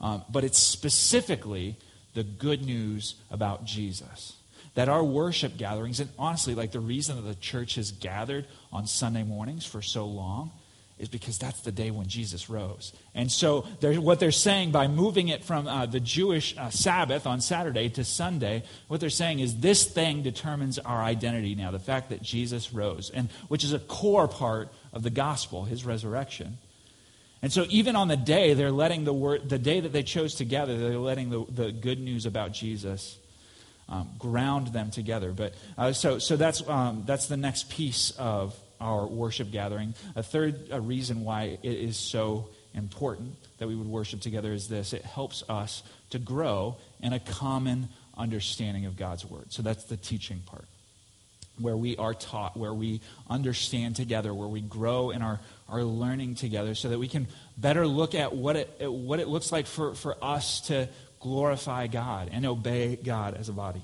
Um, 0.01 0.23
but 0.29 0.43
it's 0.43 0.59
specifically 0.59 1.75
the 2.13 2.23
good 2.23 2.65
news 2.65 3.15
about 3.29 3.65
Jesus. 3.65 4.33
That 4.75 4.89
our 4.89 5.03
worship 5.03 5.57
gatherings, 5.57 5.99
and 5.99 6.09
honestly, 6.19 6.53
like 6.53 6.71
the 6.71 6.79
reason 6.79 7.15
that 7.15 7.23
the 7.23 7.35
church 7.35 7.75
has 7.75 7.91
gathered 7.91 8.45
on 8.71 8.85
Sunday 8.87 9.23
mornings 9.23 9.65
for 9.65 9.81
so 9.81 10.05
long, 10.05 10.51
is 10.99 11.09
because 11.09 11.37
that's 11.37 11.61
the 11.61 11.71
day 11.71 11.91
when 11.91 12.07
Jesus 12.07 12.49
rose. 12.49 12.91
And 13.13 13.31
so, 13.31 13.61
what 13.81 14.19
they're 14.19 14.31
saying 14.31 14.71
by 14.71 14.87
moving 14.87 15.27
it 15.27 15.43
from 15.43 15.67
uh, 15.67 15.85
the 15.85 15.99
Jewish 15.99 16.57
uh, 16.57 16.69
Sabbath 16.69 17.27
on 17.27 17.39
Saturday 17.39 17.89
to 17.89 18.03
Sunday, 18.03 18.63
what 18.87 18.99
they're 18.99 19.09
saying 19.09 19.39
is 19.39 19.57
this 19.57 19.85
thing 19.85 20.23
determines 20.23 20.79
our 20.79 21.01
identity 21.01 21.53
now, 21.53 21.71
the 21.71 21.79
fact 21.79 22.09
that 22.09 22.21
Jesus 22.21 22.73
rose, 22.73 23.11
and 23.11 23.29
which 23.47 23.63
is 23.63 23.73
a 23.73 23.79
core 23.79 24.27
part 24.27 24.69
of 24.91 25.03
the 25.03 25.11
gospel, 25.11 25.65
his 25.65 25.85
resurrection. 25.85 26.57
And 27.41 27.53
so 27.53 27.65
even 27.69 27.95
on 27.95 28.07
the 28.07 28.17
day, 28.17 28.55
they're 28.55 28.71
letting 28.71 29.03
the 29.03 29.13
word, 29.13 29.47
the 29.47 29.59
day 29.59 29.79
that 29.79 29.93
they 29.93 30.03
chose 30.03 30.33
together, 30.33 30.77
they're 30.77 30.97
letting 30.97 31.29
the, 31.29 31.45
the 31.47 31.71
good 31.71 31.99
news 31.99 32.25
about 32.25 32.51
Jesus 32.51 33.17
um, 33.87 34.09
ground 34.17 34.67
them 34.67 34.89
together. 34.89 35.31
But 35.31 35.53
uh, 35.77 35.93
so, 35.93 36.17
so 36.17 36.35
that's, 36.35 36.67
um, 36.67 37.03
that's 37.05 37.27
the 37.27 37.37
next 37.37 37.69
piece 37.69 38.11
of 38.17 38.55
our 38.79 39.07
worship 39.07 39.51
gathering. 39.51 39.93
A 40.15 40.23
third 40.23 40.69
a 40.71 40.81
reason 40.81 41.23
why 41.23 41.57
it 41.63 41.77
is 41.77 41.97
so 41.97 42.49
important 42.73 43.35
that 43.57 43.67
we 43.67 43.75
would 43.75 43.87
worship 43.87 44.21
together 44.21 44.53
is 44.53 44.67
this 44.67 44.93
it 44.93 45.03
helps 45.03 45.43
us 45.49 45.83
to 46.11 46.19
grow 46.19 46.77
in 47.01 47.13
a 47.13 47.19
common 47.19 47.89
understanding 48.17 48.85
of 48.85 48.97
God's 48.97 49.25
word. 49.25 49.51
So 49.51 49.61
that's 49.61 49.85
the 49.85 49.97
teaching 49.97 50.41
part 50.45 50.65
where 51.59 51.77
we 51.77 51.97
are 51.97 52.13
taught, 52.13 52.55
where 52.55 52.73
we 52.73 53.01
understand 53.29 53.95
together, 53.95 54.33
where 54.33 54.47
we 54.47 54.61
grow 54.61 55.09
in 55.09 55.21
our, 55.21 55.39
our 55.67 55.83
learning 55.83 56.35
together, 56.35 56.75
so 56.75 56.89
that 56.89 56.99
we 56.99 57.07
can 57.07 57.27
better 57.57 57.87
look 57.87 58.15
at 58.15 58.35
what 58.35 58.55
it, 58.55 58.69
what 58.79 59.19
it 59.19 59.27
looks 59.27 59.51
like 59.51 59.65
for, 59.65 59.95
for 59.95 60.15
us 60.21 60.61
to 60.61 60.87
glorify 61.19 61.87
God 61.87 62.29
and 62.31 62.45
obey 62.45 62.95
God 62.95 63.33
as 63.33 63.49
a 63.49 63.53
body. 63.53 63.81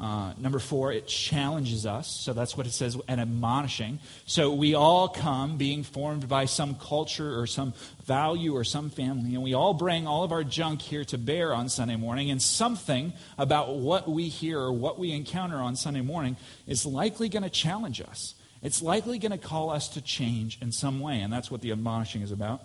Uh, 0.00 0.32
number 0.38 0.58
four, 0.58 0.90
it 0.92 1.06
challenges 1.06 1.84
us. 1.84 2.08
So 2.08 2.32
that's 2.32 2.56
what 2.56 2.66
it 2.66 2.72
says, 2.72 2.96
and 3.06 3.20
admonishing. 3.20 3.98
So 4.24 4.50
we 4.50 4.74
all 4.74 5.08
come 5.08 5.58
being 5.58 5.82
formed 5.82 6.26
by 6.26 6.46
some 6.46 6.74
culture 6.76 7.38
or 7.38 7.46
some 7.46 7.74
value 8.06 8.56
or 8.56 8.64
some 8.64 8.88
family, 8.88 9.34
and 9.34 9.42
we 9.42 9.52
all 9.52 9.74
bring 9.74 10.06
all 10.06 10.24
of 10.24 10.32
our 10.32 10.42
junk 10.42 10.80
here 10.80 11.04
to 11.04 11.18
bear 11.18 11.52
on 11.52 11.68
Sunday 11.68 11.96
morning, 11.96 12.30
and 12.30 12.40
something 12.40 13.12
about 13.36 13.76
what 13.76 14.08
we 14.08 14.28
hear 14.28 14.58
or 14.58 14.72
what 14.72 14.98
we 14.98 15.12
encounter 15.12 15.56
on 15.58 15.76
Sunday 15.76 16.00
morning 16.00 16.36
is 16.66 16.86
likely 16.86 17.28
going 17.28 17.42
to 17.42 17.50
challenge 17.50 18.00
us. 18.00 18.34
It's 18.62 18.80
likely 18.80 19.18
going 19.18 19.32
to 19.32 19.38
call 19.38 19.68
us 19.68 19.88
to 19.90 20.00
change 20.00 20.58
in 20.62 20.72
some 20.72 21.00
way, 21.00 21.20
and 21.20 21.30
that's 21.30 21.50
what 21.50 21.60
the 21.60 21.72
admonishing 21.72 22.22
is 22.22 22.32
about. 22.32 22.62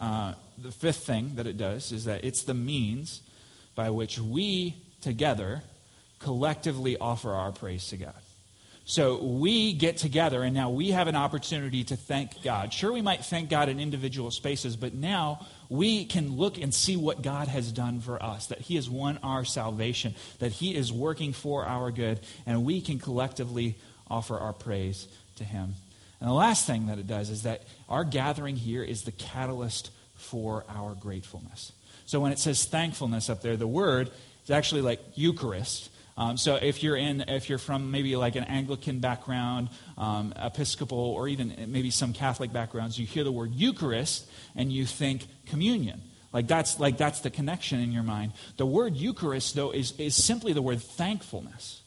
Uh, 0.00 0.32
the 0.56 0.72
fifth 0.72 1.04
thing 1.06 1.32
that 1.34 1.46
it 1.46 1.58
does 1.58 1.92
is 1.92 2.06
that 2.06 2.24
it's 2.24 2.44
the 2.44 2.54
means 2.54 3.20
by 3.74 3.90
which 3.90 4.18
we 4.18 4.76
together 5.02 5.62
collectively 6.18 6.96
offer 6.96 7.32
our 7.32 7.52
praise 7.52 7.88
to 7.88 7.96
God. 7.96 8.14
So 8.86 9.22
we 9.22 9.72
get 9.72 9.96
together, 9.96 10.42
and 10.42 10.54
now 10.54 10.68
we 10.68 10.90
have 10.90 11.08
an 11.08 11.16
opportunity 11.16 11.84
to 11.84 11.96
thank 11.96 12.42
God. 12.42 12.70
Sure, 12.70 12.92
we 12.92 13.00
might 13.00 13.24
thank 13.24 13.48
God 13.48 13.70
in 13.70 13.80
individual 13.80 14.30
spaces, 14.30 14.76
but 14.76 14.92
now 14.92 15.46
we 15.70 16.04
can 16.04 16.36
look 16.36 16.58
and 16.58 16.72
see 16.74 16.94
what 16.94 17.22
God 17.22 17.48
has 17.48 17.72
done 17.72 18.00
for 18.00 18.22
us, 18.22 18.48
that 18.48 18.60
He 18.60 18.74
has 18.74 18.90
won 18.90 19.18
our 19.22 19.42
salvation, 19.46 20.14
that 20.38 20.52
He 20.52 20.74
is 20.74 20.92
working 20.92 21.32
for 21.32 21.64
our 21.64 21.90
good, 21.90 22.20
and 22.44 22.62
we 22.64 22.82
can 22.82 22.98
collectively 22.98 23.76
offer 24.10 24.38
our 24.38 24.52
praise 24.52 25.08
to 25.36 25.44
Him. 25.44 25.74
And 26.20 26.28
the 26.28 26.34
last 26.34 26.66
thing 26.66 26.88
that 26.88 26.98
it 26.98 27.06
does 27.06 27.30
is 27.30 27.44
that 27.44 27.62
our 27.88 28.04
gathering 28.04 28.56
here 28.56 28.82
is 28.82 29.04
the 29.04 29.12
catalyst 29.12 29.90
for 30.14 30.64
our 30.68 30.94
gratefulness. 30.94 31.72
So 32.04 32.20
when 32.20 32.32
it 32.32 32.38
says 32.38 32.66
thankfulness 32.66 33.30
up 33.30 33.40
there, 33.40 33.56
the 33.56 33.66
word 33.66 34.10
is 34.44 34.50
actually 34.50 34.82
like 34.82 35.00
Eucharist. 35.14 35.90
Um, 36.16 36.36
so 36.36 36.54
if 36.56 36.82
you're 36.82 36.96
in, 36.96 37.22
if 37.22 37.48
you're 37.48 37.58
from 37.58 37.90
maybe 37.90 38.14
like 38.16 38.36
an 38.36 38.44
Anglican 38.44 39.00
background, 39.00 39.68
um, 39.98 40.32
Episcopal, 40.36 40.98
or 40.98 41.26
even 41.28 41.54
maybe 41.68 41.90
some 41.90 42.12
Catholic 42.12 42.52
backgrounds, 42.52 42.98
you 42.98 43.06
hear 43.06 43.24
the 43.24 43.32
word 43.32 43.52
Eucharist 43.52 44.28
and 44.54 44.72
you 44.72 44.86
think 44.86 45.26
communion. 45.46 46.02
Like 46.32 46.48
that's 46.48 46.80
like 46.80 46.98
that's 46.98 47.20
the 47.20 47.30
connection 47.30 47.80
in 47.80 47.92
your 47.92 48.02
mind. 48.02 48.32
The 48.56 48.66
word 48.66 48.96
Eucharist, 48.96 49.54
though, 49.54 49.70
is, 49.70 49.92
is 49.98 50.16
simply 50.16 50.52
the 50.52 50.62
word 50.62 50.82
thankfulness. 50.82 51.83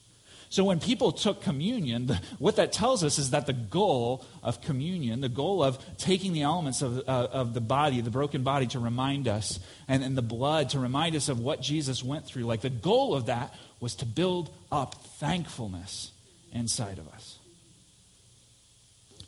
So 0.50 0.64
when 0.64 0.80
people 0.80 1.12
took 1.12 1.42
communion, 1.42 2.10
what 2.40 2.56
that 2.56 2.72
tells 2.72 3.04
us 3.04 3.20
is 3.20 3.32
that 3.32 3.48
the 3.48 3.54
goal 3.54 4.26
of 4.42 4.62
communion, 4.62 5.20
the 5.20 5.30
goal 5.30 5.62
of 5.62 5.78
taking 5.98 6.32
the 6.32 6.44
elements 6.44 6.82
of, 6.82 7.00
uh, 7.00 7.28
of 7.32 7.54
the 7.54 7.62
body, 7.62 8.00
the 8.00 8.10
broken 8.10 8.44
body, 8.44 8.68
to 8.68 8.80
remind 8.80 9.28
us, 9.28 9.60
and, 9.88 10.04
and 10.04 10.18
the 10.18 10.22
blood 10.22 10.70
to 10.70 10.80
remind 10.80 11.16
us 11.16 11.28
of 11.28 11.40
what 11.40 11.62
Jesus 11.62 12.04
went 12.04 12.26
through, 12.26 12.44
like 12.44 12.62
the 12.62 12.70
goal 12.70 13.14
of 13.14 13.26
that 13.26 13.54
was 13.82 13.96
to 13.96 14.06
build 14.06 14.50
up 14.72 14.96
thankfulness 15.20 16.12
inside 16.54 16.98
of 16.98 17.08
us. 17.10 17.38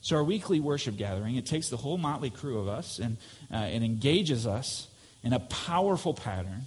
So 0.01 0.15
our 0.15 0.23
weekly 0.23 0.61
worship 0.61 0.95
gathering, 0.95 1.35
it 1.35 1.45
takes 1.45 1.69
the 1.69 1.77
whole 1.77 1.97
motley 1.97 2.29
crew 2.29 2.59
of 2.59 2.69
us 2.69 2.99
and 2.99 3.17
uh, 3.53 3.67
it 3.71 3.83
engages 3.83 4.47
us 4.47 4.87
in 5.21 5.33
a 5.33 5.39
powerful 5.39 6.13
pattern 6.13 6.61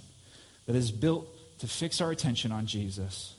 that 0.67 0.75
is 0.75 0.91
built 0.91 1.27
to 1.59 1.67
fix 1.67 1.99
our 2.01 2.11
attention 2.11 2.51
on 2.51 2.67
Jesus 2.67 3.33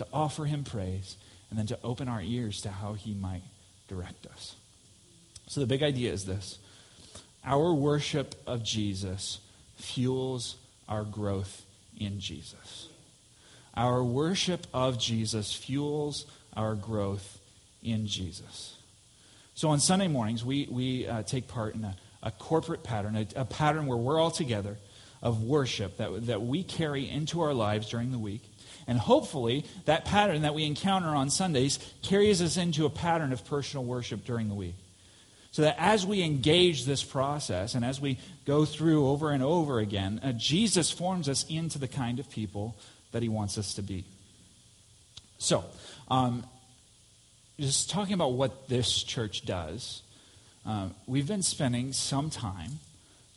to 0.00 0.06
offer 0.14 0.46
him 0.46 0.64
praise, 0.64 1.16
and 1.50 1.58
then 1.58 1.66
to 1.66 1.78
open 1.84 2.08
our 2.08 2.22
ears 2.22 2.62
to 2.62 2.70
how 2.70 2.94
he 2.94 3.12
might 3.12 3.42
direct 3.86 4.26
us. 4.26 4.56
So 5.46 5.60
the 5.60 5.66
big 5.66 5.82
idea 5.82 6.10
is 6.10 6.24
this 6.24 6.58
our 7.44 7.74
worship 7.74 8.34
of 8.46 8.62
Jesus 8.62 9.40
fuels 9.76 10.56
our 10.88 11.04
growth 11.04 11.66
in 11.98 12.18
Jesus. 12.18 12.88
Our 13.74 14.02
worship 14.02 14.66
of 14.72 14.98
Jesus 14.98 15.52
fuels 15.52 16.24
our 16.56 16.74
growth 16.74 17.38
in 17.82 18.06
Jesus. 18.06 18.76
So 19.54 19.68
on 19.68 19.80
Sunday 19.80 20.08
mornings, 20.08 20.42
we, 20.44 20.66
we 20.70 21.06
uh, 21.06 21.24
take 21.24 21.46
part 21.46 21.74
in 21.74 21.84
a, 21.84 21.94
a 22.22 22.30
corporate 22.30 22.82
pattern, 22.82 23.16
a, 23.16 23.26
a 23.36 23.44
pattern 23.44 23.86
where 23.86 23.98
we're 23.98 24.18
all 24.18 24.30
together 24.30 24.78
of 25.22 25.42
worship 25.42 25.98
that, 25.98 26.26
that 26.26 26.42
we 26.42 26.62
carry 26.62 27.08
into 27.08 27.42
our 27.42 27.52
lives 27.52 27.90
during 27.90 28.10
the 28.10 28.18
week. 28.18 28.42
And 28.90 28.98
hopefully, 28.98 29.64
that 29.84 30.04
pattern 30.04 30.42
that 30.42 30.52
we 30.52 30.64
encounter 30.64 31.10
on 31.10 31.30
Sundays 31.30 31.78
carries 32.02 32.42
us 32.42 32.56
into 32.56 32.86
a 32.86 32.90
pattern 32.90 33.32
of 33.32 33.44
personal 33.44 33.84
worship 33.84 34.24
during 34.24 34.48
the 34.48 34.54
week. 34.56 34.74
So 35.52 35.62
that 35.62 35.76
as 35.78 36.04
we 36.04 36.24
engage 36.24 36.86
this 36.86 37.04
process 37.04 37.76
and 37.76 37.84
as 37.84 38.00
we 38.00 38.18
go 38.46 38.64
through 38.64 39.06
over 39.06 39.30
and 39.30 39.44
over 39.44 39.78
again, 39.78 40.18
uh, 40.24 40.32
Jesus 40.32 40.90
forms 40.90 41.28
us 41.28 41.46
into 41.48 41.78
the 41.78 41.86
kind 41.86 42.18
of 42.18 42.28
people 42.30 42.76
that 43.12 43.22
he 43.22 43.28
wants 43.28 43.58
us 43.58 43.74
to 43.74 43.82
be. 43.82 44.04
So, 45.38 45.64
um, 46.08 46.44
just 47.60 47.90
talking 47.90 48.14
about 48.14 48.32
what 48.32 48.68
this 48.68 49.04
church 49.04 49.46
does, 49.46 50.02
um, 50.66 50.96
we've 51.06 51.28
been 51.28 51.44
spending 51.44 51.92
some 51.92 52.28
time 52.28 52.80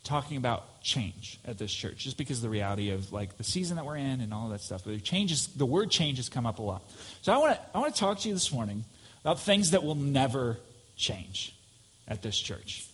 talking 0.03 0.37
about 0.37 0.81
change 0.81 1.39
at 1.45 1.57
this 1.57 1.73
church, 1.73 1.99
just 1.99 2.17
because 2.17 2.39
of 2.39 2.43
the 2.43 2.49
reality 2.49 2.91
of 2.91 3.11
like 3.13 3.37
the 3.37 3.43
season 3.43 3.77
that 3.77 3.85
we're 3.85 3.97
in 3.97 4.21
and 4.21 4.33
all 4.33 4.49
that 4.49 4.61
stuff. 4.61 4.83
But 4.85 5.01
changes, 5.03 5.47
the 5.47 5.65
word 5.65 5.89
change 5.89 6.17
has 6.17 6.29
come 6.29 6.45
up 6.45 6.59
a 6.59 6.61
lot. 6.61 6.83
So 7.21 7.33
I 7.33 7.37
want 7.37 7.55
to 7.55 7.61
I 7.73 7.79
want 7.79 7.93
to 7.93 7.99
talk 7.99 8.19
to 8.19 8.27
you 8.27 8.33
this 8.33 8.51
morning 8.51 8.83
about 9.21 9.39
things 9.39 9.71
that 9.71 9.83
will 9.83 9.95
never 9.95 10.57
change 10.95 11.55
at 12.07 12.21
this 12.21 12.37
church. 12.37 12.85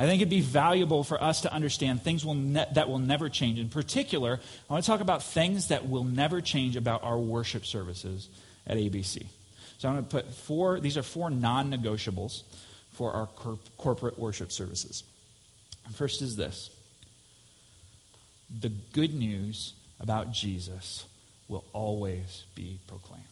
I 0.00 0.06
think 0.06 0.20
it'd 0.20 0.30
be 0.30 0.40
valuable 0.40 1.02
for 1.02 1.20
us 1.20 1.40
to 1.40 1.52
understand 1.52 2.02
things 2.02 2.24
will 2.24 2.34
ne- 2.34 2.66
that 2.74 2.88
will 2.88 3.00
never 3.00 3.28
change. 3.28 3.58
In 3.58 3.68
particular, 3.68 4.40
I 4.68 4.72
want 4.72 4.84
to 4.84 4.90
talk 4.90 5.00
about 5.00 5.22
things 5.22 5.68
that 5.68 5.88
will 5.88 6.04
never 6.04 6.40
change 6.40 6.76
about 6.76 7.02
our 7.02 7.18
worship 7.18 7.66
services 7.66 8.28
at 8.66 8.76
ABC. 8.76 9.26
So 9.78 9.88
I'm 9.88 9.94
going 9.94 10.04
to 10.04 10.10
put 10.10 10.34
four, 10.34 10.80
these 10.80 10.96
are 10.96 11.02
four 11.02 11.30
non 11.30 11.72
negotiables 11.72 12.42
for 12.92 13.12
our 13.12 13.26
cor- 13.26 13.58
corporate 13.76 14.18
worship 14.18 14.52
services. 14.52 15.04
First 15.94 16.22
is 16.22 16.36
this 16.36 16.70
the 18.50 18.70
good 18.92 19.14
news 19.14 19.74
about 20.00 20.32
Jesus 20.32 21.06
will 21.48 21.64
always 21.72 22.44
be 22.54 22.78
proclaimed. 22.86 23.24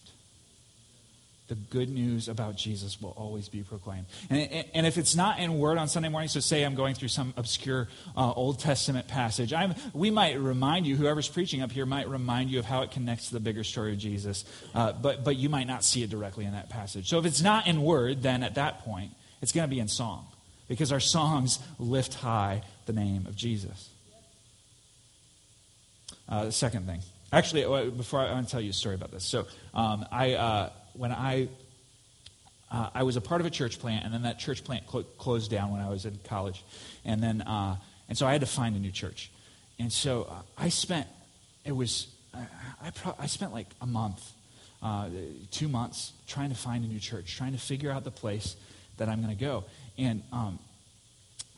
The 1.49 1.55
good 1.55 1.89
news 1.89 2.29
about 2.29 2.57
Jesus 2.57 3.01
will 3.01 3.15
always 3.17 3.49
be 3.49 3.63
proclaimed. 3.63 4.07
And, 4.31 4.65
and 4.75 4.85
if 4.85 4.99
it's 4.99 5.15
not 5.15 5.39
in 5.39 5.59
word 5.59 5.79
on 5.79 5.87
Sunday 5.87 6.09
morning, 6.09 6.29
so 6.29 6.41
say 6.41 6.65
I'm 6.65 6.75
going 6.75 6.97
through 6.97 7.09
some 7.09 7.33
obscure 7.37 7.87
uh, 8.17 8.33
Old 8.33 8.59
Testament 8.59 9.07
passage, 9.07 9.53
I'm, 9.53 9.77
we 9.93 10.11
might 10.11 10.41
remind 10.41 10.89
you, 10.89 10.97
whoever's 10.97 11.29
preaching 11.29 11.63
up 11.63 11.71
here 11.71 11.87
might 11.87 12.09
remind 12.09 12.51
you 12.51 12.59
of 12.59 12.65
how 12.65 12.83
it 12.83 12.91
connects 12.91 13.29
to 13.29 13.35
the 13.35 13.41
bigger 13.41 13.63
story 13.63 13.93
of 13.93 13.99
Jesus, 13.99 14.45
uh, 14.75 14.93
but, 14.93 15.23
but 15.23 15.37
you 15.37 15.49
might 15.49 15.69
not 15.69 15.85
see 15.85 16.03
it 16.03 16.11
directly 16.11 16.47
in 16.47 16.53
that 16.53 16.69
passage. 16.69 17.09
So 17.09 17.21
if 17.21 17.25
it's 17.25 17.43
not 17.43 17.69
in 17.69 17.81
word, 17.81 18.23
then 18.23 18.43
at 18.43 18.57
that 18.57 18.81
point, 18.81 19.13
it's 19.41 19.53
going 19.53 19.69
to 19.69 19.73
be 19.73 19.79
in 19.79 19.87
song 19.87 20.27
because 20.69 20.93
our 20.93 21.01
songs 21.01 21.59
lift 21.79 22.15
high 22.15 22.63
the 22.87 22.93
name 22.93 23.27
of 23.27 23.37
Jesus. 23.37 23.91
Uh, 26.29 26.47
the 26.47 26.53
second 26.53 26.87
thing, 26.87 27.01
actually, 27.33 27.65
uh, 27.65 27.85
before 27.85 28.21
I, 28.21 28.29
I, 28.29 28.33
want 28.33 28.47
to 28.47 28.53
tell 28.53 28.61
you 28.61 28.71
a 28.71 28.73
story 28.73 28.97
about 28.97 29.13
this. 29.13 29.25
So, 29.25 29.47
um, 29.75 30.05
I 30.11 30.35
uh, 30.35 30.71
when 30.95 31.13
I 31.13 31.49
uh, 32.71 32.91
I 32.95 33.05
was 33.05 33.17
a 33.17 33.21
part 33.21 33.41
of 33.41 33.47
a 33.47 33.51
church 33.51 33.79
plant, 33.79 34.05
and 34.05 34.13
then 34.13 34.23
that 34.23 34.39
church 34.39 34.65
plant 34.65 34.91
cl- 34.91 35.05
closed 35.19 35.53
down 35.53 35.71
when 35.71 35.81
I 35.81 35.89
was 35.89 36.05
in 36.05 36.19
college, 36.25 36.65
and 37.05 37.23
then 37.23 37.43
uh, 37.43 37.77
and 38.09 38.19
so 38.19 38.27
I 38.27 38.33
had 38.33 38.41
to 38.41 38.47
find 38.47 38.75
a 38.75 38.81
new 38.81 38.91
church, 38.91 39.31
and 39.79 39.93
so 39.93 40.27
uh, 40.29 40.35
I 40.59 40.69
spent 40.69 41.07
it 41.65 41.73
was 41.73 42.09
I, 42.35 42.91
pro- 42.91 43.17
I 43.19 43.27
spent 43.27 43.53
like 43.53 43.69
a 43.81 43.87
month, 43.87 44.33
two 45.53 45.69
months 45.69 46.13
trying 46.27 46.51
to 46.51 46.57
find 46.57 46.85
a 46.85 46.89
new 46.89 47.01
church, 47.01 47.37
trying 47.37 47.53
to 47.53 47.59
figure 47.59 47.91
out 47.91 48.03
the 48.03 48.11
place 48.11 48.57
that 48.99 49.09
I'm 49.09 49.23
going 49.23 49.35
to 49.35 49.41
go, 49.41 49.65
and 49.99 50.23
um, 50.33 50.59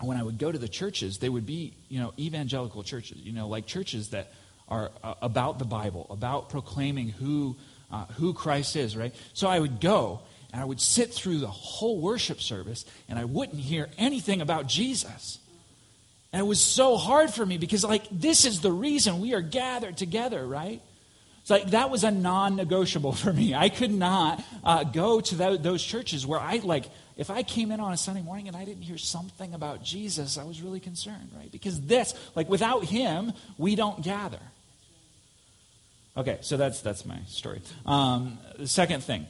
when 0.00 0.16
I 0.16 0.22
would 0.22 0.38
go 0.38 0.50
to 0.50 0.58
the 0.58 0.68
churches, 0.68 1.18
they 1.18 1.28
would 1.28 1.46
be, 1.46 1.74
you 1.88 2.00
know, 2.00 2.12
evangelical 2.18 2.82
churches, 2.82 3.18
you 3.18 3.32
know, 3.32 3.48
like 3.48 3.66
churches 3.66 4.10
that 4.10 4.32
are 4.68 4.90
uh, 5.02 5.14
about 5.22 5.58
the 5.58 5.64
Bible, 5.64 6.06
about 6.10 6.50
proclaiming 6.50 7.08
who, 7.08 7.56
uh, 7.90 8.04
who 8.16 8.32
Christ 8.32 8.76
is, 8.76 8.96
right? 8.96 9.14
So 9.32 9.48
I 9.48 9.58
would 9.58 9.80
go 9.80 10.20
and 10.52 10.62
I 10.62 10.64
would 10.64 10.80
sit 10.80 11.12
through 11.12 11.38
the 11.38 11.48
whole 11.48 12.00
worship 12.00 12.40
service 12.40 12.84
and 13.08 13.18
I 13.18 13.24
wouldn't 13.24 13.60
hear 13.60 13.88
anything 13.98 14.40
about 14.40 14.66
Jesus. 14.66 15.38
And 16.32 16.40
it 16.40 16.46
was 16.46 16.60
so 16.60 16.96
hard 16.96 17.30
for 17.30 17.44
me 17.44 17.56
because, 17.56 17.84
like, 17.84 18.04
this 18.10 18.44
is 18.44 18.60
the 18.60 18.72
reason 18.72 19.20
we 19.20 19.34
are 19.34 19.40
gathered 19.40 19.96
together, 19.96 20.46
right? 20.46 20.82
It's 21.48 21.50
like 21.50 21.70
that 21.70 21.88
was 21.88 22.04
a 22.04 22.10
non 22.10 22.56
negotiable 22.56 23.12
for 23.12 23.32
me. 23.32 23.54
I 23.54 23.70
could 23.70 23.90
not 23.90 24.44
uh, 24.62 24.84
go 24.84 25.18
to 25.18 25.34
that, 25.36 25.62
those 25.62 25.82
churches 25.82 26.26
where 26.26 26.38
I, 26.38 26.60
like, 26.62 26.84
if 27.16 27.30
I 27.30 27.42
came 27.42 27.72
in 27.72 27.80
on 27.80 27.90
a 27.90 27.96
Sunday 27.96 28.20
morning 28.20 28.48
and 28.48 28.56
I 28.56 28.66
didn't 28.66 28.82
hear 28.82 28.98
something 28.98 29.54
about 29.54 29.82
Jesus, 29.82 30.36
I 30.36 30.44
was 30.44 30.60
really 30.60 30.78
concerned, 30.78 31.30
right? 31.34 31.50
Because 31.50 31.80
this, 31.80 32.12
like 32.34 32.50
without 32.50 32.84
him, 32.84 33.32
we 33.56 33.76
don't 33.76 34.02
gather. 34.02 34.40
Okay, 36.18 36.36
so 36.42 36.58
that's 36.58 36.82
that's 36.82 37.06
my 37.06 37.18
story. 37.28 37.62
Um, 37.86 38.36
the 38.58 38.68
second 38.68 39.02
thing, 39.02 39.26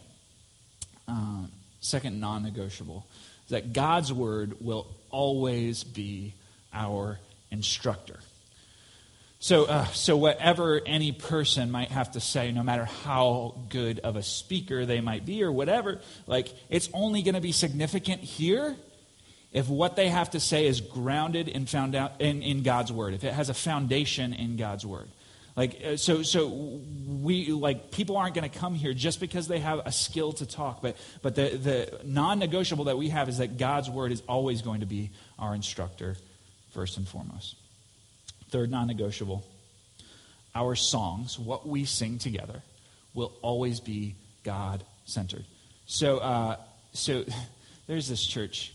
um, 1.07 1.53
second 1.79 2.19
non-negotiable, 2.19 3.07
is 3.45 3.51
that 3.51 3.73
God's 3.73 4.13
word 4.13 4.57
will 4.61 4.89
always 5.11 5.85
be 5.85 6.35
our 6.73 7.21
instructor. 7.53 8.19
So, 9.41 9.67
uh, 9.67 9.87
so 9.87 10.17
whatever 10.17 10.81
any 10.85 11.13
person 11.13 11.71
might 11.71 11.91
have 11.91 12.13
to 12.13 12.21
say, 12.21 12.51
no 12.51 12.65
matter 12.65 12.85
how 12.85 13.55
good 13.69 14.01
of 14.01 14.17
a 14.17 14.23
speaker 14.23 14.85
they 14.85 15.01
might 15.01 15.25
be 15.25 15.45
or 15.45 15.53
whatever, 15.53 16.01
like 16.27 16.53
it's 16.69 16.89
only 16.93 17.23
going 17.23 17.37
to 17.37 17.41
be 17.41 17.53
significant 17.53 18.21
here 18.21 18.77
if 19.53 19.69
what 19.69 19.97
they 19.97 20.09
have 20.09 20.31
to 20.31 20.41
say 20.41 20.67
is 20.67 20.81
grounded 20.81 21.49
and 21.49 21.69
found 21.69 21.95
out 21.95 22.21
in, 22.21 22.43
in 22.43 22.63
God's 22.63 22.93
word, 22.93 23.15
if 23.15 23.25
it 23.25 23.33
has 23.33 23.49
a 23.49 23.55
foundation 23.55 24.35
in 24.35 24.57
God's 24.57 24.85
word. 24.85 25.09
Like 25.57 25.81
uh, 25.85 25.97
so, 25.97 26.23
so 26.23 26.49
we 26.49 27.47
like 27.51 27.91
people 27.91 28.17
aren't 28.17 28.35
going 28.35 28.49
to 28.49 28.59
come 28.59 28.75
here 28.75 28.93
just 28.93 29.19
because 29.19 29.49
they 29.49 29.59
have 29.59 29.81
a 29.85 29.91
skill 29.91 30.33
to 30.35 30.47
talk, 30.47 30.83
but 30.83 30.97
but 31.21 31.35
the 31.35 31.49
the 31.49 32.01
non-negotiable 32.05 32.85
that 32.85 32.97
we 32.97 33.09
have 33.09 33.29
is 33.29 33.39
that 33.39 33.59
God's 33.59 33.91
word 33.91 34.13
is 34.13 34.23
always 34.29 34.63
going 34.63 34.81
to 34.81 34.87
be 34.87 35.11
our 35.37 35.57
instructor 35.57 36.17
first 36.71 36.97
and 36.97 37.09
foremost. 37.09 37.57
Third 38.51 38.71
non 38.71 38.87
negotiable 38.87 39.45
our 40.55 40.75
songs, 40.75 41.39
what 41.39 41.69
we 41.69 41.85
sing 41.85 42.19
together, 42.19 42.63
will 43.15 43.33
always 43.43 43.79
be 43.79 44.17
God 44.43 44.83
centered. 45.05 45.45
So, 45.87 46.19
uh, 46.19 46.57
so 46.93 47.25
there's 47.87 48.09
this 48.09 48.27
church 48.27 48.73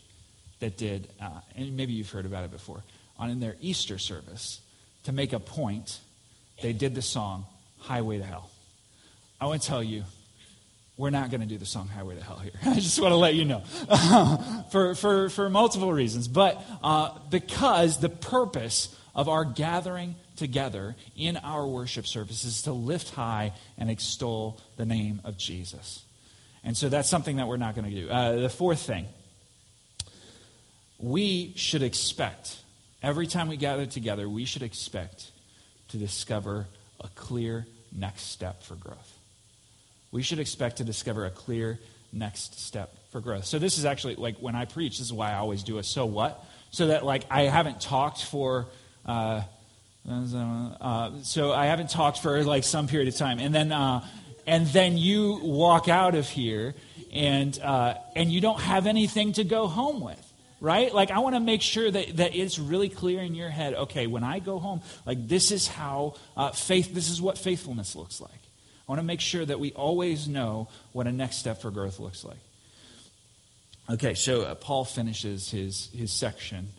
that 0.59 0.77
did, 0.77 1.09
uh, 1.21 1.41
and 1.55 1.75
maybe 1.75 1.91
you've 1.91 2.09
heard 2.09 2.25
about 2.25 2.45
it 2.45 2.51
before, 2.51 2.83
on 3.19 3.29
in 3.29 3.39
their 3.39 3.55
Easter 3.59 3.97
service, 3.97 4.61
to 5.03 5.11
make 5.11 5.33
a 5.33 5.39
point, 5.39 5.99
they 6.61 6.71
did 6.71 6.95
the 6.95 7.01
song 7.01 7.45
Highway 7.79 8.19
to 8.19 8.23
Hell. 8.23 8.49
I 9.41 9.47
want 9.47 9.61
to 9.61 9.67
tell 9.67 9.83
you, 9.83 10.03
we're 10.95 11.09
not 11.09 11.31
going 11.31 11.41
to 11.41 11.47
do 11.47 11.57
the 11.57 11.65
song 11.65 11.89
Highway 11.89 12.15
to 12.15 12.23
Hell 12.23 12.37
here. 12.37 12.53
I 12.65 12.75
just 12.75 13.01
want 13.01 13.11
to 13.11 13.17
let 13.17 13.35
you 13.35 13.43
know. 13.43 13.63
for, 14.71 14.95
for, 14.95 15.27
for 15.29 15.49
multiple 15.49 15.91
reasons. 15.91 16.29
But 16.29 16.63
uh, 16.81 17.17
because 17.29 17.99
the 17.99 18.09
purpose 18.09 18.95
of 19.15 19.29
our 19.29 19.45
gathering 19.45 20.15
together 20.35 20.95
in 21.15 21.37
our 21.37 21.67
worship 21.67 22.07
services 22.07 22.63
to 22.63 22.73
lift 22.73 23.11
high 23.11 23.53
and 23.77 23.89
extol 23.89 24.59
the 24.77 24.85
name 24.85 25.21
of 25.23 25.37
Jesus. 25.37 26.03
And 26.63 26.75
so 26.75 26.89
that's 26.89 27.09
something 27.09 27.37
that 27.37 27.47
we're 27.47 27.57
not 27.57 27.75
going 27.75 27.89
to 27.89 28.01
do. 28.01 28.09
Uh, 28.09 28.37
the 28.37 28.49
fourth 28.49 28.79
thing, 28.79 29.05
we 30.97 31.53
should 31.55 31.83
expect, 31.83 32.57
every 33.01 33.27
time 33.27 33.49
we 33.49 33.57
gather 33.57 33.85
together, 33.85 34.27
we 34.29 34.45
should 34.45 34.63
expect 34.63 35.31
to 35.89 35.97
discover 35.97 36.67
a 37.01 37.07
clear 37.09 37.67
next 37.91 38.31
step 38.31 38.63
for 38.63 38.75
growth. 38.75 39.19
We 40.11 40.23
should 40.23 40.39
expect 40.39 40.77
to 40.77 40.83
discover 40.83 41.25
a 41.25 41.31
clear 41.31 41.79
next 42.11 42.59
step 42.59 42.95
for 43.11 43.19
growth. 43.19 43.45
So 43.45 43.59
this 43.59 43.77
is 43.77 43.85
actually 43.85 44.15
like 44.15 44.37
when 44.37 44.55
I 44.55 44.65
preach, 44.65 44.99
this 44.99 45.07
is 45.07 45.13
why 45.13 45.31
I 45.31 45.35
always 45.35 45.63
do 45.63 45.79
a 45.79 45.83
so 45.83 46.05
what. 46.05 46.43
So 46.71 46.87
that 46.87 47.03
like 47.05 47.25
I 47.29 47.43
haven't 47.43 47.81
talked 47.81 48.23
for 48.23 48.67
uh, 49.05 49.41
uh, 50.05 51.11
so 51.21 51.53
I 51.53 51.67
haven't 51.67 51.89
talked 51.89 52.19
for 52.19 52.43
like 52.43 52.63
some 52.63 52.87
period 52.87 53.07
of 53.07 53.15
time, 53.15 53.39
and 53.39 53.55
then 53.55 53.71
uh, 53.71 54.05
and 54.45 54.67
then 54.67 54.97
you 54.97 55.39
walk 55.41 55.87
out 55.87 56.15
of 56.15 56.27
here, 56.27 56.75
and 57.13 57.57
uh, 57.61 57.95
and 58.15 58.31
you 58.31 58.41
don't 58.41 58.59
have 58.59 58.85
anything 58.85 59.33
to 59.33 59.43
go 59.43 59.67
home 59.67 60.01
with, 60.01 60.33
right? 60.59 60.93
Like 60.93 61.09
I 61.11 61.19
want 61.19 61.35
to 61.35 61.39
make 61.39 61.61
sure 61.61 61.89
that 61.89 62.17
that 62.17 62.35
it's 62.35 62.59
really 62.59 62.89
clear 62.89 63.21
in 63.21 63.33
your 63.33 63.49
head. 63.49 63.73
Okay, 63.73 64.07
when 64.07 64.23
I 64.25 64.39
go 64.39 64.59
home, 64.59 64.81
like 65.05 65.27
this 65.27 65.51
is 65.51 65.67
how 65.67 66.15
uh, 66.35 66.51
faith. 66.51 66.93
This 66.93 67.09
is 67.09 67.21
what 67.21 67.37
faithfulness 67.37 67.95
looks 67.95 68.19
like. 68.19 68.31
I 68.31 68.91
want 68.91 68.99
to 68.99 69.05
make 69.05 69.21
sure 69.21 69.45
that 69.45 69.59
we 69.59 69.71
always 69.71 70.27
know 70.27 70.67
what 70.91 71.07
a 71.07 71.11
next 71.13 71.37
step 71.37 71.61
for 71.61 71.71
growth 71.71 71.99
looks 71.99 72.25
like. 72.25 72.39
Okay, 73.89 74.13
so 74.15 74.41
uh, 74.41 74.55
Paul 74.55 74.83
finishes 74.83 75.49
his 75.49 75.89
his 75.93 76.11
section 76.11 76.69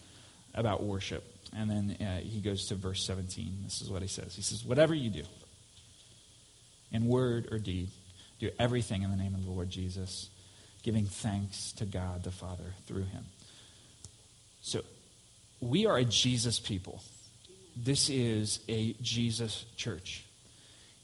about 0.54 0.82
worship. 0.82 1.33
And 1.56 1.70
then 1.70 1.96
uh, 2.00 2.20
he 2.20 2.40
goes 2.40 2.66
to 2.66 2.74
verse 2.74 3.04
17. 3.04 3.60
This 3.64 3.80
is 3.80 3.90
what 3.90 4.02
he 4.02 4.08
says. 4.08 4.34
He 4.34 4.42
says, 4.42 4.64
Whatever 4.64 4.94
you 4.94 5.10
do, 5.10 5.22
in 6.92 7.06
word 7.06 7.48
or 7.50 7.58
deed, 7.58 7.90
do 8.40 8.50
everything 8.58 9.02
in 9.02 9.10
the 9.10 9.16
name 9.16 9.34
of 9.34 9.44
the 9.44 9.50
Lord 9.50 9.70
Jesus, 9.70 10.28
giving 10.82 11.06
thanks 11.06 11.72
to 11.72 11.84
God 11.84 12.24
the 12.24 12.30
Father 12.30 12.74
through 12.86 13.04
him. 13.04 13.24
So, 14.62 14.82
we 15.60 15.86
are 15.86 15.96
a 15.96 16.04
Jesus 16.04 16.58
people. 16.58 17.02
This 17.76 18.10
is 18.10 18.60
a 18.68 18.94
Jesus 19.00 19.64
church. 19.76 20.24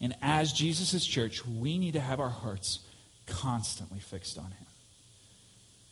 And 0.00 0.14
as 0.22 0.52
Jesus' 0.52 1.04
church, 1.04 1.44
we 1.46 1.78
need 1.78 1.92
to 1.92 2.00
have 2.00 2.20
our 2.20 2.30
hearts 2.30 2.80
constantly 3.26 4.00
fixed 4.00 4.38
on 4.38 4.46
him 4.46 4.66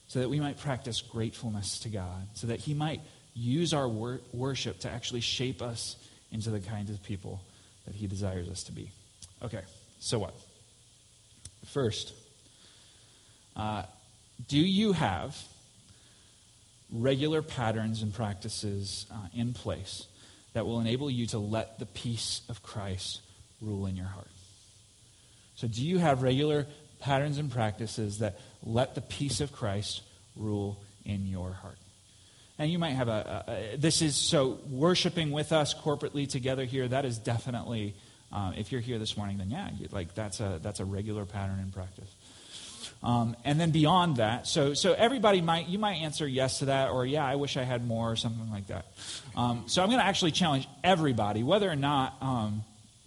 so 0.09 0.21
that 0.21 0.31
we 0.31 0.41
might 0.41 0.59
practice 0.59 1.03
gratefulness 1.03 1.79
to 1.81 1.91
God, 1.91 2.27
so 2.33 2.47
that 2.47 2.61
he 2.61 2.75
might 2.75 3.03
use 3.39 3.73
our 3.73 3.89
wor- 3.89 4.21
worship 4.33 4.81
to 4.81 4.91
actually 4.91 5.21
shape 5.21 5.63
us 5.63 5.97
into 6.33 6.51
the 6.51 6.61
kind 6.61 6.91
of 6.91 7.03
people 7.03 7.41
that 7.87 7.95
He 7.95 8.07
desires 8.07 8.49
us 8.49 8.65
to 8.65 8.73
be. 8.73 8.91
Okay, 9.43 9.63
so 10.01 10.19
what? 10.19 10.35
First, 11.67 12.13
uh, 13.57 13.83
do 14.49 14.59
you 14.59 14.93
have 14.93 15.37
regular 16.93 17.43
patterns 17.43 18.03
and 18.03 18.13
practices 18.13 19.07
uh, 19.13 19.17
in 19.35 19.53
place 19.53 20.07
that 20.55 20.67
will 20.67 20.81
enable 20.81 21.11
you 21.11 21.27
to 21.27 21.39
let 21.39 21.79
the 21.79 21.87
peace 21.87 22.43
of 22.49 22.63
Christ 22.63 23.21
rule 23.61 23.87
in 23.87 23.97
your 23.97 24.07
heart? 24.07 24.29
So, 25.57 25.69
do 25.69 25.85
you 25.85 25.99
have 25.99 26.23
regular 26.23 26.67
patterns 27.01 27.39
and 27.39 27.51
practices 27.51 28.19
that 28.19 28.41
let 28.65 28.95
the 28.95 29.01
peace 29.01 29.41
of 29.41 29.53
Christ 29.53 30.03
rule 30.37 30.81
in 31.05 31.27
your 31.27 31.53
heart? 31.53 31.79
And 32.59 32.73
you 32.73 32.79
might 32.79 32.91
have 32.91 33.09
a, 33.09 33.45
a, 33.47 33.53
a, 33.53 33.77
this 33.77 34.03
is 34.03 34.17
so 34.17 34.59
worshiping 34.69 35.31
with 35.31 35.53
us 35.53 35.75
corporately 35.75 36.29
together 36.29 36.65
here. 36.65 36.89
That 36.89 37.05
is 37.05 37.19
definitely, 37.19 37.95
um, 38.33 38.55
if 38.57 38.73
you're 38.73 38.81
here 38.81 38.99
this 38.99 39.17
morning, 39.17 39.39
then 39.39 39.51
yeah, 39.51 39.71
like 39.93 40.15
that's 40.15 40.41
a 40.41 40.59
that's 40.61 40.81
a 40.81 40.85
regular 40.85 41.25
pattern 41.25 41.61
in 41.61 41.71
practice. 41.71 42.13
Um, 43.01 43.37
and 43.45 43.61
then 43.61 43.71
beyond 43.71 44.17
that, 44.17 44.49
so 44.49 44.75
so 44.75 44.93
everybody 44.93 45.41
might 45.41 45.69
you 45.69 45.79
might 45.79 46.03
answer 46.03 46.27
yes 46.27 46.59
to 46.59 46.65
that, 46.65 46.91
or 46.91 47.07
yeah, 47.07 47.25
I 47.25 47.37
wish 47.37 47.57
I 47.57 47.63
had 47.63 47.87
more, 47.87 48.11
or 48.11 48.17
something 48.17 48.51
like 48.51 48.67
that. 48.67 48.87
Um, 49.37 49.65
so 49.67 49.83
I'm 49.83 49.89
going 49.89 50.01
to 50.01 50.07
actually 50.07 50.33
challenge 50.33 50.67
everybody, 50.83 51.45
whether 51.45 51.71
or 51.71 51.77
not 51.77 52.17
um, 52.21 52.65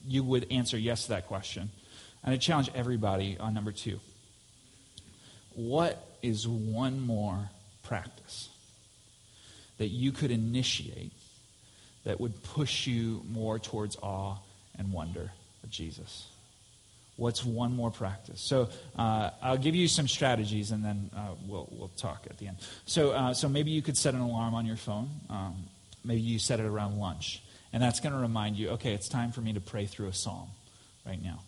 you 0.08 0.24
would 0.24 0.48
answer 0.50 0.78
yes 0.78 1.04
to 1.04 1.10
that 1.10 1.28
question. 1.28 1.70
And 2.24 2.34
I 2.34 2.38
challenge 2.38 2.70
everybody 2.74 3.38
on 3.38 3.54
number 3.54 3.74
two. 3.74 4.00
What 5.56 6.02
is 6.22 6.48
one 6.48 7.02
more 7.02 7.50
practice? 7.84 8.48
That 9.82 9.88
you 9.88 10.12
could 10.12 10.30
initiate 10.30 11.12
that 12.04 12.22
would 12.22 12.44
push 12.44 12.86
you 12.86 13.24
more 13.28 13.58
towards 13.58 13.98
awe 14.04 14.36
and 14.78 14.94
wonder 14.94 15.32
of 15.64 15.72
Jesus? 15.72 16.28
What's 17.16 17.44
one 17.44 17.76
more 17.76 17.90
practice? 17.90 18.40
So 18.42 18.70
uh, 18.96 19.32
I'll 19.42 19.58
give 19.58 19.74
you 19.74 19.88
some 19.88 20.08
strategies, 20.08 20.70
and 20.70 20.86
then 20.86 21.10
uh, 21.18 21.34
we'll 21.48 21.68
we'll 21.72 21.92
talk 21.98 22.28
at 22.30 22.38
the 22.38 22.48
end. 22.50 22.58
So 22.86 23.10
uh, 23.10 23.34
so 23.34 23.50
maybe 23.50 23.72
you 23.72 23.82
could 23.82 23.98
set 23.98 24.14
an 24.14 24.20
alarm 24.20 24.54
on 24.54 24.68
your 24.68 24.76
phone. 24.76 25.10
Um, 25.32 25.56
maybe 26.06 26.22
you 26.22 26.38
set 26.38 26.60
it 26.60 26.68
around 26.68 27.00
lunch, 27.00 27.42
and 27.74 27.82
that's 27.82 28.00
going 28.02 28.14
to 28.14 28.22
remind 28.22 28.58
you. 28.58 28.70
Okay, 28.78 28.94
it's 28.94 29.10
time 29.10 29.32
for 29.32 29.42
me 29.42 29.54
to 29.54 29.62
pray 29.62 29.88
through 29.88 30.10
a 30.10 30.14
psalm 30.14 30.50
right 31.08 31.22
now. 31.22 31.40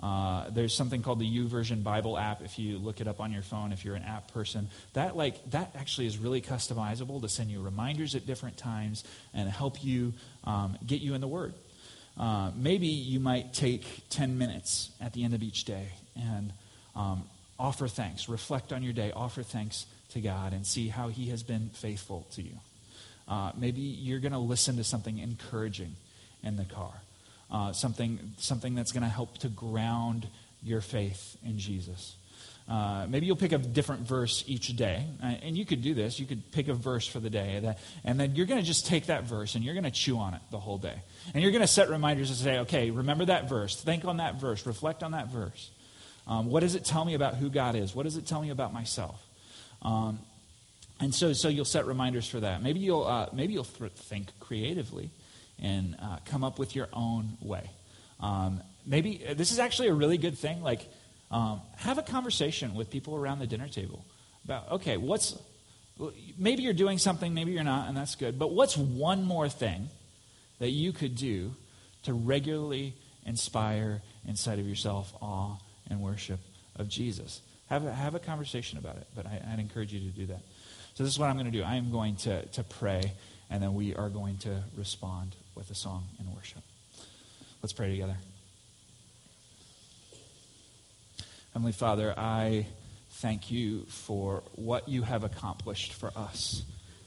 Uh, 0.00 0.50
there's 0.50 0.74
something 0.74 1.02
called 1.02 1.18
the 1.18 1.38
YouVersion 1.38 1.82
Bible 1.82 2.18
app. 2.18 2.42
If 2.42 2.58
you 2.58 2.78
look 2.78 3.00
it 3.00 3.08
up 3.08 3.20
on 3.20 3.32
your 3.32 3.42
phone, 3.42 3.72
if 3.72 3.84
you're 3.84 3.94
an 3.94 4.02
app 4.02 4.32
person, 4.32 4.68
that 4.92 5.16
like 5.16 5.50
that 5.50 5.74
actually 5.76 6.06
is 6.06 6.18
really 6.18 6.40
customizable 6.40 7.20
to 7.22 7.28
send 7.28 7.50
you 7.50 7.62
reminders 7.62 8.14
at 8.14 8.26
different 8.26 8.56
times 8.56 9.04
and 9.32 9.48
help 9.48 9.82
you 9.82 10.12
um, 10.44 10.76
get 10.86 11.00
you 11.00 11.14
in 11.14 11.20
the 11.20 11.28
Word. 11.28 11.54
Uh, 12.18 12.50
maybe 12.54 12.86
you 12.86 13.18
might 13.18 13.54
take 13.54 13.84
10 14.10 14.38
minutes 14.38 14.90
at 15.00 15.12
the 15.12 15.24
end 15.24 15.34
of 15.34 15.42
each 15.42 15.64
day 15.64 15.88
and 16.14 16.52
um, 16.94 17.24
offer 17.58 17.88
thanks, 17.88 18.28
reflect 18.28 18.72
on 18.72 18.82
your 18.82 18.92
day, 18.92 19.10
offer 19.10 19.42
thanks 19.42 19.86
to 20.10 20.20
God, 20.20 20.52
and 20.52 20.66
see 20.66 20.88
how 20.88 21.08
He 21.08 21.30
has 21.30 21.42
been 21.42 21.70
faithful 21.72 22.26
to 22.32 22.42
you. 22.42 22.56
Uh, 23.26 23.52
maybe 23.56 23.80
you're 23.80 24.20
going 24.20 24.32
to 24.32 24.38
listen 24.38 24.76
to 24.76 24.84
something 24.84 25.18
encouraging 25.18 25.96
in 26.42 26.56
the 26.56 26.64
car 26.64 26.92
uh, 27.54 27.72
something, 27.72 28.34
something 28.36 28.74
that's 28.74 28.90
going 28.90 29.04
to 29.04 29.08
help 29.08 29.38
to 29.38 29.48
ground 29.48 30.26
your 30.64 30.80
faith 30.80 31.36
in 31.46 31.56
Jesus. 31.56 32.16
Uh, 32.68 33.06
maybe 33.08 33.26
you'll 33.26 33.36
pick 33.36 33.52
a 33.52 33.58
different 33.58 34.02
verse 34.02 34.42
each 34.48 34.74
day. 34.74 35.06
Uh, 35.22 35.26
and 35.40 35.56
you 35.56 35.64
could 35.64 35.80
do 35.80 35.94
this. 35.94 36.18
You 36.18 36.26
could 36.26 36.50
pick 36.50 36.66
a 36.66 36.74
verse 36.74 37.06
for 37.06 37.20
the 37.20 37.30
day. 37.30 37.60
That, 37.62 37.78
and 38.02 38.18
then 38.18 38.34
you're 38.34 38.46
going 38.46 38.60
to 38.60 38.66
just 38.66 38.86
take 38.86 39.06
that 39.06 39.24
verse 39.24 39.54
and 39.54 39.62
you're 39.62 39.74
going 39.74 39.84
to 39.84 39.92
chew 39.92 40.18
on 40.18 40.34
it 40.34 40.40
the 40.50 40.58
whole 40.58 40.78
day. 40.78 40.96
And 41.32 41.44
you're 41.44 41.52
going 41.52 41.62
to 41.62 41.68
set 41.68 41.90
reminders 41.90 42.30
to 42.30 42.34
say, 42.34 42.58
okay, 42.60 42.90
remember 42.90 43.26
that 43.26 43.48
verse. 43.48 43.80
Think 43.80 44.04
on 44.04 44.16
that 44.16 44.40
verse. 44.40 44.66
Reflect 44.66 45.04
on 45.04 45.12
that 45.12 45.28
verse. 45.28 45.70
Um, 46.26 46.46
what 46.46 46.60
does 46.60 46.74
it 46.74 46.84
tell 46.84 47.04
me 47.04 47.14
about 47.14 47.36
who 47.36 47.50
God 47.50 47.76
is? 47.76 47.94
What 47.94 48.02
does 48.02 48.16
it 48.16 48.26
tell 48.26 48.42
me 48.42 48.50
about 48.50 48.72
myself? 48.72 49.22
Um, 49.82 50.18
and 50.98 51.14
so, 51.14 51.34
so 51.34 51.48
you'll 51.48 51.66
set 51.66 51.86
reminders 51.86 52.26
for 52.26 52.40
that. 52.40 52.62
Maybe 52.62 52.80
you'll, 52.80 53.04
uh, 53.04 53.28
maybe 53.32 53.52
you'll 53.52 53.64
th- 53.64 53.92
think 53.92 54.28
creatively 54.40 55.10
and 55.62 55.96
uh, 56.00 56.18
come 56.24 56.44
up 56.44 56.58
with 56.58 56.74
your 56.74 56.88
own 56.92 57.36
way. 57.40 57.70
Um, 58.20 58.62
maybe 58.86 59.24
uh, 59.28 59.34
this 59.34 59.52
is 59.52 59.58
actually 59.58 59.88
a 59.88 59.94
really 59.94 60.18
good 60.18 60.38
thing. 60.38 60.62
Like, 60.62 60.88
um, 61.30 61.60
have 61.76 61.98
a 61.98 62.02
conversation 62.02 62.74
with 62.74 62.90
people 62.90 63.16
around 63.16 63.38
the 63.38 63.46
dinner 63.46 63.68
table 63.68 64.04
about, 64.44 64.70
okay, 64.72 64.96
what's, 64.96 65.36
maybe 66.38 66.62
you're 66.62 66.72
doing 66.72 66.98
something, 66.98 67.34
maybe 67.34 67.52
you're 67.52 67.64
not, 67.64 67.88
and 67.88 67.96
that's 67.96 68.14
good, 68.14 68.38
but 68.38 68.52
what's 68.52 68.76
one 68.76 69.24
more 69.24 69.48
thing 69.48 69.88
that 70.58 70.70
you 70.70 70.92
could 70.92 71.16
do 71.16 71.52
to 72.04 72.12
regularly 72.12 72.94
inspire 73.26 74.02
inside 74.28 74.58
of 74.58 74.68
yourself 74.68 75.12
awe 75.20 75.56
and 75.88 76.00
worship 76.00 76.40
of 76.76 76.88
Jesus? 76.88 77.40
Have 77.68 77.84
a, 77.84 77.92
have 77.92 78.14
a 78.14 78.20
conversation 78.20 78.78
about 78.78 78.96
it, 78.96 79.06
but 79.16 79.26
I, 79.26 79.42
I'd 79.52 79.58
encourage 79.58 79.92
you 79.92 80.00
to 80.00 80.16
do 80.16 80.26
that. 80.26 80.42
So, 80.94 81.02
this 81.02 81.12
is 81.12 81.18
what 81.18 81.28
I'm 81.28 81.34
going 81.36 81.50
to 81.50 81.58
do. 81.58 81.64
I 81.64 81.74
am 81.74 81.90
going 81.90 82.14
to, 82.16 82.44
to 82.46 82.62
pray, 82.62 83.12
and 83.54 83.62
then 83.62 83.72
we 83.72 83.94
are 83.94 84.08
going 84.08 84.36
to 84.36 84.64
respond 84.76 85.36
with 85.54 85.70
a 85.70 85.76
song 85.76 86.08
in 86.18 86.34
worship. 86.34 86.60
Let's 87.62 87.72
pray 87.72 87.88
together. 87.88 88.16
Heavenly 91.52 91.70
Father, 91.70 92.12
I 92.16 92.66
thank 93.12 93.52
you 93.52 93.84
for 93.84 94.42
what 94.56 94.88
you 94.88 95.02
have 95.02 95.22
accomplished 95.22 95.92
for 95.92 96.10
us 96.16 96.64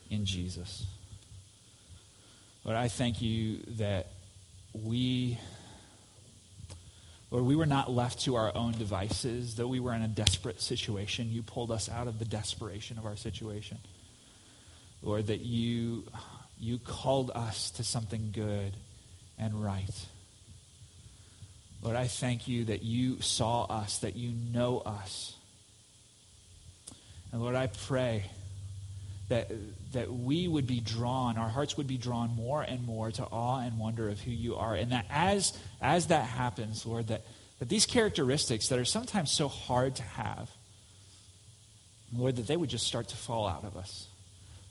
in 0.10 0.24
Jesus. 0.24 0.86
Lord, 2.64 2.78
I 2.78 2.88
thank 2.88 3.22
you 3.22 3.58
that 3.72 4.08
we 4.72 5.38
Lord, 7.30 7.44
we 7.44 7.58
were 7.58 7.66
not 7.66 7.92
left 7.92 8.22
to 8.22 8.36
our 8.36 8.56
own 8.56 8.72
devices, 8.72 9.56
though 9.56 9.68
we 9.68 9.82
were 9.82 9.94
in 9.94 10.02
a 10.02 10.08
desperate 10.08 10.62
situation. 10.62 11.30
You 11.30 11.44
pulled 11.44 11.72
us 11.72 11.90
out 11.90 12.08
of 12.08 12.20
the 12.20 12.26
desperation 12.26 12.98
of 12.98 13.06
our 13.06 13.18
situation. 13.18 13.80
Lord, 15.02 15.28
that 15.28 15.42
you, 15.42 16.06
you 16.60 16.80
called 16.80 17.32
us 17.34 17.72
to 17.72 17.84
something 17.84 18.32
good 18.34 18.74
and 19.38 19.64
right. 19.64 20.06
Lord, 21.82 21.96
I 21.96 22.08
thank 22.08 22.48
you 22.48 22.66
that 22.66 22.84
you 22.84 23.22
saw 23.22 23.66
us, 23.66 24.00
that 24.00 24.16
you 24.16 24.32
know 24.32 24.80
us. 24.80 25.36
And 27.32 27.42
Lord, 27.42 27.56
I 27.56 27.68
pray 27.68 28.26
that, 29.30 29.52
that 29.94 30.12
we 30.12 30.48
would 30.48 30.66
be 30.66 30.80
drawn, 30.80 31.38
our 31.38 31.50
hearts 31.50 31.78
would 31.78 31.88
be 31.88 31.98
drawn 31.98 32.36
more 32.36 32.62
and 32.62 32.86
more 32.86 33.12
to 33.12 33.24
awe 33.24 33.60
and 33.60 33.78
wonder 33.78 34.10
of 34.10 34.20
who 34.20 34.32
you 34.32 34.56
are. 34.56 34.74
And 34.74 34.92
that 34.92 35.06
as, 35.10 35.58
as 35.82 36.08
that 36.08 36.26
happens, 36.26 36.86
Lord, 36.86 37.08
that, 37.08 37.26
that 37.60 37.70
these 37.70 37.86
characteristics 37.86 38.70
that 38.70 38.80
are 38.80 38.86
sometimes 38.86 39.32
so 39.32 39.48
hard 39.48 39.96
to 39.98 40.04
have, 40.04 40.50
Lord, 42.16 42.38
that 42.38 42.48
they 42.48 42.58
would 42.58 42.70
just 42.70 42.88
start 42.88 43.10
to 43.10 43.18
fall 43.18 43.48
out 43.48 43.66
of 43.66 43.76
us. 43.76 44.07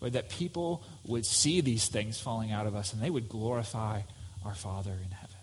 Lord, 0.01 0.13
that 0.13 0.29
people 0.29 0.85
would 1.07 1.25
see 1.25 1.61
these 1.61 1.89
things 1.89 2.21
falling 2.21 2.53
out 2.53 2.67
of 2.67 2.75
us 2.75 2.93
and 2.93 3.03
they 3.03 3.11
would 3.11 3.29
glorify 3.29 4.03
our 4.45 4.55
Father 4.55 4.93
in 4.93 5.11
heaven. 5.11 5.37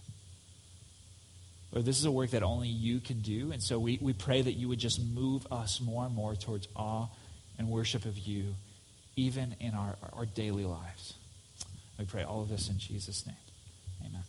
Lord, 1.71 1.85
this 1.85 1.97
is 1.97 2.05
a 2.05 2.11
work 2.11 2.31
that 2.31 2.43
only 2.43 2.67
you 2.67 2.99
can 2.99 3.21
do. 3.21 3.51
And 3.51 3.61
so 3.61 3.79
we, 3.79 3.97
we 3.99 4.13
pray 4.13 4.41
that 4.41 4.53
you 4.53 4.67
would 4.69 4.79
just 4.79 5.03
move 5.03 5.47
us 5.51 5.81
more 5.81 6.05
and 6.05 6.13
more 6.13 6.35
towards 6.35 6.67
awe 6.75 7.07
and 7.57 7.67
worship 7.67 8.05
of 8.05 8.17
you 8.17 8.53
even 9.15 9.55
in 9.59 9.73
our, 9.73 9.95
our 10.13 10.25
daily 10.25 10.65
lives. 10.65 11.15
We 11.97 12.05
pray 12.05 12.23
all 12.23 12.41
of 12.41 12.49
this 12.49 12.69
in 12.69 12.77
Jesus' 12.77 13.25
name. 13.25 13.35
Amen. 14.05 14.23